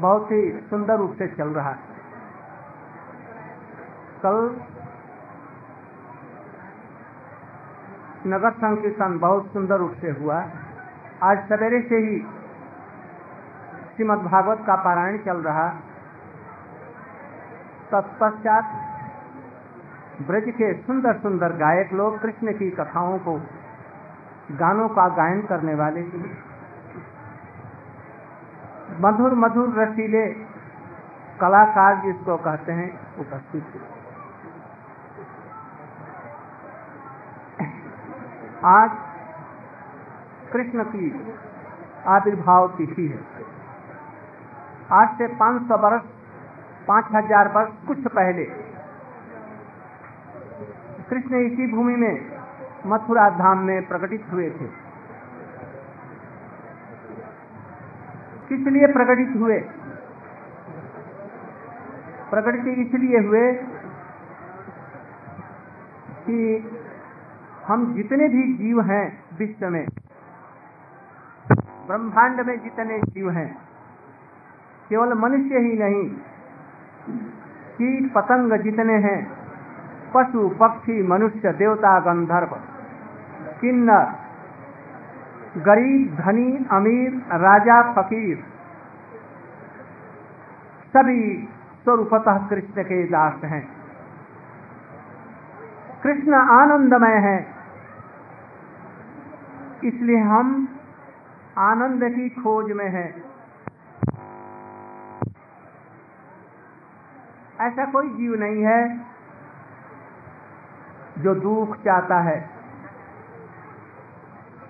बहुत 0.00 0.32
ही 0.32 0.40
सुंदर 0.70 0.98
रूप 0.98 1.14
से 1.18 1.28
चल 1.36 1.54
रहा 1.54 1.70
है। 1.70 1.78
कल 4.24 4.42
नगर 8.26 8.58
संकीर्तन 8.58 9.18
बहुत 9.18 9.52
सुंदर 9.52 9.76
रूप 9.76 9.94
से 10.00 10.10
हुआ। 10.10 10.42
आज 11.22 11.48
सवेरे 11.48 11.82
से 11.82 12.04
ही 12.06 12.39
श्रीमद 14.00 14.18
भागवत 14.18 14.60
का 14.66 14.74
पारायण 14.76 15.16
चल 15.18 15.36
रहा। 15.36 15.64
तत्पश्चात 17.90 18.70
ब्रज 20.22 20.44
के 20.48 20.68
सुंदर 20.74 21.18
सुंदर 21.18 21.52
गायक 21.56 21.92
लोग 21.92 22.16
कृष्ण 22.20 22.52
की 22.52 22.70
कथाओं 22.70 23.18
को, 23.18 23.34
गानों 24.52 24.88
का 24.88 25.06
गायन 25.08 25.42
करने 25.42 25.74
वाले। 25.74 26.04
मधुर 29.00 29.34
मधुर 29.34 29.78
रसीले 29.78 30.24
कलाकार 31.40 32.00
जिसको 32.02 32.36
कहते 32.38 32.72
हैं, 32.72 32.88
उपस्थित 33.18 33.64
आज 38.64 38.90
कृष्ण 40.52 40.84
की 40.84 41.34
आविर्भाव 42.08 42.68
तिथि 42.68 43.08
है। 43.08 43.59
आज 44.92 45.08
से 45.18 45.26
500 45.34 45.76
वर्ष, 45.78 46.02
पाँच 46.88 47.04
हज़ार 47.14 47.48
वर्ष 47.48 47.72
कुछ 47.86 48.06
पहले। 48.06 48.44
कृष्ण 51.10 51.42
इसी 51.46 51.66
भूमि 51.72 51.94
में 51.96 52.14
मथुरा 52.86 53.28
धाम 53.30 53.58
में 53.58 53.86
प्रकटित 53.88 54.24
हुए 54.32 54.48
थे। 54.50 54.66
किस 58.48 58.66
लिए 58.68 58.86
प्रकटित 58.92 59.36
हुए? 59.36 59.58
प्रकटित 62.30 62.78
इसलिए 62.78 63.20
हुए 63.20 63.46
कि 66.26 66.38
हम 67.66 67.92
जितने 67.94 68.28
भी 68.28 68.42
जीव 68.56 68.80
हैं 68.82 69.06
विश्व 69.38 69.68
में, 69.68 69.84
ब्रह्मांड 71.86 72.40
में 72.40 72.56
जितने 72.62 72.98
जीव 73.00 73.30
हैं 73.30 73.50
केवल 74.90 75.12
मनुष्य 75.14 75.58
ही 75.58 75.76
नहीं, 75.78 76.08
कीट 77.76 78.12
पतंग 78.12 78.52
जितने 78.62 78.94
हैं, 79.04 79.20
पशु, 80.14 80.48
पक्षी, 80.60 81.02
मनुष्य, 81.08 81.52
देवता, 81.52 81.98
गंधर्व, 82.00 82.56
किन्नर, 83.60 84.12
गरीब, 85.58 86.16
धनी, 86.16 86.66
अमीर, 86.70 87.22
राजा, 87.40 87.80
फकीर, 87.92 88.42
सभी 90.94 91.22
स्वरूपतः 91.84 92.46
कृष्ण 92.48 92.82
के 92.82 93.02
दास 93.06 93.44
हैं। 93.44 93.62
कृष्ण 96.02 96.34
आनंदमय 96.52 97.16
है, 97.20 97.38
इसलिए 99.84 100.20
हम 100.26 100.68
आनंद 101.60 102.04
की 102.10 102.28
खोज 102.34 102.72
में 102.72 102.88
हैं। 102.90 103.29
ऐसा 107.60 107.84
कोई 107.84 108.08
जीव 108.08 108.34
नहीं 108.40 108.64
है 108.64 109.00
जो 111.18 111.34
दुख 111.34 111.76
चाहता 111.76 112.20
है। 112.20 112.50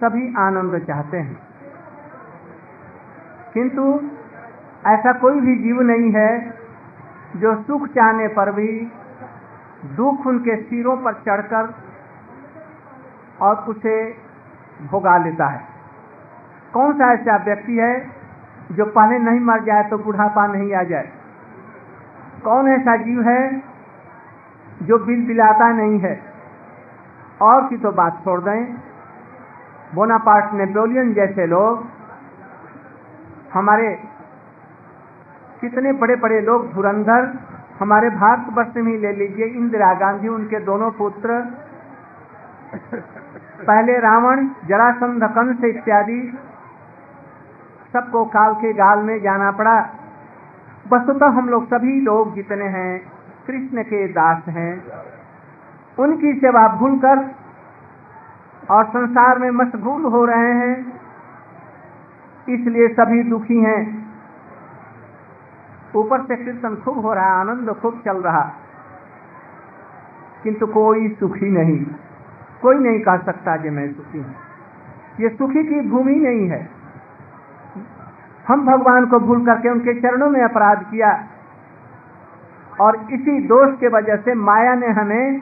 सभी 0.00 0.34
आनंद 0.38 0.78
चाहते 0.78 1.16
हैं। 1.16 1.38
किंतु 3.54 4.10
ऐसा 4.86 5.12
कोई 5.12 5.40
भी 5.40 5.56
जीव 5.56 5.80
नहीं 5.80 6.10
है 6.12 6.50
जो 7.36 7.62
सुख 7.62 7.86
चाहने 7.86 8.28
पर 8.28 8.52
भी 8.52 8.68
दुख 9.96 10.26
उनके 10.26 10.56
सिरों 10.62 10.96
पर 10.96 11.12
चढ़कर 11.12 11.74
और 13.42 13.56
उसे 13.56 14.12
भोगा 14.90 15.16
लेता 15.18 15.46
है। 15.46 15.64
कौन 16.74 16.92
सा 16.92 17.12
ऐसा 17.12 17.36
व्यक्ति 17.44 17.76
है 17.76 18.10
जो 18.72 18.84
पहले 18.84 19.18
नहीं 19.18 19.40
मर 19.40 19.64
जाए 19.64 19.82
तो 19.90 19.98
बुढ़ापा 19.98 20.46
नहीं 20.46 20.74
आ 20.74 20.82
जाए? 20.82 21.19
कौन 22.44 22.68
ऐसा 22.68 22.96
जीव 22.96 23.22
है 23.22 23.40
जो 24.82 24.98
बिल 24.98 25.26
बिलाता 25.26 25.68
नहीं 25.72 25.98
है? 25.98 26.14
और 27.42 27.68
की 27.68 27.76
तो 27.76 27.90
बात 27.92 28.20
छोड़ 28.24 28.40
दें, 28.40 28.64
बोनापार्ट 29.94 30.54
नेपोलियन 30.54 31.12
जैसे 31.14 31.46
लोग, 31.46 31.84
हमारे 33.52 33.88
कितने 35.60 35.92
बड़े 35.92 36.16
बड़े 36.16 36.40
लोग 36.40 36.72
धुरंधर, 36.72 37.32
हमारे 37.80 38.10
भारतवर्ष 38.10 38.76
में 38.76 38.92
ही 38.92 38.98
ले 38.98 39.12
लीजिए, 39.12 39.46
इंदिरा 39.46 39.92
गांधी, 39.94 40.28
उनके 40.28 40.60
दोनों 40.60 40.90
पुत्र, 40.90 41.40
पहले 43.62 43.98
रावण, 43.98 44.46
जरासंध, 44.68 45.24
कंस 45.30 45.64
इत्यादि, 45.64 46.20
सबको 47.92 48.24
काल 48.24 48.54
के 48.54 48.72
गाल 48.72 48.98
में 48.98 49.20
जाना 49.22 49.50
पड़ा। 49.50 49.78
वस्तुतः 50.86 51.26
हम 51.28 51.48
लोग 51.48 51.66
सभी 51.66 52.00
लोग 52.00 52.34
जितने 52.34 52.64
हैं, 52.68 53.00
कृष्ण 53.46 53.82
के 53.82 54.06
दास 54.08 54.48
हैं, 54.48 54.72
उनकी 55.98 56.32
सेवा 56.34 56.66
भूलकर 56.68 57.18
और 58.70 58.84
संसार 58.84 59.38
में 59.38 59.50
मशगूल 59.50 60.04
हो 60.04 60.24
रहे 60.24 60.52
हैं, 60.54 60.74
इसलिए 62.48 62.88
सभी 62.88 63.22
दुखी 63.22 63.58
हैं। 63.60 63.82
ऊपर 65.96 66.22
से 66.22 66.36
कीर्तन 66.36 66.76
खूब 66.76 66.98
हो 66.98 67.12
रहा, 67.12 67.30
आनंद 67.40 67.70
खूब 67.72 68.02
चल 68.04 68.22
रहा, 68.22 68.42
किंतु 70.42 70.66
कोई 70.66 71.08
सुखी 71.20 71.50
नहीं। 71.50 71.78
कोई 72.62 72.78
नहीं 72.78 73.00
कह 73.00 73.16
सकता 73.16 73.56
कि 73.56 73.70
मैं 73.70 73.92
सुखी 73.92 74.18
हूँ। 74.18 74.34
ये 75.20 75.28
सुखी 75.28 75.62
की 75.64 75.88
भूमि 75.88 76.14
नहीं 76.14 76.48
है। 76.48 76.79
हम 78.48 78.64
भगवान 78.66 79.06
को 79.06 79.18
भूल 79.18 79.44
करके 79.46 79.68
उनके 79.68 79.94
चरणों 80.00 80.28
में 80.30 80.42
अपराध 80.42 80.82
किया 80.90 81.10
और 82.80 82.96
इसी 83.12 83.38
दोष 83.46 83.74
के 83.78 83.88
वजह 83.88 84.16
से 84.16 84.34
माया 84.34 84.74
ने 84.74 84.88
हमें 84.92 85.40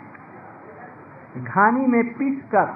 घानी 1.38 1.87
में 1.87 2.02
पीस 2.14 2.42
कर 2.54 2.66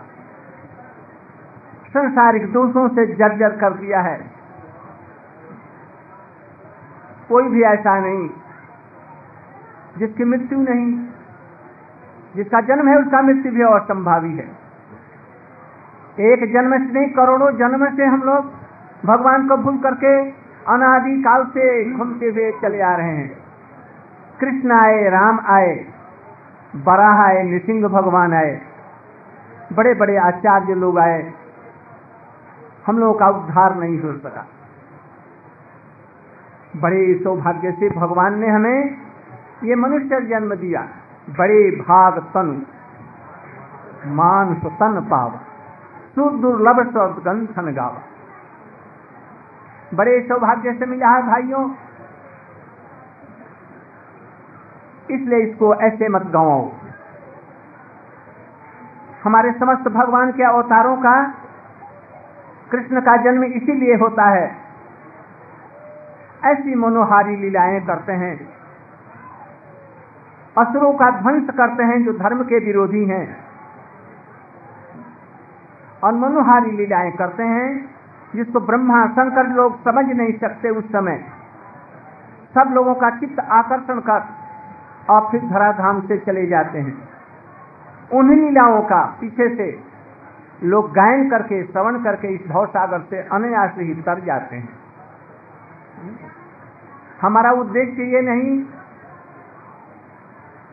संसारिक 1.89 2.53
दोषों 2.53 2.89
से 2.89 3.07
जर्जर 3.15 3.57
कर 3.57 3.75
दिया 3.75 4.01
है। 4.01 4.19
कोई 7.29 7.49
भी 7.49 7.63
ऐसा 7.63 7.99
नहीं, 7.99 8.29
जिसकी 9.99 10.25
मृत्यु 10.25 10.59
नहीं, 10.59 10.87
जिसका 12.37 12.61
जन्म 12.61 12.89
है 12.89 12.97
उसका 12.99 13.23
मृत्यु 13.23 13.53
भी 13.53 13.63
असंभावी 13.63 14.33
है। 14.37 14.49
एक 16.31 16.53
जन्म 16.53 16.77
से 16.79 16.93
नहीं, 16.93 17.11
करोड़ों 17.11 17.51
जन्म 17.59 17.87
से 17.97 18.05
हम 18.05 18.23
लोग 18.23 18.62
भगवान 19.07 19.49
को 19.49 19.57
भूल 19.57 19.79
करके 19.79 20.31
अनादि 20.69 21.23
काल 21.23 21.45
से 21.45 21.93
घूमते 21.93 22.27
हुए 22.27 22.53
चले 22.63 22.83
आ 22.83 22.95
रहे 22.95 23.17
हैं। 23.17 23.39
कृष्ण 24.41 24.73
आए, 24.73 25.09
राम 25.09 25.41
आए, 25.47 25.87
बराह 26.77 27.23
आए, 27.23 27.43
नृसिंह 27.43 27.89
भगवान 27.89 28.35
आए 28.35 28.63
बड़े 29.73 29.95
बड़े 29.95 30.17
आचार्य 30.17 30.75
लोग 30.75 30.99
आए। 30.99 31.33
हम 32.87 32.99
लोगों 32.99 33.15
का 33.15 33.29
उद्धार 33.29 33.75
नहीं 33.75 34.01
हो 34.01 34.13
सका। 34.13 34.47
बड़े 36.77 37.21
सौभाग्य 37.23 37.73
से 37.73 37.91
भगवान 37.91 38.39
ने 38.39 38.49
हमें 38.49 38.97
ये 39.65 39.75
मनुष्य 39.75 40.21
जन्म 40.21 40.55
दिया। 40.55 40.89
बड़े 41.39 41.71
भाग 41.71 42.19
तन, 42.19 42.67
मानस 44.07 44.61
तन 44.65 45.07
पाव 45.11 45.31
सुदुर्लभ 46.15 46.81
गंथन 47.25 47.75
गावा। 47.75 48.12
बड़े 49.95 50.21
सौभाग्य 50.21 50.73
से 50.73 50.87
मिला 50.87 51.09
है 51.09 51.23
भाइयों। 51.23 51.71
इसलिए 55.11 55.39
इसको 55.39 55.75
ऐसे 55.75 56.09
मत 56.09 56.23
गवाओ। 56.23 56.73
हमारे 59.25 59.53
समस्त 59.53 59.89
भगवान 59.89 60.33
के 60.33 60.43
अवतारों 60.43 60.97
का 60.97 61.35
कृष्ण 62.71 63.01
का 63.01 63.17
जन्म 63.17 63.45
इसीलिए 63.45 63.95
होता 63.95 64.25
है। 64.25 64.57
ऐसी 66.45 66.75
मनोहारी 66.75 67.37
लीलाएँ 67.37 67.81
करते 67.81 68.13
हैं। 68.13 68.49
असुरों 70.59 70.93
का 70.93 71.11
ध्वंस 71.11 71.51
करते 71.51 71.83
हैं 71.83 72.05
जो 72.05 72.13
धर्म 72.13 72.43
के 72.43 72.59
विरोधी 72.59 73.05
हैं। 73.05 73.45
और 76.05 76.13
मनोहारी 76.13 76.71
लीलाएँ 76.71 77.13
करते 77.13 77.43
हैं 77.43 77.92
जिसको 78.35 78.61
ब्रह्मा 78.61 79.07
शंकर 79.07 79.49
लोग 79.49 79.79
समझ 79.81 80.05
नहीं 80.07 80.33
सकते 80.39 80.71
उस 80.71 80.85
समय। 80.85 81.25
सब 82.55 82.73
लोगों 82.73 82.95
का 82.95 83.11
चित्त 83.11 83.41
आकर्षण 83.53 84.01
कर 84.01 84.23
और 85.11 85.29
फिर 85.31 85.41
धराधाम 85.41 86.01
से 86.01 86.19
चले 86.19 86.47
जाते 86.47 86.79
हैं। 86.79 87.09
उन 88.13 88.31
लीलाओं 88.31 88.83
का 88.83 89.05
पीछे 89.21 89.49
से 89.57 89.67
लोग 90.65 90.91
गायन 90.93 91.29
करके, 91.31 91.63
श्रवण 91.67 92.03
करके 92.05 92.29
इस 92.29 92.41
भव 92.49 92.67
सागर 92.67 93.01
से 93.01 93.23
अनायास 93.29 93.75
ही 93.79 93.95
तर 93.95 94.21
जाते 94.21 94.57
हैं। 94.57 94.69
हमारा 97.23 97.51
उद्देश्य 97.53 98.03
ये 98.03 98.21
नहीं 98.21 98.59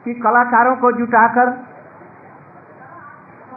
कि 0.05 0.13
कलाकारों 0.13 0.75
को 0.75 0.91
जुटाकर 0.91 1.53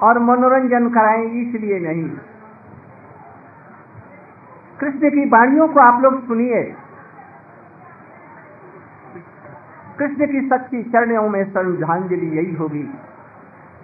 और 0.02 0.18
मनोरंजन 0.18 0.88
कराएँ, 0.88 1.24
इसलिए 1.24 1.78
नहीं। 1.80 2.08
कृष्ण 4.82 5.10
की 5.10 5.28
वाणियों 5.28 5.68
को 5.68 5.80
आप 5.80 6.02
लोग 6.02 6.26
सुनिए। 6.26 6.62
कृष्ण 9.98 10.26
की 10.26 10.48
सच्ची 10.48 10.82
चरणों 10.82 11.28
में 11.28 11.52
श्रद्धांजलि 11.52 12.26
यही 12.38 12.54
होगी, 12.54 12.94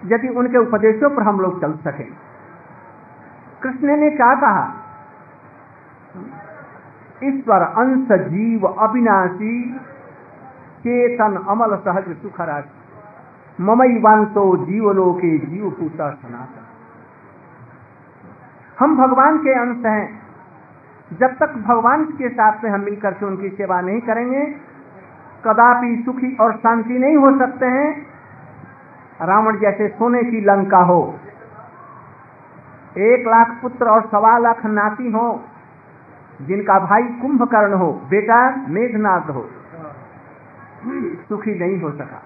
यदि 0.05 0.27
उनके 0.27 0.57
उपदेशों 0.57 1.09
पर 1.09 1.23
हम 1.23 1.39
लोग 1.39 1.61
चल 1.61 1.73
सके। 1.73 2.03
कृष्ण 3.61 3.97
ने 3.97 4.09
क्या 4.09 4.35
कहा? 4.35 4.73
ईश्वर, 7.23 7.61
अंश, 7.61 8.11
जीव, 8.11 8.67
अविनाशी, 8.67 9.79
चेतन, 10.79 11.45
अमल, 11.47 11.75
सहज 11.75 12.15
सुख 12.17 12.41
राशि 12.41 13.63
ममई 13.63 13.99
वांतो, 13.99 14.65
जीवलोके 14.65 15.37
जीव 15.37 15.69
पूता 15.69 16.11
सनातन। 16.11 16.65
हम 18.79 18.97
भगवान 18.97 19.37
के 19.37 19.59
अंश 19.59 19.85
हैं। 19.85 20.28
जब 21.13 21.37
तक 21.37 21.53
भगवान 21.67 22.05
के 22.05 22.29
साथ 22.29 22.63
में 22.63 22.71
हम 22.71 22.81
मिलकर 22.81 23.13
के 23.13 23.25
उनकी 23.25 23.49
सेवा 23.49 23.81
नहीं 23.81 24.01
करेंगे, 24.01 24.45
कदापि 25.45 26.03
सुखी 26.05 26.35
और 26.35 26.53
शांति 26.53 26.99
नहीं 26.99 27.17
हो 27.17 27.37
सकते 27.39 27.65
हैं। 27.65 28.05
रावण 29.21 29.57
जैसे 29.57 29.87
सोने 29.87 30.23
की 30.23 30.41
लंका 30.41 30.77
हो। 30.77 31.19
एक 32.97 33.27
लाख 33.27 33.59
पुत्र 33.61 33.85
और 33.85 34.01
सवा 34.01 34.37
लाख 34.37 34.65
नाती 34.65 35.11
हो, 35.11 35.43
जिनका 36.41 36.79
भाई 36.79 37.03
कुंभकर्ण 37.03 37.73
हो, 37.73 38.01
बेटा 38.09 38.55
मेघनाथ 38.67 39.29
हो। 39.29 39.49
सुखी 41.29 41.59
नहीं 41.59 41.81
हो 41.81 41.91
सका। 41.91 42.23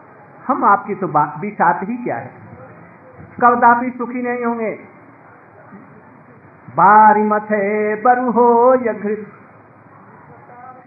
हम 0.48 0.66
आपकी 0.66 0.96
तो 0.96 1.08
बात 1.08 1.34
भी 1.40 1.52
साथ 1.52 1.84
ही 1.84 1.98
क्या 1.98 2.16
है? 2.16 2.32
कदापि 3.42 3.90
सुखी 3.98 4.22
नहीं 4.22 4.46
होंगे। 4.46 4.93
बारी 6.74 7.24
मथे 7.24 7.96
बरु 8.02 8.32
हो 8.32 8.74
यघृत 8.74 9.28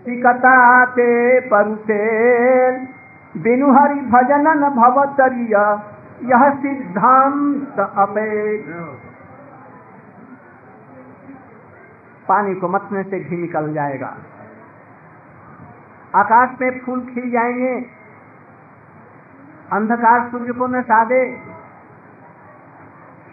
सिकताते 0.00 1.40
परुते। 1.40 2.00
बिनु 3.36 3.72
हरि 3.72 3.94
भजन 3.94 4.48
न 4.48 4.70
भवतरिय। 4.70 5.56
यह 6.30 6.50
सिद्धांत 6.54 7.80
अपे। 7.80 8.58
पानी 12.28 12.54
को 12.54 12.68
मतने 12.68 13.02
से 13.02 13.20
घी 13.20 13.36
निकल 13.36 13.72
जाएगा। 13.72 14.16
आकाश 16.14 16.50
में 16.60 16.80
फूल 16.80 17.00
खिल 17.00 17.30
जाएँगे। 17.30 17.86
अंधकार 19.72 20.28
सूर्य 20.28 20.52
को 20.52 20.66
न 20.66 20.82
सादे 20.82 21.40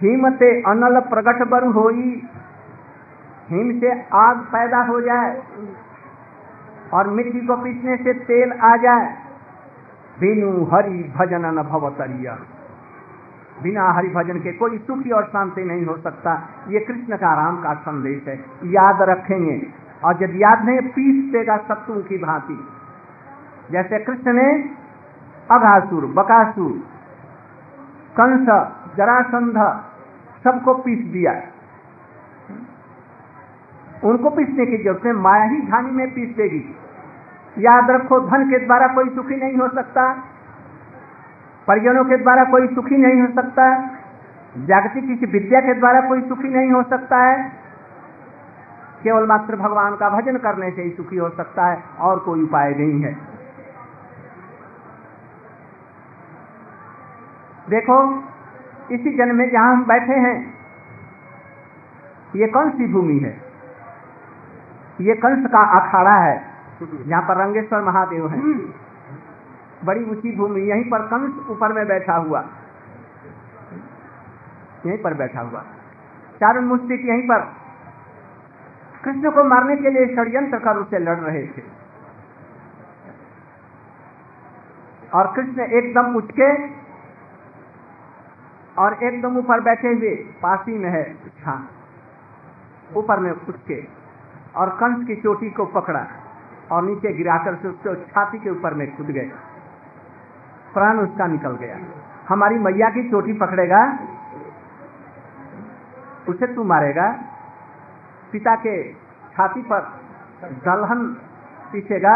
हिमते 0.02 0.62
अनल 0.62 1.00
प्रगट 1.00 1.48
बर 1.48 1.64
होई। 1.64 2.30
हिम 3.54 3.80
से 3.80 4.02
आग 4.14 4.38
पैदा 4.38 4.78
हो 4.78 5.02
जाए 5.02 5.44
और 6.94 7.10
मिट्टी 7.10 7.48
को 7.48 7.58
पीसने 7.58 7.98
से 7.98 8.14
तेल 8.14 8.52
आ 8.52 8.78
जाए। 8.78 9.18
बिनु 10.20 10.66
हरि 10.66 11.14
भजन 11.18 11.46
न 11.46 11.64
भवतरिया। 11.64 12.38
बिना 13.64 13.92
हरि 13.92 14.10
भजन 14.10 14.40
के 14.40 14.52
कोई 14.52 14.78
सुखी 14.78 15.10
और 15.10 15.24
शांति 15.24 15.64
नहीं 15.64 15.86
हो 15.86 15.98
सकता। 15.98 16.50
ये 16.68 16.80
कृष्ण 16.80 17.18
का 17.18 17.44
राम 17.44 17.62
का 17.62 17.74
संदेश 17.74 18.28
है। 18.28 18.36
याद 18.66 19.02
रखेंगे। 19.02 19.84
और 20.06 20.14
जब 20.14 20.30
याद 20.34 20.66
नहीं, 20.66 20.82
पीस 20.82 21.32
देगा 21.32 21.58
शत्रु 21.58 22.02
की 22.02 22.18
भांति। 22.18 22.68
जैसे 23.72 24.00
कृष्ण 24.00 24.34
ने 24.34 24.70
अघासुर, 25.52 26.06
बकासुर, 26.06 26.72
कंस, 28.20 28.48
जरासंध 28.98 29.84
सबको 30.44 30.74
पीस 30.74 31.00
दिया। 31.00 31.53
उनको 34.04 34.30
पीसने 34.30 34.66
की 34.66 34.78
ज़रूरत 34.78 35.06
है 35.06 35.14
माया 35.14 35.44
ही 35.44 35.60
घानी 35.62 35.92
में 35.92 36.14
पीस 36.14 36.36
देगी। 36.36 36.76
याद 37.58 37.90
रखो, 37.92 38.20
धन 38.20 38.50
के 38.50 38.66
द्वारा 38.66 38.88
कोई 38.88 39.10
सुखी 39.10 39.36
नहीं 39.36 39.58
हो 39.58 39.68
सकता, 39.68 40.12
परिजनों 41.68 42.04
के 42.06 42.18
द्वारा 42.18 42.44
कोई 42.44 42.68
सुखी 42.68 42.98
नहीं 42.98 43.22
हो 43.22 43.28
सकता, 43.28 43.68
जागतिक 44.66 45.08
किसी 45.08 45.26
विद्या 45.26 45.60
के 45.60 45.74
द्वारा 45.74 46.02
कोई 46.02 46.22
सुखी 46.22 46.50
नहीं 46.50 46.72
हो 46.72 46.84
सकता 46.84 47.18
है। 47.18 47.52
केवल 49.04 49.28
मात्र 49.28 49.56
भगवान 49.56 49.96
का 49.96 50.10
भजन 50.10 50.38
करने 50.38 50.72
से 50.72 50.82
ही 50.82 50.90
सुखी 50.90 51.18
हो 51.18 51.30
सकता 51.30 51.66
है, 51.66 51.84
और 52.00 52.20
कोई 52.20 52.44
उपाय 52.44 52.72
नहीं 52.72 53.02
है। 53.02 53.14
देखो, 57.70 58.24
इसी 58.92 59.18
जन्म 59.18 59.36
में 59.36 59.50
जहाँ 59.50 59.74
हम 59.74 59.84
बैठे 59.86 60.14
हैं, 60.14 60.54
ये 62.36 62.48
कौन 62.48 62.70
सी 62.70 62.94
भूमि 62.94 63.20
है? 63.20 63.43
ये 65.04 65.16
कंस 65.16 65.50
का 65.52 65.62
अखाड़ा 65.80 66.16
है। 66.16 66.36
जहाँ 66.84 67.22
पर 67.22 67.38
रंगेश्वर 67.38 67.82
महादेव 67.82 68.28
है। 68.28 68.40
बड़ी 69.86 70.04
ऊँची 70.06 70.36
भूमि 70.36 70.62
यहीं 70.62 70.90
पर 70.90 71.02
कंस 71.02 71.50
ऊपर 71.50 71.74
में 71.74 71.86
बैठा 71.88 72.16
हुआ। 72.16 72.44
यहीं 74.86 74.98
पर 74.98 75.14
बैठा 75.14 75.42
हुआ। 75.42 75.62
चारण 76.40 76.66
मुस्तिक 76.66 77.06
यहीं 77.06 77.24
पर। 77.24 77.40
कृष्ण 79.04 79.32
को 79.32 79.44
मारने 79.44 79.76
के 79.76 79.90
लिए 79.90 80.06
षड्यंत्र 80.16 80.58
कर 80.58 80.78
उसे 80.78 81.00
लड़ 81.00 81.18
रहे 81.20 81.48
थे। 81.48 81.64
और 85.14 85.34
कृष्ण 85.36 85.62
एकदम 85.62 86.16
उठ 86.16 86.32
के 86.40 86.52
और 88.82 88.94
एकदम 89.04 89.38
ऊपर 89.38 89.60
बैठे 89.60 89.88
हुए 89.88 90.16
पासी 90.42 90.78
में 90.78 90.90
है। 90.90 91.04
हाँ 91.46 91.70
ऊपर 92.96 93.20
में 93.20 93.32
उठ 93.32 93.56
के 93.68 94.03
और 94.56 94.70
कंस 94.70 95.08
की 95.08 95.16
चोटी 95.16 95.50
को 95.50 95.66
पकड़ा 95.66 96.06
और 96.72 96.84
नीचे 96.84 97.14
गिराकर 97.14 97.56
से 97.56 97.68
उसको 97.68 97.96
छाती 97.96 98.40
के 98.40 98.50
ऊपर 98.50 98.74
में 98.74 98.96
कूद 98.96 99.08
गए। 99.08 99.32
प्राण 100.74 101.00
उसका 101.00 101.28
निकल 101.28 101.56
गया। 101.56 101.78
हमारी 102.30 102.60
मैया 102.60 102.90
की 102.90 103.10
चोटी 103.12 103.34
पकड़ेगा, 103.34 104.00
उसे 106.30 106.48
तू 106.48 106.64
मारेगा। 106.64 107.12
पिता 108.32 108.56
के 108.56 108.94
छाती 109.34 109.62
पर 109.62 109.82
दलहन 110.66 111.06
पीछेगा 111.72 112.16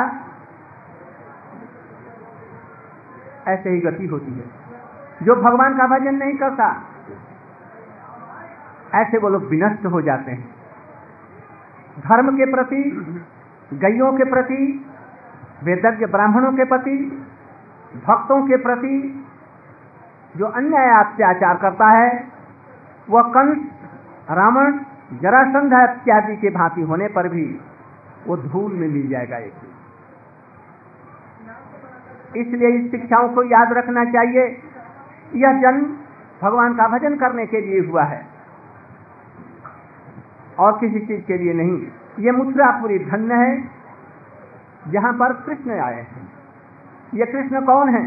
ऐसे 3.47 3.69
ही 3.69 3.79
गति 3.79 4.05
होती 4.05 4.31
है। 4.31 4.45
जो 5.23 5.35
भगवान 5.35 5.77
का 5.77 5.87
भजन 5.87 6.15
नहीं 6.15 6.37
करता, 6.37 6.83
ऐसे 8.95 9.17
वो 9.17 9.29
लोग 9.29 9.43
विनष्ट 9.43 9.85
हो 9.85 10.01
जाते 10.01 10.31
हैं। 10.31 10.56
धर्म 11.99 12.37
के 12.37 12.45
प्रति, 12.51 12.83
गैयों 13.73 14.11
के 14.13 14.23
प्रति, 14.23 14.85
वेदज्ञ 15.63 16.05
ब्राह्मणों 16.05 16.51
के 16.53 16.63
प्रति, 16.63 16.97
भक्तों 18.07 18.47
के 18.47 18.57
प्रति 18.57 19.23
जो 20.37 20.45
अन्याय 20.45 20.89
अत्याचार 21.03 21.57
करता 21.57 21.87
है, 21.89 22.27
वह 23.09 23.21
कंस, 23.21 23.57
रावण, 24.31 24.79
जरासंध 25.21 25.73
इत्यादि 25.73 26.35
के 26.35 26.49
भांति 26.49 26.81
होने 26.81 27.07
पर 27.07 27.27
भी 27.29 27.59
वो 28.27 28.37
धूल 28.37 28.73
में 28.73 28.87
मिल 28.87 29.07
जाएगा 29.07 29.37
एक 29.37 29.53
इसलिए 32.37 32.69
इस 32.69 32.91
शिक्षाओं 32.91 33.29
को 33.29 33.43
याद 33.43 33.73
रखना 33.73 34.03
चाहिए। 34.05 34.43
यह 35.35 35.61
जन्म 35.61 35.85
भगवान 36.41 36.73
का 36.73 36.87
भजन 36.87 37.15
करने 37.15 37.45
के 37.45 37.61
लिए 37.61 37.79
हुआ 37.79 38.03
है। 38.03 38.36
और 40.59 40.77
किसी 40.79 40.99
चीज़ 40.99 41.21
के 41.21 41.37
लिए 41.37 41.53
नहीं। 41.53 41.77
ये 42.19 42.31
मथुरापुरी 42.31 42.99
धन्य 42.99 43.33
है, 43.35 43.51
जहाँ 44.87 45.13
पर 45.13 45.33
कृष्ण 45.45 45.79
आए 45.79 46.01
हैं। 46.03 46.27
ये 47.13 47.25
कृष्ण 47.25 47.61
कौन 47.65 47.89
है? 47.89 48.03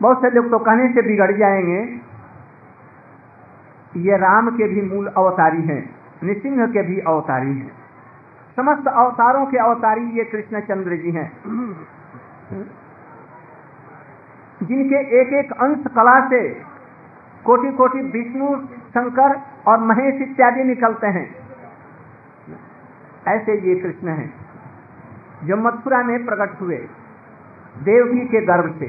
बहुत 0.00 0.20
से 0.22 0.30
लोग 0.30 0.50
तो 0.50 0.58
कहने 0.58 0.88
से 0.88 1.02
बिगड़ 1.02 1.32
जाएँगे, 1.32 1.80
ये 4.00 4.16
राम 4.16 4.50
के 4.50 4.68
भी 4.68 4.82
मूल 4.84 5.06
अवतारी 5.08 5.62
हैं, 5.62 5.82
नृसिंह 6.24 6.66
के 6.66 6.82
भी 6.82 6.98
अवतारी 7.00 7.58
हैं। 7.58 7.72
समस्त 8.56 8.88
अवतारों 8.88 9.46
के 9.46 9.58
अवतारी 9.58 10.04
ये 10.18 10.24
कृष्ण 10.24 10.60
चंद्र 10.60 10.96
जी 10.96 11.10
हैं। 11.10 11.30
जिनके 14.62 15.00
एक 15.20 15.32
एक 15.34 15.52
अंश 15.52 15.86
कला 15.86 16.18
से 16.28 16.40
कोटि 17.44 17.70
कोटि 17.72 18.00
विष्णु 18.12 18.48
शंकर 18.98 19.40
और 19.66 19.78
महेश 19.78 20.22
इत्यादि 20.22 20.64
निकलते 20.64 21.06
हैं। 21.06 21.34
ऐसे 23.28 23.52
ये 23.52 23.80
कृष्ण 23.80 24.08
हैं, 24.08 24.34
जो 25.44 25.56
मथुरा 25.56 26.02
में 26.02 26.26
प्रकट 26.26 26.60
हुए, 26.60 26.76
देवकी 27.82 28.20
के 28.20 28.40
गर्भ 28.40 28.78
से। 28.78 28.86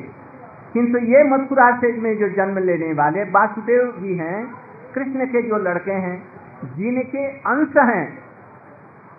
किंतु 0.73 0.97
ये 0.97 1.23
मथुरा 1.23 1.77
से 1.77 2.01
में 2.01 2.17
जो 2.17 2.29
जन्म 2.29 2.57
लेने 2.57 2.93
वाले 2.93 3.23
वासुदेव 3.23 3.93
जी 3.97 4.15
हैं, 4.15 4.53
कृष्ण 4.95 5.25
के 5.25 5.41
जो 5.41 5.57
लड़के 5.57 5.91
हैं, 5.91 6.23
जिनके 6.63 7.27
अंश 7.27 7.77
हैं, 7.77 8.19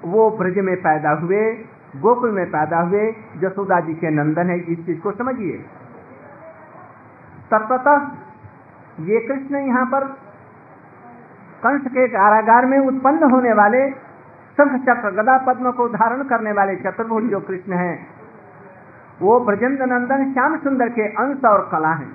वो 0.05 0.30
ब्रज 0.30 0.59
में 0.59 0.76
पैदा 0.76 1.11
हुए, 1.11 1.53
गोकुल 1.97 2.30
में 2.30 2.47
पैदा 2.47 2.80
हुए, 2.80 3.16
जसोदा 3.36 3.80
जी 3.80 3.95
के 3.95 4.11
नंदन 4.11 4.51
है, 4.51 4.59
इस 4.59 4.86
चीज़ 4.86 5.01
को 5.01 5.12
समझिए। 5.12 5.64
तत्वतः 7.51 8.11
ये 9.01 9.20
कृष्ण 9.20 9.57
यहाँ 9.57 9.86
पर 9.86 10.28
कंस 11.63 11.87
के 11.89 12.07
कारागार 12.09 12.67
में 12.67 12.79
उत्पन्न 12.79 13.31
होने 13.31 13.53
वाले 13.55 13.89
शंख 14.59 14.81
चक्र, 14.83 15.11
गदा 15.13 15.37
पद्म 15.47 15.71
को 15.73 15.89
धारण 15.89 16.23
करने 16.25 16.53
वाले 16.53 16.77
चतुर्भुज 16.77 17.25
जो 17.31 17.41
कृष्ण 17.41 17.73
हैं, 17.75 17.97
वो 19.21 19.39
ब्रजेंद्र 19.41 19.87
नंदन 19.87 20.33
श्याम 20.33 20.57
सुंदर 20.59 20.89
के 20.91 21.07
अंश 21.17 21.45
और 21.45 21.69
कला 21.73 21.93
हैं। 21.95 22.11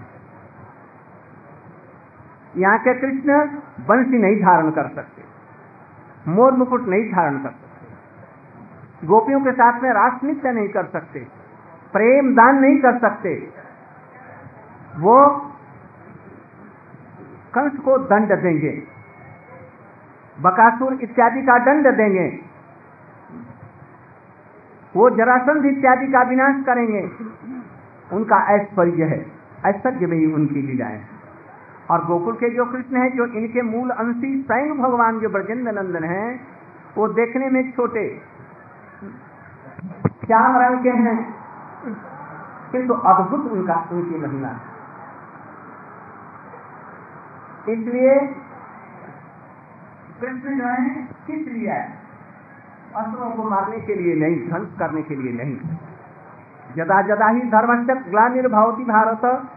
यहाँ 2.55 2.77
के 2.79 2.93
कृष्ण 2.93 3.39
बंसी 3.87 4.17
नहीं 4.19 4.41
धारण 4.41 4.71
कर 4.71 4.87
सकते, 4.95 5.23
मोर 6.27 6.51
मुकुट 6.53 6.87
नहीं 6.87 7.11
धारण 7.11 7.37
कर 7.37 7.49
सकते, 7.49 9.07
गोपियों 9.07 9.39
के 9.41 9.51
साथ 9.53 9.81
में 9.83 9.89
रास 9.93 10.19
नृत्य 10.23 10.51
नहीं 10.51 10.69
कर 10.69 10.85
सकते, 10.87 11.19
प्रेम 11.93 12.33
दान 12.35 12.59
नहीं 12.59 12.77
कर 12.81 12.97
सकते। 12.99 13.35
वो 14.99 15.15
कंस 17.53 17.79
को 17.79 17.97
दंड 18.05 18.31
देंगे। 18.41 18.71
बकासुर 20.43 20.93
इत्यादि 20.93 21.41
का 21.41 21.57
दंड 21.57 21.87
देंगे। 21.87 22.39
वो 24.95 25.09
जरासंध 25.09 25.65
इत्यादि 25.65 26.07
का 26.07 26.21
विनाश 26.21 26.65
करेंगे। 26.65 27.11
उनका 28.15 28.55
ऐश्वर्य 28.55 29.03
है। 29.03 29.31
ऐश्वर्य 29.65 30.07
में 30.07 30.17
ही 30.17 30.33
उनकी 30.33 30.61
लीलाएँ 30.61 31.03
और 31.91 32.05
गोकुल 32.05 32.33
के 32.33 32.49
जो 32.49 32.65
कृष्ण 32.65 32.97
हैं, 32.97 33.15
जो 33.15 33.25
इनके 33.25 33.61
मूल 33.61 33.89
अंशी 33.89 34.41
स्वयं 34.41 34.77
भगवान 34.77 35.19
जो 35.19 35.29
ब्रजेंद्र 35.29 35.71
नंदन 35.71 36.03
हैं, 36.03 36.47
वो 36.97 37.07
देखने 37.07 37.49
में 37.49 37.71
छोटे। 37.71 38.21
श्याम 40.25 40.57
रंग 40.57 40.83
के 40.83 40.89
हैं? 40.89 41.35
किंतु 42.71 42.93
अद्भुत 42.93 43.51
उनका, 43.51 43.89
उनकी 43.91 44.19
महिला 44.19 44.47
है 44.47 44.73
इसलिए 47.69 48.42
है 50.21 51.07
किस 51.27 51.47
लिए 51.47 51.69
है? 51.69 51.93
असुरों 52.95 53.31
को 53.31 53.43
मारने 53.43 53.77
के 53.77 53.95
लिए 53.95 54.15
नहीं 54.15 54.49
ध्वंस 54.49 54.75
करने 54.79 55.01
के 55.01 55.15
लिए 55.15 55.33
नहीं। 55.33 55.57
जदा 56.75 57.01
जदा 57.01 57.27
ही 57.27 57.41
धर्म 57.41 57.87
से 57.87 58.09
ग्लानिर्भवती 58.09 58.83
भारत। 58.83 59.49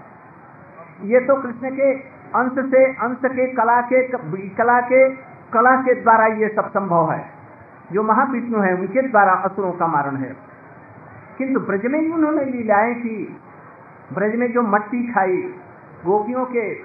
ये 1.03 1.21
तो 1.21 1.43
कृष्ण 1.43 1.71
के 1.71 1.93
अंश 2.35 2.53
से, 2.53 2.95
अंश 2.95 3.19
के 3.25 3.53
कला 3.53 3.81
के 3.81 4.09
कला 4.49 4.81
के 4.81 5.11
कला 5.53 5.83
के 5.83 6.03
द्वारा 6.03 6.27
ये 6.27 6.49
सब 6.49 6.69
संभव 6.71 7.13
है। 7.13 7.31
जो 7.93 8.03
महाविष्णु 8.03 8.59
है, 8.59 8.75
उनके 8.75 9.09
द्वारा 9.09 9.33
असुरों 9.33 9.73
का 9.73 9.87
मारण 9.87 10.17
है। 10.17 10.37
किंतु 11.39 11.61
ब्रज 11.61 11.87
में 11.87 12.01
ही 12.01 12.13
उन्होंने 12.13 12.45
लीलाएँ 12.45 12.95
की। 12.95 13.37
ब्रज 14.13 14.35
में 14.35 14.53
जो 14.53 14.63
मट्टी 14.63 15.13
खाई, 15.13 15.37
गोपियों 16.07 16.47
के 16.47 16.79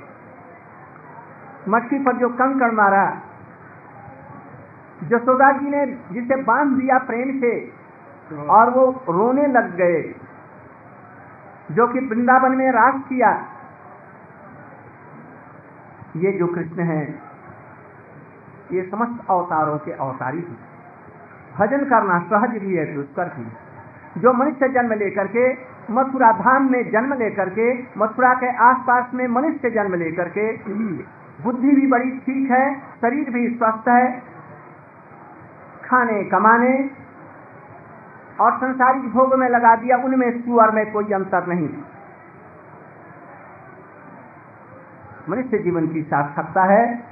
मट्टी 1.70 2.00
पर 2.00 2.18
जो 2.18 2.30
कंकड़ 2.30 2.72
मारा 2.72 3.22
जसोदा 5.04 5.52
जी 5.52 5.70
ने 5.70 5.86
जिसे 5.86 6.36
बाँध 6.36 6.78
दिया 6.78 6.98
प्रेम 6.98 7.40
से, 7.40 7.74
और 8.50 8.70
वो 8.70 9.04
रोने 9.10 9.48
लग 9.48 9.76
गए, 9.76 10.16
जो 11.72 11.88
कि 11.88 12.00
वृंदावन 12.00 12.52
में 12.52 12.72
रास 12.72 13.02
किया। 13.10 13.32
ये 16.16 16.32
जो 16.32 16.48
कृष्ण 16.48 16.84
है, 16.84 17.20
ये 18.72 18.84
समस्त 18.92 19.30
अवतारों 19.30 19.78
के 19.78 19.92
अवतारी 19.92 20.38
हैं। 20.38 20.58
भजन 21.58 21.86
करना 21.86 22.20
सहज 22.20 22.58
भी 22.58 22.76
है, 22.76 22.96
दुष्कर 22.96 23.24
भी। 23.24 23.48
जो 24.22 24.34
मनुष्य 24.34 24.70
जन्म 24.70 24.94
लेकर 24.94 25.28
के 25.28 25.54
मथुरा 25.94 26.32
धाम 26.32 26.72
में 26.72 26.92
जन्म 26.92 27.14
लेकर 27.14 27.50
के, 27.50 27.74
मथुरा 27.98 28.34
के 28.34 28.58
आसपास 28.58 29.14
में 29.14 29.28
मनुष्य 29.28 29.70
जन्म 29.70 29.96
लेकर 29.96 30.30
के, 30.30 30.58
बुद्धि 31.44 31.72
भी 31.72 31.88
बड़ी 31.88 32.12
ठीक 32.12 32.52
है, 32.52 32.80
शरीर 32.80 33.30
भी 33.30 33.56
स्वस्थ 33.56 33.88
है 33.88 34.32
खाने, 35.92 36.24
कमाने 36.24 36.90
और 38.40 38.58
संसारिक 38.58 39.12
भोग 39.14 39.34
में 39.34 39.50
लगा 39.50 39.76
दिया, 39.76 39.98
उनमें 39.98 40.42
सुअर 40.42 40.72
में 40.72 40.92
कोई 40.92 41.06
अंतर 41.06 41.48
नहीं। 41.48 41.70
मनुष्य 45.30 45.58
जीवन 45.58 45.88
की 45.88 46.02
सार्थकता 46.02 46.64
है। 46.64 47.04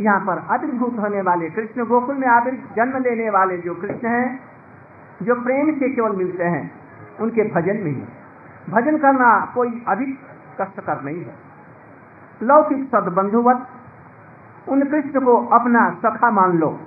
यहाँ 0.00 0.20
पर 0.20 0.38
आविर्भूत 0.38 0.96
होने 0.98 1.22
वाले 1.22 1.50
कृष्ण 1.50 1.84
गोकुल 1.84 2.16
में 2.16 2.28
आविर 2.28 2.54
जन्म 2.76 2.98
लेने 2.98 3.30
वाले 3.30 3.58
जो 3.58 3.74
कृष्ण 3.74 4.08
हैं, 4.08 4.40
जो 5.22 5.34
प्रेम 5.34 5.74
से 5.74 5.94
केवल 5.94 6.16
मिलते 6.16 6.44
हैं, 6.44 6.70
उनके 7.20 7.42
भजन 7.42 7.76
में 7.76 7.92
ही। 7.92 8.02
भजन 8.70 8.98
करना 8.98 9.52
कोई 9.54 9.84
अधिक 9.88 10.18
कष्टकर 10.60 11.02
नहीं 11.02 11.24
है। 11.24 11.34
लौकिक 12.42 12.88
सदबंधुवत, 12.88 13.66
उन 14.68 14.82
कृष्ण 14.82 15.20
को 15.20 15.46
अपना 15.46 15.90
सखा 15.90 16.30
मान 16.30 16.58
लो। 16.58 16.80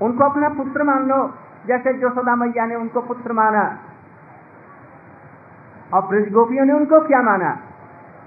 उनको 0.00 0.24
अपना 0.24 0.48
पुत्र 0.48 0.82
मान 0.82 1.06
लो। 1.08 1.22
जैसे 1.66 1.92
जोशोदा 1.92 2.34
मैया 2.36 2.66
ने 2.66 2.74
उनको 2.74 3.00
पुत्र 3.02 3.32
माना, 3.32 3.62
और 5.94 6.06
ब्रज 6.06 6.30
गोपियों 6.32 6.64
ने 6.64 6.72
उनको 6.72 7.00
क्या 7.06 7.22
माना? 7.22 7.50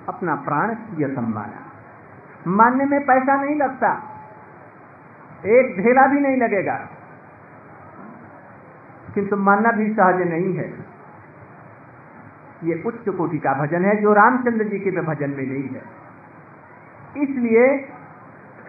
अपना 0.07 0.35
प्राण 0.45 0.73
प्रियतम 0.75 1.27
माना। 1.33 2.51
मानने 2.53 2.85
में 2.85 2.99
पैसा 3.01 3.35
नहीं 3.35 3.55
लगता, 3.55 3.91
एक 5.47 5.75
ढेला 5.77 6.05
भी 6.07 6.19
नहीं 6.19 6.37
लगेगा, 6.37 6.75
किंतु 9.13 9.37
मानना 9.39 9.71
भी 9.71 9.87
सहज 9.93 10.21
नहीं 10.27 10.53
है। 10.55 10.67
ये 12.63 12.81
उच्च 12.85 13.09
कोटि 13.09 13.37
का 13.37 13.53
भजन 13.55 13.85
है, 13.85 13.95
जो 14.01 14.13
रामचंद्र 14.13 14.63
जी 14.65 14.79
के 14.79 14.91
भजन 15.01 15.29
में 15.29 15.45
नहीं 15.45 15.69
है। 15.69 15.81
इसलिए 17.23 17.65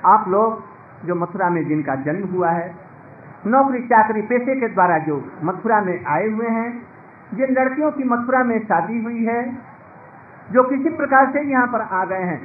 आप 0.07 0.29
लोग, 0.29 0.63
जो 1.05 1.15
मथुरा 1.15 1.49
में 1.51 1.65
जिनका 1.65 1.95
जन्म 2.03 2.27
हुआ 2.29 2.51
है 2.51 2.84
नौकरी 3.47 3.83
चाकरी 3.83 4.23
पेशे 4.23 4.55
के 4.61 4.69
द्वारा 4.69 4.99
जो 4.99 5.17
मथुरा 5.45 5.81
में 5.81 6.05
आए 6.05 6.29
हुए 6.29 6.49
हैं, 6.49 6.71
जिन 7.35 7.55
लड़कियों 7.55 7.91
की 7.91 8.05
मथुरा 8.05 8.43
में 8.45 8.59
शादी 8.65 9.03
हुई 9.05 9.25
है, 9.25 9.41
जो 10.53 10.63
किसी 10.63 10.89
प्रकार 10.97 11.31
से 11.33 11.43
यहाँ 11.51 11.67
पर 11.67 11.81
आ 11.81 12.05
गए 12.05 12.23
हैं, 12.23 12.41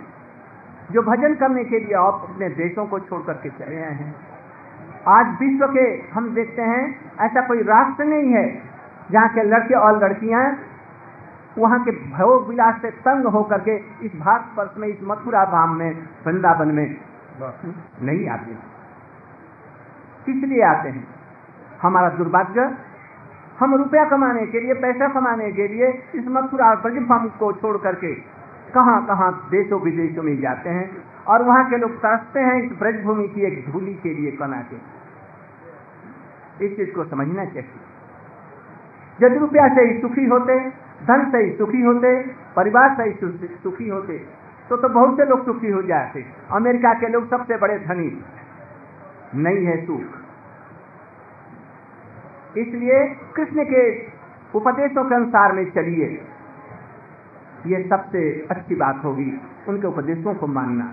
जो 0.91 1.02
भजन 1.02 1.36
करने 1.36 1.64
के 1.64 1.80
लिए 1.80 1.95
आप 1.95 2.26
अपने 2.30 2.50
देशों 2.50 2.86
को 2.86 3.00
छोड़ 3.00 3.22
करके 3.22 3.50
चले 3.50 3.76
आए 3.76 3.93
हैं। 3.93 4.16
आज 5.08 5.28
विश्व 5.41 5.66
के 5.68 5.86
हम 6.12 6.34
देखते 6.34 6.62
हैं, 6.62 6.84
ऐसा 7.20 7.41
कोई 7.47 7.62
राष्ट्र 7.64 8.04
नहीं 8.04 8.34
है, 8.34 8.47
जहाँ 9.12 9.30
के 9.30 9.43
लड़के 9.43 9.76
और 9.76 10.04
लड़कियाँ 10.04 10.43
वहाँ 11.58 11.80
के 11.80 11.91
भोग 11.91 12.47
विलास 12.47 12.82
से 12.82 12.89
तंग 13.06 13.26
होकर 13.26 13.60
के 13.60 13.76
इस 14.06 14.12
भारत 14.16 14.58
वर्ष 14.58 14.78
में, 14.78 14.88
इस 14.88 14.97
मथुरा 15.04 15.43
धाम 15.45 15.76
में, 15.76 15.91
वृंदावन 16.26 16.68
में 16.68 16.97
नहीं 18.02 18.28
आते। 18.30 18.78
किस 20.26 20.43
लिए 20.43 20.61
आते 20.63 20.89
हैं? 20.89 21.07
हमारा 21.82 22.09
दुर्भाग्य, 22.09 22.70
हम 23.59 23.76
रुपया 23.76 24.03
कमाने 24.05 24.45
के 24.45 24.59
लिए, 24.59 24.74
पैसा 24.74 25.07
कमाने 25.07 25.51
के 25.51 25.67
लिए 25.67 25.88
इस 26.15 26.28
मथुरा 26.28 26.74
ब्रजभम 26.76 27.28
को 27.39 27.51
छोड़ 27.53 27.78
करके 27.78 28.13
कहाँ 28.74 29.05
कहाँ 29.05 29.32
देशों 29.51 29.80
विदेशों 29.82 30.24
में 30.24 30.39
जाते 30.41 30.70
हैं 30.70 31.03
और 31.28 31.43
वहाँ 31.43 31.70
के 31.70 31.78
लोग 31.78 31.97
तरसते 31.97 32.39
हैं 32.39 32.61
इस 32.63 32.78
ब्रजभूमि 32.80 33.28
की 33.28 33.41
एक 33.41 33.72
धूली 33.72 33.93
के 33.93 34.13
लिए 34.13 34.32
कना 34.32 34.61
के। 34.61 34.78
इस 36.65 36.76
चीज़ 36.78 36.91
को 36.91 37.03
समझना 37.03 37.45
चाहिए। 37.45 39.26
यदि 39.26 39.38
रुपया 39.38 39.67
से 39.76 39.82
ही 39.82 40.01
सुखी 40.01 40.26
होते, 40.26 40.59
धन 41.05 41.30
से 41.32 41.38
ही 41.38 41.51
सुखी 41.57 41.82
होते, 41.82 42.11
परिवार 42.55 42.95
से 42.95 43.03
ही 43.03 43.57
सुखी 43.63 43.89
होते 43.89 44.17
तो 44.70 44.78
तो 44.78 44.89
बहुत 44.89 45.17
से 45.17 45.26
लोग 45.26 45.45
सुखी 45.45 45.72
हो 45.72 45.82
जाते। 45.82 46.26
अमेरिका 46.51 46.93
के 46.93 47.07
लोग 47.07 47.30
सबसे 47.30 47.57
बड़े 47.57 47.78
धनी। 47.80 48.09
नहीं 49.36 49.65
है 49.65 49.86
सुख 49.86 50.17
इसलिए 52.57 52.99
कृष्ण 53.36 53.63
के 53.63 53.82
उपदेशों 54.55 55.03
के 55.05 55.15
अनुसार 55.15 55.51
में 55.53 55.63
चलिए। 55.71 56.05
ये 57.67 57.82
सबसे 57.89 58.21
अच्छी 58.51 58.75
बात 58.75 59.03
होगी 59.03 59.32
उनके 59.67 59.88
उपदेशों 59.88 60.34
को 60.34 60.47
मानना। 60.47 60.86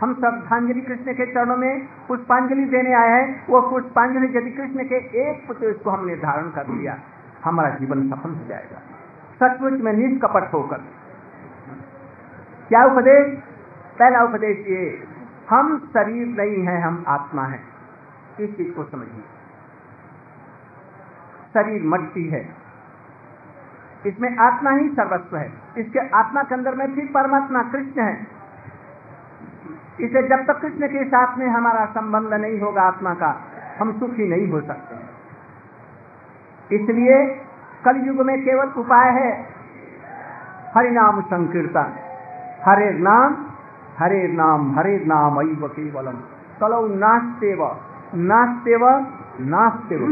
हम 0.00 0.14
श्रद्धांजलि 0.14 0.80
कृष्ण 0.80 1.12
के 1.12 1.26
चरणों 1.26 1.56
में 1.56 1.86
पुष्पांजलि 2.08 2.64
देने 2.64 2.92
आए 2.92 3.10
हैं। 3.10 3.26
वो 3.46 3.60
पुष्पांजलि 3.60 4.26
यदि 4.38 4.50
कृष्ण 4.50 4.84
के 4.84 4.98
एक 5.22 5.50
उपदेश 5.50 5.76
को 5.76 5.90
हमने 5.90 6.16
धारण 6.16 6.48
कर 6.50 6.66
लिया, 6.68 6.94
हमारा 7.44 7.70
जीवन 7.70 8.08
सफल 8.10 8.30
हो 8.30 8.44
जाएगा। 8.48 8.78
सचमुच 9.40 9.80
में 9.80 9.92
निष्कपट 9.92 10.52
होकर। 10.54 10.80
क्या 12.68 12.84
उपदेश? 12.84 13.38
पहला 13.98 14.22
उपदेश 14.22 14.56
ये 14.68 14.80
हम 15.50 15.90
शरीर 15.94 16.26
नहीं 16.26 16.66
है, 16.66 16.82
हम 16.82 17.04
आत्मा 17.08 17.42
है। 17.42 17.60
इस 18.40 18.56
चीज़ 18.56 18.74
को 18.74 18.84
समझिए। 18.84 19.24
शरीर 21.54 21.82
मट्टी 21.84 22.28
है। 22.28 22.54
इसमें 24.06 24.36
आत्मा 24.36 24.70
ही 24.70 24.88
सर्वस्व 24.88 25.36
है। 25.36 25.52
इसके 25.78 26.08
आत्मा 26.08 26.42
के 26.42 26.54
अंदर 26.54 26.74
में 26.74 26.94
फिर 26.94 27.10
परमात्मा 27.14 27.62
कृष्ण 27.62 28.02
है। 28.02 28.26
इसे 30.00 30.28
जब 30.28 30.46
तक 30.46 30.60
कृष्ण 30.60 30.86
के 30.86 31.04
साथ 31.04 31.38
में 31.38 31.46
हमारा 31.46 31.86
संबंध 31.86 32.34
नहीं 32.34 32.60
होगा 32.60 32.82
आत्मा 32.82 33.14
का, 33.14 33.44
हम 33.80 34.00
सुखी 34.00 34.28
नहीं 34.28 34.48
हो 34.48 34.60
सकते 34.60 35.08
इसलिए 36.76 37.40
कल 37.84 37.96
युग 37.96 38.26
में 38.26 38.44
केवल 38.44 38.66
उपाय 38.66 39.10
है। 39.10 39.46
हरिनाम 40.76 41.20
संकीर्तन। 41.20 41.94
हरे 42.64 42.90
नाम 42.90 43.47
हरे 43.98 44.26
नाम 44.32 44.70
हरे 44.78 44.96
नाम 45.06 45.36
अव 45.36 45.66
केवलम। 45.68 46.18
कलौ 46.60 46.86
नास्तेव 46.96 47.64
नास्तेव 48.14 48.86
नास्तेव। 49.46 50.02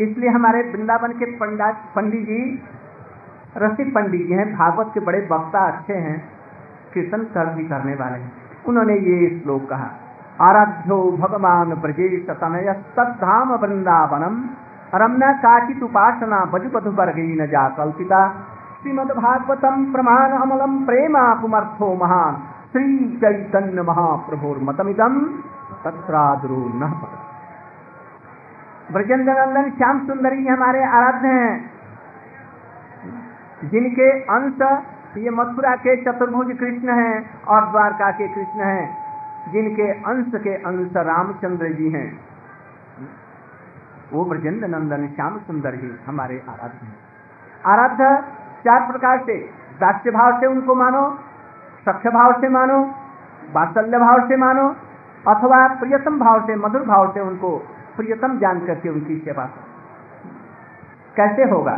इसलिए 0.00 0.30
हमारे 0.30 0.62
वृंदावन 0.70 1.12
के 1.12 1.26
पंडित 1.36 1.76
पंडित 1.96 2.22
जी, 2.22 2.62
रसिक 3.56 3.94
पंडित 3.94 4.26
जी 4.26 4.32
हैं, 4.32 4.46
भागवत 4.56 4.90
के 4.94 5.00
बड़े 5.00 5.18
वक्ता 5.30 5.60
अच्छे 5.66 5.94
हैं, 5.94 6.16
कीर्तन 6.94 7.22
कर, 7.34 7.52
भी 7.54 7.64
करने 7.64 7.94
वाले 7.94 8.18
हैं। 8.18 8.32
उन्होंने 8.66 8.94
ये 8.94 9.40
श्लोक 9.40 9.68
कहा, 9.68 9.90
आराध्यो 10.40 10.98
भगवान 11.16 11.74
ब्रजेश 11.74 12.26
तनय 12.30 12.72
तद्धाम 12.96 13.52
वृंदावनम 13.54 14.42
रमना 14.94 15.32
काचित 15.38 15.82
उपासना 15.82 16.44
बजु 16.44 16.68
बधु 16.68 16.90
वर्गीन 16.92 17.46
जा 17.46 17.68
कल्पिता। 17.68 18.20
श्रीमद 18.84 19.10
भागवतम 19.16 19.84
प्रमाण 19.92 20.32
अमलम 20.36 20.72
प्रेमा 20.86 21.20
पुमर्थो 21.34 21.86
महान 21.96 22.34
श्री 22.72 22.82
चैतन्य 23.20 23.82
महाप्रभुर 23.82 24.58
मतमिदम 24.62 25.14
तत्राद्रो 25.84 26.58
न 26.74 26.88
ब्रजेंद्र 28.90 29.36
नंदन 29.38 29.70
श्याम 29.78 30.04
सुंदरी 30.06 30.46
हमारे 30.46 30.82
आराध्य 30.90 31.28
हैं, 31.30 31.54
जिनके 33.70 34.10
अंश 34.34 34.60
ये 35.18 35.30
मथुरा 35.38 35.74
के 35.78 35.96
चतुर्भुज 36.02 36.52
कृष्ण 36.58 36.98
हैं 37.00 37.16
और 37.46 37.70
द्वारका 37.70 38.10
के 38.12 38.28
कृष्ण 38.28 38.60
हैं, 38.64 38.86
जिनके 39.52 39.90
अंश 40.12 40.40
के 40.42 40.54
अंश 40.66 41.02
रामचंद्र 41.08 41.72
जी 41.72 41.90
हैं। 41.90 42.06
वो 44.12 44.24
ब्रजेंद्र 44.26 44.68
नंदन 44.68 45.10
श्याम 45.16 45.42
सुंदर 45.42 45.82
जी 45.82 45.96
हमारे 46.06 46.42
आराध्य 46.48 46.86
हैं। 46.86 46.96
आराध्य 47.72 48.14
चार 48.64 48.92
प्रकार 48.92 49.18
से, 49.18 49.38
दास्य 49.80 50.10
भाव 50.10 50.40
से 50.40 50.46
उनको 50.46 50.74
मानो, 50.74 51.18
सख्य 51.88 52.10
भाव 52.10 52.40
से 52.40 52.48
मानो, 52.48 52.94
वात्सल्य 53.52 53.98
भाव 53.98 54.28
से 54.28 54.36
मानो, 54.36 54.68
अथवा 55.28 55.68
प्रियतम 55.68 56.18
भाव 56.18 56.46
से, 56.46 56.56
मधुर 56.56 56.82
भाव 56.82 57.12
से 57.12 57.20
उनको 57.20 57.58
प्रियतम 57.96 58.38
जान 58.38 58.66
करके 58.66 58.88
उनकी 58.88 59.16
सेवा 59.16 59.44
करो। 59.44 59.64
कैसे 61.16 61.42
होगा? 61.42 61.76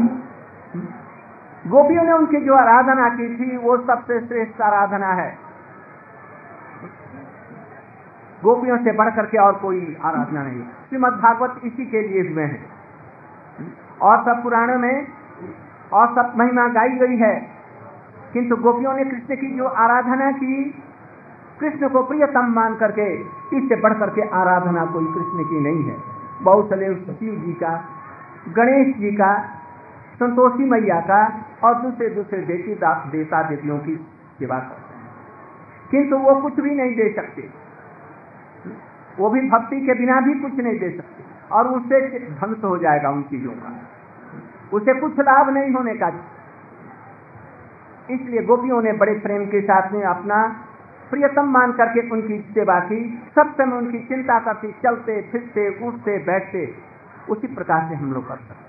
गोपियों 1.67 2.03
ने 2.03 2.13
उनकी 2.13 2.37
जो 2.37 2.55
आराधना 2.55 3.09
की 3.09 3.37
थी, 3.37 3.57
वो 3.57 3.77
सबसे 3.77 4.21
श्रेष्ठ 4.21 4.61
आराधना 4.61 5.07
है। 5.07 5.39
गोपियों 8.45 8.79
से 8.79 8.93
बढ़ 8.93 9.11
करके 9.11 9.39
और 9.39 9.53
कोई 9.53 9.97
आराधना 10.05 10.43
नहीं 10.43 10.63
श्रीमद 10.63 11.13
भागवत 11.13 11.61
इसी 11.65 11.87
के 11.87 12.09
लिए 12.09 12.33
हुए 12.33 12.43
हैं। 12.43 12.71
और 14.03 14.25
सब 14.25 14.43
पुराणों 14.43 14.79
में 14.79 15.07
और 15.93 16.09
सब 16.15 16.33
महिमा 16.37 16.69
गाई 16.69 16.89
गई 16.89 17.17
है। 17.17 17.49
किंतु 18.33 18.57
गोपियों 18.57 18.95
ने 18.95 19.05
कृष्ण 19.05 19.37
की 19.37 19.57
जो 19.57 19.65
आराधना 19.65 20.33
की, 20.33 20.83
कृष्ण 21.61 21.89
को 21.89 22.03
प्रियतम 22.03 22.47
मान 22.47 22.77
करके 22.77 23.15
इससे 23.57 23.77
बढ़ 23.81 23.95
करके 23.95 24.23
आराधना 24.23 24.85
कोई 24.85 25.05
कृष्ण 25.05 25.45
की 25.45 25.61
नहीं 25.61 25.85
है। 25.85 25.97
बहुत 26.43 26.71
चले 26.71 26.95
शिव 26.95 27.43
जी 27.47 27.53
का, 27.53 27.85
गणेश 28.49 28.97
जी 28.97 29.11
का, 29.11 29.45
संतोषी 30.15 30.71
मैया 30.71 31.01
का 31.01 31.45
और 31.65 31.75
दूसरे 31.75 32.09
दूसरे 32.09 32.39
देवी 32.39 32.75
देवता 33.11 33.43
देवियों 33.43 33.79
की 33.79 33.97
सेवा 34.39 34.59
करते 34.59 34.95
हैं। 34.95 35.11
किंतु 35.91 36.17
वो 36.17 36.41
कुछ 36.41 36.61
भी 36.61 36.71
नहीं 36.71 36.97
दे 36.97 37.13
सकते। 37.17 37.51
वो 39.19 39.31
भी 39.31 39.51
भक्ति 39.51 39.81
के 39.81 39.95
बिना 39.95 40.21
भी 40.21 40.35
कुछ 40.35 40.55
नहीं 40.55 40.79
दे 40.79 40.91
सकते। 40.91 41.25
और 41.53 41.69
उससे 41.69 42.19
ध्वंस 42.19 42.65
हो 42.65 42.79
जाएगा 42.79 43.11
उन 43.11 43.23
चीज़ों 43.23 43.53
का। 43.53 43.83
उसे 44.73 45.01
कुछ 45.01 45.21
लाभ 45.21 45.49
नहीं 45.51 45.73
होने 45.73 45.95
का 45.95 46.09
इसलिए 48.11 48.43
गोपियों 48.43 48.83
ने 48.83 48.93
बड़े 48.93 49.15
प्रेम 49.19 49.47
के 49.47 49.61
साथ 49.61 49.93
में 49.93 50.03
अपना 50.03 50.57
प्रियतम 51.11 51.45
मान 51.45 51.73
करके 51.73 52.09
उनकी 52.11 52.39
सेवा 52.55 52.79
की। 52.81 53.23
सब 53.35 53.55
समय 53.55 53.77
उनकी 53.77 53.99
चिंता 53.99 54.39
करती, 54.39 54.73
चलते, 54.73 55.23
फिरते, 55.23 55.87
उठते, 55.87 56.19
बैठते, 56.19 56.75
उसी 57.31 57.47
प्रकार 57.47 57.89
से 57.89 57.95
हम 57.95 58.13
लोग 58.13 58.29
कर 58.29 58.37
सकते 58.37 58.65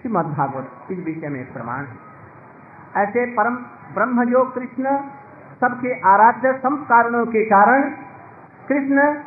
श्रीमद 0.00 0.26
भागवत 0.26 0.92
इस 0.92 0.98
विषय 0.98 1.28
में 1.28 1.52
प्रमाण 1.52 1.84
है। 1.84 1.96
ऐसे 2.96 3.26
परम 3.26 3.54
ब्रह्म 3.94 4.24
जो 4.24 4.44
कृष्ण 4.44 4.98
सबके 5.60 6.00
आराध्य 6.00 6.52
संस्कारणों 6.52 7.26
के 7.26 7.44
कारण 7.44 7.82
कृष्ण 8.68 9.22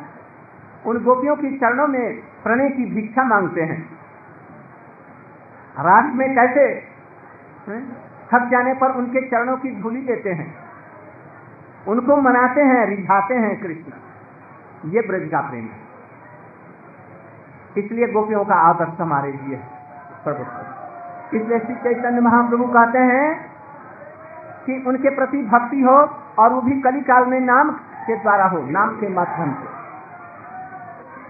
उन 0.86 1.04
गोपियों 1.04 1.36
की 1.36 1.56
चरणों 1.58 1.86
में 1.86 2.20
प्रणय 2.42 2.68
की 2.68 2.84
भिक्षा 2.94 3.24
मांगते 3.24 3.62
हैं। 3.62 4.01
रात 5.78 6.14
में 6.14 6.34
कैसे? 6.34 6.80
थक 8.32 8.48
जाने 8.50 8.74
पर 8.74 8.90
उनके 8.90 9.28
चरणों 9.28 9.56
की 9.56 9.80
धूली 9.82 10.02
देते 10.02 10.30
हैं। 10.30 10.54
उनको 11.88 12.16
मनाते 12.16 12.60
हैं, 12.60 12.86
रिझाते 12.86 13.34
हैं 13.34 13.60
कृष्ण। 13.60 13.92
ये 14.90 15.00
ब्रज 15.00 15.28
का 15.28 15.40
प्रेम 15.40 15.64
है। 15.64 15.82
इसलिए 17.78 18.12
गोपियों 18.12 18.44
का 18.44 18.54
आदर्श 18.54 19.00
हमारे 19.00 19.32
लिए 19.32 19.56
सर्वोत्तम। 20.24 21.38
इसलिए 21.38 21.58
श्री 21.58 21.74
चैतन्य 21.74 22.20
महाप्रभु 22.20 22.64
कहते 22.64 22.98
हैं 22.98 23.52
कि 24.66 24.84
उनके 24.86 25.10
प्रति 25.10 25.42
भक्ति 25.42 25.82
हो 25.82 25.98
और 26.38 26.52
वो 26.52 26.60
भी 26.60 26.80
कली 26.80 27.00
काल 27.00 27.26
में 27.26 27.40
नाम 27.40 27.70
के 28.06 28.16
द्वारा 28.16 28.44
हो, 28.44 28.58
नाम 28.58 28.88
के 28.88 29.08
माध्यम 29.08 29.54
से। 29.54 29.81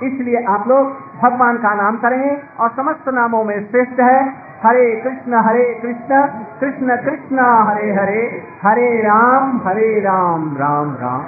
इसलिए 0.02 0.44
आप 0.44 0.68
लोग 0.68 0.92
भगवान 1.22 1.56
का 1.56 1.74
नाम 1.74 1.96
करें 1.96 2.42
और 2.60 2.70
समस्त 2.70 3.08
नामों 3.08 3.44
में 3.44 3.70
श्रेष्ठ 3.70 4.00
है। 4.00 4.18
हरे 4.64 4.84
कृष्ण 4.96 5.34
हरे 5.34 5.64
कृष्ण 5.74 6.26
कृष्ण 6.60 6.96
कृष्ण, 6.96 7.38
हरे 7.68 7.92
हरे 7.92 8.20
हरे 8.62 9.02
राम 9.02 9.60
हरे 9.66 10.00
राम 10.00 10.56
राम 10.56 10.94
राम। 10.94 11.24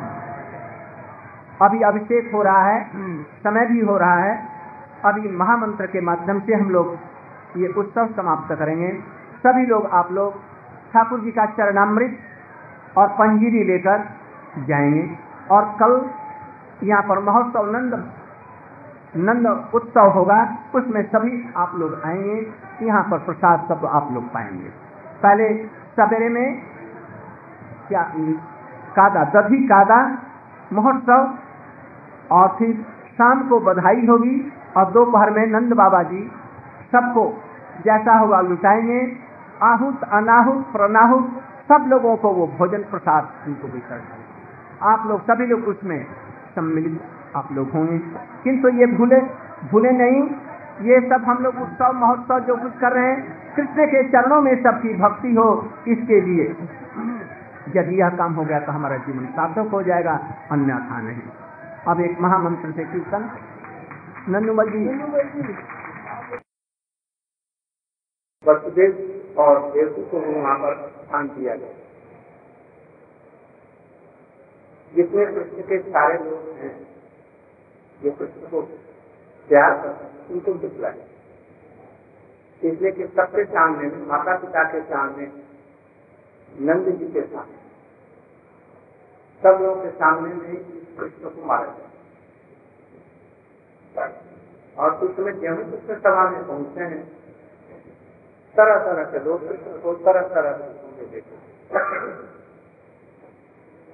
अभी 1.66 1.80
अभिषेक 1.80 2.30
हो 2.34 2.42
रहा 2.42 2.62
है, 2.64 2.84
समय 3.44 3.66
भी 3.66 3.80
हो 3.80 3.96
रहा 3.96 4.16
है। 4.16 4.38
अभी 5.04 5.36
महामंत्र 5.36 5.86
के 5.86 6.00
माध्यम 6.00 6.40
से 6.40 6.54
हम 6.54 6.70
लोग 6.70 6.96
ये 7.56 7.68
उत्सव 7.68 8.08
समाप्त 8.16 8.54
करेंगे। 8.54 8.88
सभी 9.42 9.66
लोग 9.66 9.86
आप 9.92 10.12
लोग 10.12 10.34
ठाकुर 10.94 11.20
जी 11.20 11.30
का 11.30 11.46
चरणामृत 11.46 12.18
और 12.98 13.08
पंजीरी 13.08 13.64
लेकर 13.64 14.04
जाएँगे। 14.58 15.08
और 15.50 15.64
कल 15.80 16.10
यहाँ 16.82 17.02
पर 17.02 17.18
महोत्सव 17.18 17.70
नंद 17.70 17.94
नंद 19.16 19.46
उत्सव 19.74 20.08
होगा, 20.10 20.38
उसमें 20.74 21.02
सभी 21.02 21.52
आप 21.56 21.72
लोग 21.74 22.02
आएँगे, 22.04 22.86
यहाँ 22.86 23.02
पर 23.02 23.18
प्रसाद 23.18 23.66
सब 23.68 23.86
आप 23.86 24.08
लोग 24.12 24.24
पाएँगे। 24.24 24.70
पहले 25.22 25.48
सवेरे 25.96 26.28
में 26.28 26.62
क्या 27.88 28.02
कादा 28.96 29.24
दधी 29.24 29.66
कादा 29.66 30.18
महोत्सव, 30.72 31.34
और 32.32 32.48
फिर 32.58 32.74
शाम 33.18 33.48
को 33.48 33.60
बधाई 33.60 34.06
होगी, 34.06 34.52
और 34.76 34.90
दोपहर 34.90 35.30
में 35.30 35.46
नंद 35.46 35.72
बाबा 35.72 36.02
जी 36.02 36.30
सबको 36.92 37.24
जैसा 37.84 38.18
होगा 38.18 38.40
लुटाएँगे। 38.40 39.00
आहुत, 39.62 40.02
अनाहुत, 40.02 40.72
प्रनाहुत, 40.72 41.30
सब 41.68 41.84
लोगों 41.88 42.16
को 42.16 42.30
वो 42.30 42.46
भोजन 42.58 42.82
प्रसाद 42.82 43.28
उनको 43.46 43.68
वितरण 43.68 44.00
आप 44.82 45.06
लोग 45.06 45.22
सभी 45.22 45.46
लोग 45.46 45.60
उसमें 45.64 46.06
सम्मिलित 46.54 47.00
आप 47.36 47.48
लोग 47.52 47.70
होंगे। 47.70 47.98
किंतु 48.44 48.68
ये 48.68 48.86
भूले 48.86 49.20
भूले 49.68 49.90
नहीं, 49.90 50.22
ये 50.82 51.00
सब 51.00 51.24
हम 51.24 51.42
लोग 51.44 51.56
उत्सव, 51.56 51.92
महोत्सव 51.92 52.38
जो 52.40 52.56
कुछ 52.56 52.72
कर 52.80 52.92
रहे 52.92 53.10
हैं, 53.10 53.54
कृष्ण 53.56 53.86
के 53.86 54.02
चरणों 54.08 54.40
में 54.40 54.62
सबकी 54.62 54.94
भक्ति 54.94 55.34
हो, 55.34 55.72
इसके 55.88 56.20
लिए। 56.20 56.44
यदि 57.76 58.00
यह 58.00 58.08
काम 58.08 58.34
हो 58.34 58.44
गया 58.44 58.60
तो 58.60 58.72
हमारा 58.72 58.96
जीवन 58.96 59.26
सार्थक 59.26 59.70
हो 59.72 59.82
जाएगा, 59.82 60.14
अन्यथा 60.50 61.00
नहीं। 61.00 61.22
अब 61.88 62.00
एक 62.00 62.20
महामंत्र 62.20 62.72
से 62.72 62.84
कीर्तन। 62.84 63.30
नन्नुमल 64.28 64.70
जी 64.70 64.88
वसुदेव 68.44 68.90
और 69.38 69.72
देवू 69.72 70.04
स्थान 70.88 71.28
दिया 71.28 71.54
गया। 71.54 71.72
जितने 74.96 75.26
कृष्ण 75.26 75.62
के 75.62 75.78
सारे 75.78 76.18
लोग 76.18 76.56
हैं 76.56 76.83
जो 78.02 78.10
कृष्ण 78.10 78.48
को 78.48 78.62
प्यार 79.50 79.72
उनको 80.30 80.52
दिखलाए 80.52 81.00
इसलिए 82.62 82.92
कि 82.92 83.06
सबके 83.06 83.44
सामने 83.44 83.88
माता 84.06 84.36
पिता 84.38 84.62
के 84.72 84.80
सामने 84.82 85.26
नंद 86.60 86.88
जी 86.98 87.06
के 87.12 87.22
सामने, 87.22 87.56
सब 89.42 89.62
लोगों 89.62 89.82
के 89.82 89.90
सामने 89.90 90.34
में 90.34 90.56
कृष्ण 90.96 91.30
को 91.30 91.44
मारा 91.44 91.66
जाए। 93.94 94.12
और 94.78 94.96
कुछ 94.98 95.18
में 95.18 95.32
जब 95.32 95.70
कृष्ण 95.70 95.96
सभा 96.00 96.24
में 96.30 96.46
पहुँचते 96.46 96.84
हैं। 96.84 97.02
तरह 98.54 98.78
तरह 98.84 99.04
के 99.04 99.24
लोग 99.24 99.48
कृष्ण 99.48 99.78
को 99.82 99.94
तरह 100.04 100.28
तरह 100.28 100.52
से 100.96 101.06
देखे 101.06 101.34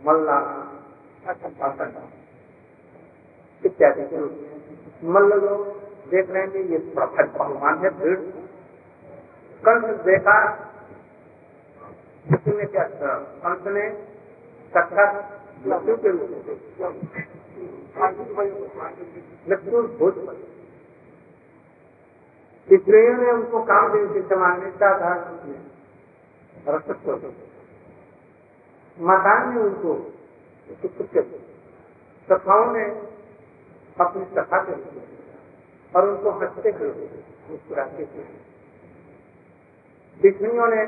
मल्ला 0.01 0.38
इत्यादि 3.64 4.04
के 4.04 4.20
मल्ल 5.06 5.40
लोग 5.40 5.66
देख 6.11 6.30
रहे 6.30 6.42
हैं 6.42 6.64
ये 6.64 6.78
प्रखट 6.94 7.36
भगवान 7.38 7.78
है, 7.78 7.90
भीड़। 7.90 8.18
कंस 9.62 10.00
देखा 10.04 10.36
किसी 12.26 12.56
ने 12.56 12.64
क्या 12.66 12.84
कंस 12.92 13.66
ने 13.66 13.88
साक्षात 14.72 15.66
मृत्यु 15.66 15.96
के 15.96 16.11
रूप 16.11 16.30
में 16.30 16.40
मृत्यु 19.48 19.82
भूत 19.98 20.18
स्त्रियों 22.68 23.14
ने 23.16 23.30
उनको 23.30 23.62
काम 23.64 23.92
देव 23.92 24.12
के 24.12 24.22
समान 24.28 24.61
था 24.80 25.12
रसत्व 26.68 27.32
माताओं 28.98 29.52
ने 29.52 29.61
उनको 29.61 29.94
सखाओं 32.28 32.66
ने 32.72 32.84
अपनी 34.01 34.24
सखा 34.24 34.59
के 34.64 34.72
और 35.95 36.09
उनको 36.09 36.30
हँसते 36.30 36.70
हुए 36.70 36.91
मुस्कुराते 37.51 38.03
हुए। 38.03 38.24
बिखनियों 40.20 40.66
ने 40.66 40.82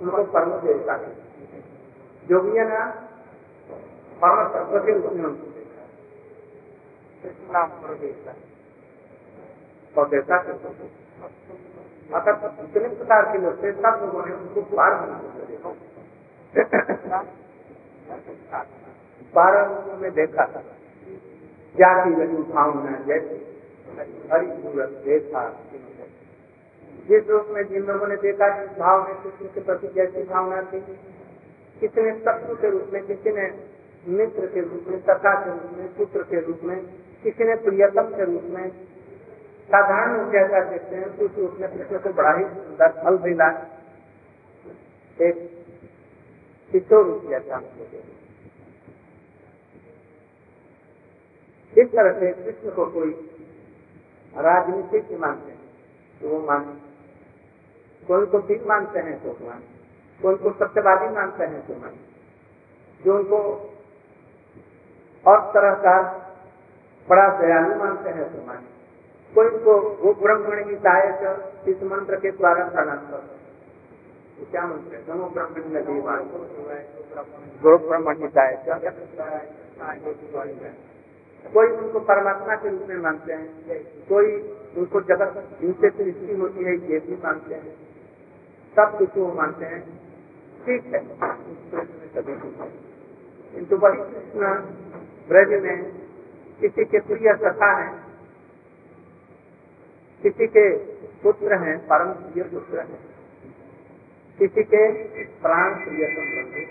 उनको 0.00 0.22
परम 0.24 0.50
देवता 0.60 0.96
जो 2.28 2.40
भी 2.40 2.52
है 2.58 2.64
ना 2.68 2.84
परम 4.22 4.38
तत्व 4.48 4.74
के 4.78 4.92
रूप 4.92 5.12
में 5.12 5.24
उनको 5.24 5.46
देखा। 5.46 5.82
देवता 7.94 8.32
और 9.94 10.08
देवता 10.08 10.36
के 10.38 10.50
अगर 12.14 12.34
इतने 12.64 12.88
प्रकार 12.88 13.22
के 13.32 13.38
लोग 13.38 13.54
थे 13.62 13.72
सब 13.72 13.94
लोगों 14.02 14.22
ने 14.26 14.32
उनको 14.32 14.60
पार 14.76 14.92
बारह 19.34 19.62
लोगों 19.66 19.96
में 19.98 20.10
देखा 20.14 20.44
था। 20.46 20.60
जाति 21.74 22.10
लगी 22.16 22.42
भावना 22.52 22.92
जैसे। 23.06 23.40
सूरत 23.92 24.90
देखा 25.04 25.42
जिस 27.08 27.28
रूप 27.30 27.46
में 27.50 27.62
जिन 27.68 27.82
लोगों 27.82 28.06
ने 28.06 28.16
देखा 28.16 28.48
जिस 28.58 28.78
भाव 28.78 29.02
में 29.08 29.14
कृष्ण 29.22 29.46
के 29.46 29.60
प्रति 29.60 29.88
जैसी 29.94 30.22
भावना 30.24 30.62
थी 30.62 30.80
किसी 31.80 32.02
ने 32.02 32.12
शत्रु 32.18 32.54
के 32.56 32.70
रूप 32.70 32.90
में 32.92 33.06
किसी 33.06 33.30
ने 33.30 33.46
मित्र 34.08 34.46
के 34.46 34.60
रूप 34.60 34.84
में, 34.88 34.98
सखा 35.00 35.32
के 35.34 35.50
रूप 35.50 35.78
में, 35.78 35.86
पुत्र 35.96 36.22
के 36.22 36.40
रूप 36.40 36.60
में 36.62 36.78
किसी 37.24 37.44
ने 37.44 37.54
प्रियतम 37.64 38.14
के 38.16 38.24
रूप 38.24 38.44
में, 38.50 38.68
साधारण 39.70 40.16
लोग 40.16 40.32
जैसा 40.32 40.60
देखते 40.70 40.96
हैं 40.96 41.16
तो 41.16 41.24
उस 41.24 41.36
रूप 41.38 41.56
में 41.60 41.68
कृष्ण 41.70 41.98
को 41.98 42.12
बड़ा 42.12 42.32
ही 42.38 42.44
सुंदर 42.46 42.90
फल 43.02 43.18
मिला। 43.22 43.48
एक 45.18 45.36
किशोर 46.72 47.04
रूप 47.06 47.28
जैसा 47.30 47.60
इस 51.78 51.88
तरह 51.88 52.12
से 52.20 52.32
कृष्ण 52.32 52.70
को 52.70 52.86
कोई 52.86 53.10
राजनीतिक 54.34 55.20
मानते 55.20 55.50
हैं 55.50 55.60
तो 56.20 56.28
वो 56.28 56.40
मान 56.46 56.64
कोई 58.06 58.26
को 58.26 58.38
ठीक 58.38 58.66
मानते 58.66 58.98
हैं 58.98 59.22
तो 59.22 59.36
मान 59.46 59.62
कोई 60.22 60.34
को 60.34 60.52
सत्यवादी 60.52 61.08
मानते 61.14 61.44
हैं 61.44 61.66
तो 61.66 61.74
मान 61.74 61.94
जो 63.04 63.18
उनको 63.18 63.38
और 65.26 65.40
तरह 65.54 65.74
का 65.74 65.96
बड़ा 67.08 67.28
दयालु 67.38 67.74
मानते 67.74 68.10
हैं 68.10 68.32
तो 68.32 68.46
मान 68.46 68.64
कोई 69.34 69.58
को 69.58 69.78
वो 69.80 70.14
ब्रह्मण 70.14 70.64
की 70.64 70.76
सहायक 70.76 71.68
इस 71.68 71.82
मंत्र 71.82 72.16
के 72.16 72.30
द्वारा 72.30 72.68
प्रणाम 72.68 73.06
करते 73.10 73.42
क्या 74.50 74.66
मंत्र 74.66 74.94
है? 74.94 75.06
दोनों 75.06 75.32
ब्रह्मण 75.32 75.68
में 75.68 75.84
देवान 75.84 76.24
गो 77.62 77.78
ब्रह्मण 77.78 78.14
कोई 81.54 81.66
उनको 81.66 82.00
परमात्मा 82.00 82.56
के 82.56 82.70
रूप 82.70 82.82
में 82.88 82.96
मानते 82.96 83.32
हैं, 83.32 83.48
कोई 84.08 84.32
उनको 84.76 85.00
जगत 85.00 85.58
इनसे 85.62 85.90
सृष्टि 85.90 86.34
होती 86.34 86.64
है, 86.64 86.74
ये 86.90 86.98
भी 86.98 87.14
मानते 87.24 87.54
हैं। 87.54 87.76
सब 88.76 88.98
कुछ 88.98 89.08
वो 89.16 89.32
मानते 89.32 89.64
हैं। 89.64 89.82
ठीक 90.66 90.84
है। 90.84 91.00
किंतु 93.54 93.76
वही 93.76 93.96
कृष्ण 93.96 94.46
ब्रज 95.28 95.62
में 95.62 95.92
किसी 96.60 96.84
के 96.84 96.98
प्रिय 96.98 97.34
कथा 97.34 97.72
है, 97.72 98.02
किसी 100.22 100.46
के 100.46 100.76
पुत्र 101.22 101.54
हैं, 101.54 101.86
परम 101.86 102.12
प्रिय 102.12 102.44
पुत्र 102.44 102.78
हैं, 102.80 102.98
किसी 104.38 104.62
के 104.62 104.92
प्राण 105.24 105.74
प्रिय 105.74 106.06
संबंधी 106.06 106.66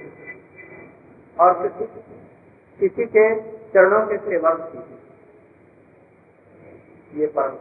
और 1.39 1.67
किसी 1.67 2.01
किसी 2.79 3.05
के 3.05 3.60
चरणों 3.73 4.05
के 4.07 4.17
सेवा 4.17 4.49
ये 7.15 7.27
परम 7.27 7.57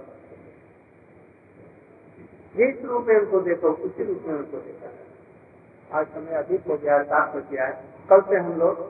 जिस 2.57 2.85
रूप 2.85 3.07
में 3.07 3.17
उनको 3.17 3.41
देखो, 3.41 3.69
उसी 3.69 4.05
रूप 4.05 4.23
में 4.27 4.35
उनको 4.35 4.57
देखा 4.57 5.99
आज 5.99 6.07
समय 6.07 6.35
अधिक 6.35 6.67
हो 6.69 6.77
गया, 6.77 7.03
सात 7.03 7.35
हो 7.35 7.41
गया 7.51 7.67
है। 7.67 7.73
कल 8.11 8.21
से 8.21 8.37
हम 8.37 8.53
लोग 8.53 8.83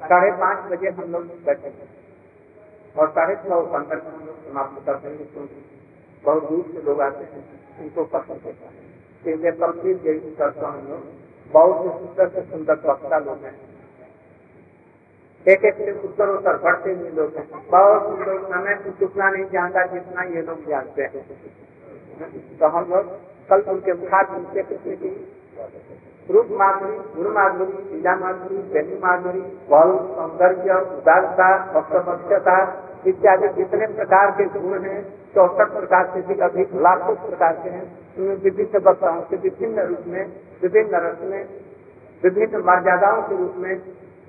साढ़े 0.00 0.30
पाँच 0.32 0.72
बजे 0.72 0.88
हम 0.88 1.12
लोग 1.12 1.26
बैठे 1.44 1.72
और 2.98 3.10
साढ़े 3.10 3.34
छह 3.36 3.60
पंद्रह 3.72 4.10
हम 4.10 4.26
लोग 4.26 4.48
समाप्त 4.48 4.86
करते 4.86 5.08
हैं 5.08 5.32
क्योंकि 5.32 5.64
बहुत 6.24 6.48
दूर 6.50 6.64
से 6.74 6.82
लोग 6.82 7.00
आते 7.00 7.24
हैं, 7.24 7.42
उनको 7.80 8.04
पसंद 8.04 8.42
होता 8.44 8.66
है। 8.66 8.86
इसलिए 9.26 9.52
फिर 9.52 10.06
यही 10.06 10.34
करता 10.34 10.66
हूँ। 10.66 10.80
हम 10.80 10.88
लोग 10.88 11.52
बहुत 11.52 11.82
से 11.82 11.98
सुंदर 11.98 12.28
से 12.28 12.42
सुंदर 12.50 12.74
वक्ता 12.86 13.18
लोग 13.18 13.44
हैं। 13.44 13.67
एक 15.46 15.64
एक 15.64 15.76
से 15.76 15.92
उत्तर 16.04 16.28
उत्तर 16.28 16.56
बढ़ते 16.56 16.92
हुए 16.92 17.10
लोग 17.10 17.36
हैं। 17.36 17.46
बहुत 17.70 18.02
सुंदर 18.02 18.38
समय 18.44 18.74
कुछ 18.84 19.02
उतना 19.02 19.30
नहीं 19.30 19.44
जानता 19.44 19.84
जितना 19.86 20.22
ये 20.24 20.42
लोग 20.42 20.68
जानते 20.68 21.02
हैं। 21.04 21.24
तो 22.58 22.68
हम 22.68 22.90
लोग 22.90 23.12
कल 23.48 23.60
उनके 23.70 23.92
मुखार 23.92 24.34
उनसे 24.36 24.62
कृष्ण 24.62 24.96
की 24.96 25.10
रूप 26.28 26.48
माधुरी, 26.52 26.96
गुरु 27.16 27.30
माधुरी 27.30 27.78
लीला 27.92 28.14
माधुरी 28.16 28.56
बेनी 28.72 28.98
माधुरी 29.04 29.40
बल 29.70 29.92
सौंदर्य, 30.08 30.74
उदारता 30.96 31.46
भक्तभक्षता 31.72 32.56
इत्यादि 33.06 33.48
जितने 33.48 33.86
प्रकार 33.86 34.30
के 34.30 34.44
गुण 34.58 34.82
हैं, 34.84 35.00
चौसठ 35.34 35.72
प्रकार 35.72 36.10
से 36.14 36.20
भी 36.20 36.40
अधिक 36.40 36.74
लाखों 36.76 37.14
प्रकार 37.28 37.52
के 37.62 37.70
हैं। 37.70 37.86
उनमें 38.18 38.36
विभिन्न 38.36 38.78
वक्ताओं 38.78 39.20
के 39.22 39.36
विभिन्न 39.36 39.86
रूप 39.86 40.04
में, 40.06 40.24
विभिन्न 40.62 41.00
रस 41.06 41.22
में, 41.22 41.42
विभिन्न 42.22 42.62
मर्यादाओं 42.66 43.22
के 43.22 43.36
रूप 43.36 43.54
में 43.56 43.74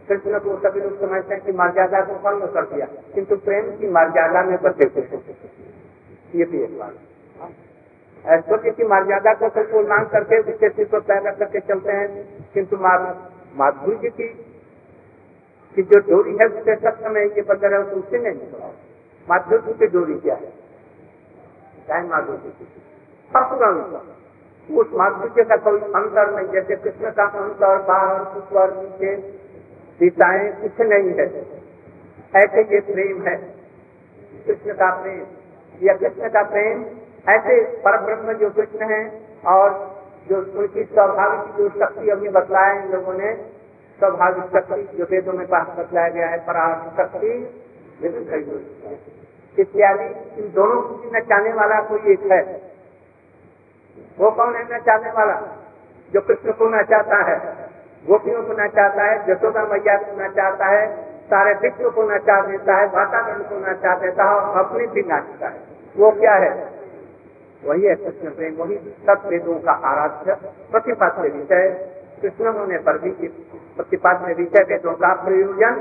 कृष्ण 0.09 0.39
को 0.39 0.57
सभी 0.59 0.81
लोग 0.81 0.99
समझते 0.99 1.33
हैं 1.33 1.43
कि 1.43 1.51
मर्यादा 1.53 2.01
को 2.01 2.13
भंग 2.19 2.47
कर 2.49 2.65
दिया। 2.65 2.85
किंतु 3.13 3.35
प्रेम 3.37 3.71
की 3.77 3.89
मर्यादा 3.91 4.43
में 4.43 4.57
बचे 4.61 4.85
ये 6.35 6.45
भी 6.45 6.61
एक 6.63 6.77
बात। 6.79 6.95
ऐश्वर्य 8.25 8.71
की 8.71 8.83
मर्यादा 8.85 9.33
को 9.33 9.49
फिर 9.49 9.71
उल्लांघन 9.75 10.07
करके 10.09 10.39
उसके 10.43 10.69
सिर 10.69 10.87
पर 10.87 10.99
पैदा 11.01 11.31
करके 11.31 11.59
चलते 11.59 11.91
हैं। 11.91 12.07
किंतु 12.53 12.77
माधुरी 12.77 13.95
जी 13.95 14.09
की 14.09 14.27
की 15.75 15.81
जो 15.83 15.99
डोरी 16.01 16.31
है, 16.31 16.45
उसके 16.47 16.75
सब 16.75 16.99
समय 16.99 17.25
ये 17.27 17.41
बदल 17.41 17.73
है 17.73 17.83
तो 17.89 17.95
उससे 17.95 18.17
नहीं 18.17 18.33
निकला 18.33 18.71
माधुरी 19.27 19.61
जी 19.63 19.73
की 19.73 19.87
डोरी 19.87 20.13
क्या 20.19 20.35
है? 20.35 20.51
चाहे 21.87 22.07
माधुरी 22.07 22.49
जी 22.49 22.67
अपुरंत 23.31 24.15
उस 24.69 24.87
माधुर्य 24.93 25.43
का 25.43 25.55
कोई 25.57 25.79
अंतर 25.79 26.31
नहीं। 26.35 26.47
जैसे 26.47 26.75
कृष्ण 26.77 27.11
का 27.11 27.23
अंतर 27.39 27.81
बाहर 27.83 28.37
ऊपर 28.37 28.73
नीचे 28.77 29.15
दिशाएँ 29.99 30.51
कुछ 30.51 30.87
नहीं 30.87 31.13
है। 31.13 31.25
ऐसे 32.35 32.61
ये 32.61 32.79
प्रेम 32.79 33.27
है। 33.27 33.35
कृष्ण 34.47 34.73
का 34.73 35.01
प्रेम। 35.01 35.25
या 35.83 35.93
कृष्ण 35.93 36.29
का 36.29 36.43
प्रेम 36.43 36.85
ऐसे 37.29 37.63
पर 37.63 38.01
ब्रह्म 38.01 38.33
जो 38.33 38.49
कृष्ण 38.49 38.91
है 38.91 39.21
और 39.47 39.95
जो 40.29 40.59
उनकी 40.59 40.83
स्वाभाविक 40.83 41.55
जो 41.55 41.69
शक्ति 41.69 42.09
अभी 42.09 42.29
बतलाया 42.29 42.83
इन 42.83 42.91
लोगों 42.91 43.13
ने, 43.13 43.33
स्वाभाविक 43.99 44.43
शक्ति 44.43 44.97
जो 44.97 45.03
वेदों 45.03 45.33
में 45.33 45.47
पास 45.47 45.67
बतलाया 45.67 46.09
गया 46.09 46.27
है, 46.27 46.37
परार्थ 46.37 46.97
शक्ति 46.97 47.63
इत्यादि, 49.59 50.41
इन 50.41 50.51
दोनों 50.53 50.81
को 50.81 51.17
नचाने 51.17 51.53
वाला 51.53 51.81
कोई 51.81 52.13
एक 52.13 52.31
है। 52.31 52.61
वो 54.19 54.31
कौन 54.31 54.55
है 54.55 54.75
नचाने 54.75 55.11
वाला? 55.11 55.65
जो 56.13 56.21
कृष्ण 56.21 56.51
को 56.51 56.69
नचाता 56.69 57.31
है। 57.31 57.69
गोपियों 58.05 58.41
को 58.43 58.53
नचाता 58.53 59.03
है, 59.03 59.15
जसोदा 59.25 59.63
मैया 59.65 59.95
को 59.97 60.11
नचाता 60.21 60.67
है, 60.67 60.83
सारे 61.27 61.53
विश्व 61.53 61.89
को 61.89 62.03
नचा 62.11 62.41
देता 62.41 62.75
है 62.75 62.85
वातावरण 62.87 63.41
को 63.43 63.57
नचा 63.61 63.95
देता 63.99 64.23
है 64.23 64.35
और 64.35 64.57
अपने 64.59 64.87
भी 64.87 65.01
नाचता 65.03 65.47
है। 65.47 65.57
वो 65.95 66.11
क्या 66.11 66.35
है? 66.35 66.51
वही 67.63 67.83
है 67.83 67.95
कृष्ण 67.95 68.29
प्रेम, 68.29 68.55
वही 68.55 68.77
सब 69.07 69.27
वेदों 69.27 69.59
का 69.59 69.71
आराध्य 69.85 70.35
प्रतिपाद्य 70.71 71.29
विषय 71.29 71.67
कृष्ण 72.21 72.53
होने 72.57 72.77
पर 72.79 72.97
भी 72.97 73.11
प्रतिपाद्य 73.77 74.33
विषय 74.33 74.63
वेदों 74.69 74.93
का 74.95 75.13
प्रयोजन 75.23 75.73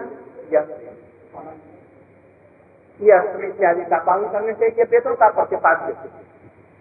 इत्यादि 3.01 3.85
का 3.85 3.99
पालन 3.99 4.29
करने 4.29 4.53
से 4.53 4.69
ये 4.69 4.85
वेदों 4.91 5.15
का 5.17 5.29
प्रतिपाद्य 5.31 5.93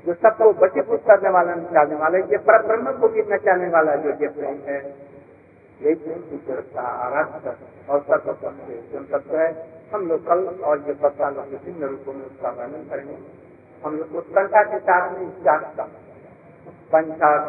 जो 0.05 0.13
सबको 0.15 0.51
बचीभूत 0.55 1.01
करने 1.07 1.29
वाला, 1.29 1.53
नचाने 1.55 1.95
वाला 1.95 2.17
ये 2.17 2.37
पर 2.39 2.65
ब्रह्म 2.67 2.91
को 2.91 3.07
भी 3.07 3.21
नचाने 3.31 3.67
वाला 3.69 3.95
जो 3.95 4.09
ये 4.11 4.27
प्रेम 4.29 4.57
है। 4.67 4.79
का 6.73 6.81
आराध्य 6.81 7.55
और 7.89 7.99
सर्वतत्व 8.01 9.37
है, 9.37 9.47
हम 9.93 10.07
लोग 10.07 10.25
कल 10.27 10.39
और 10.63 10.83
ये 10.87 10.93
बच्चा 10.93 11.29
लोग 11.29 11.43
विभिन्न 11.43 11.83
रूपों 11.85 12.13
में 12.13 12.25
उसका 12.25 12.49
वर्णन 12.49 12.83
करेंगे। 12.89 13.17
हम 13.85 13.97
लोग 13.97 14.15
उत्कंठा 14.15 14.63
के 14.63 14.79
कारण 14.79 15.11
में 15.17 15.27
इसका 15.27 15.57
पंचायत 16.91 17.47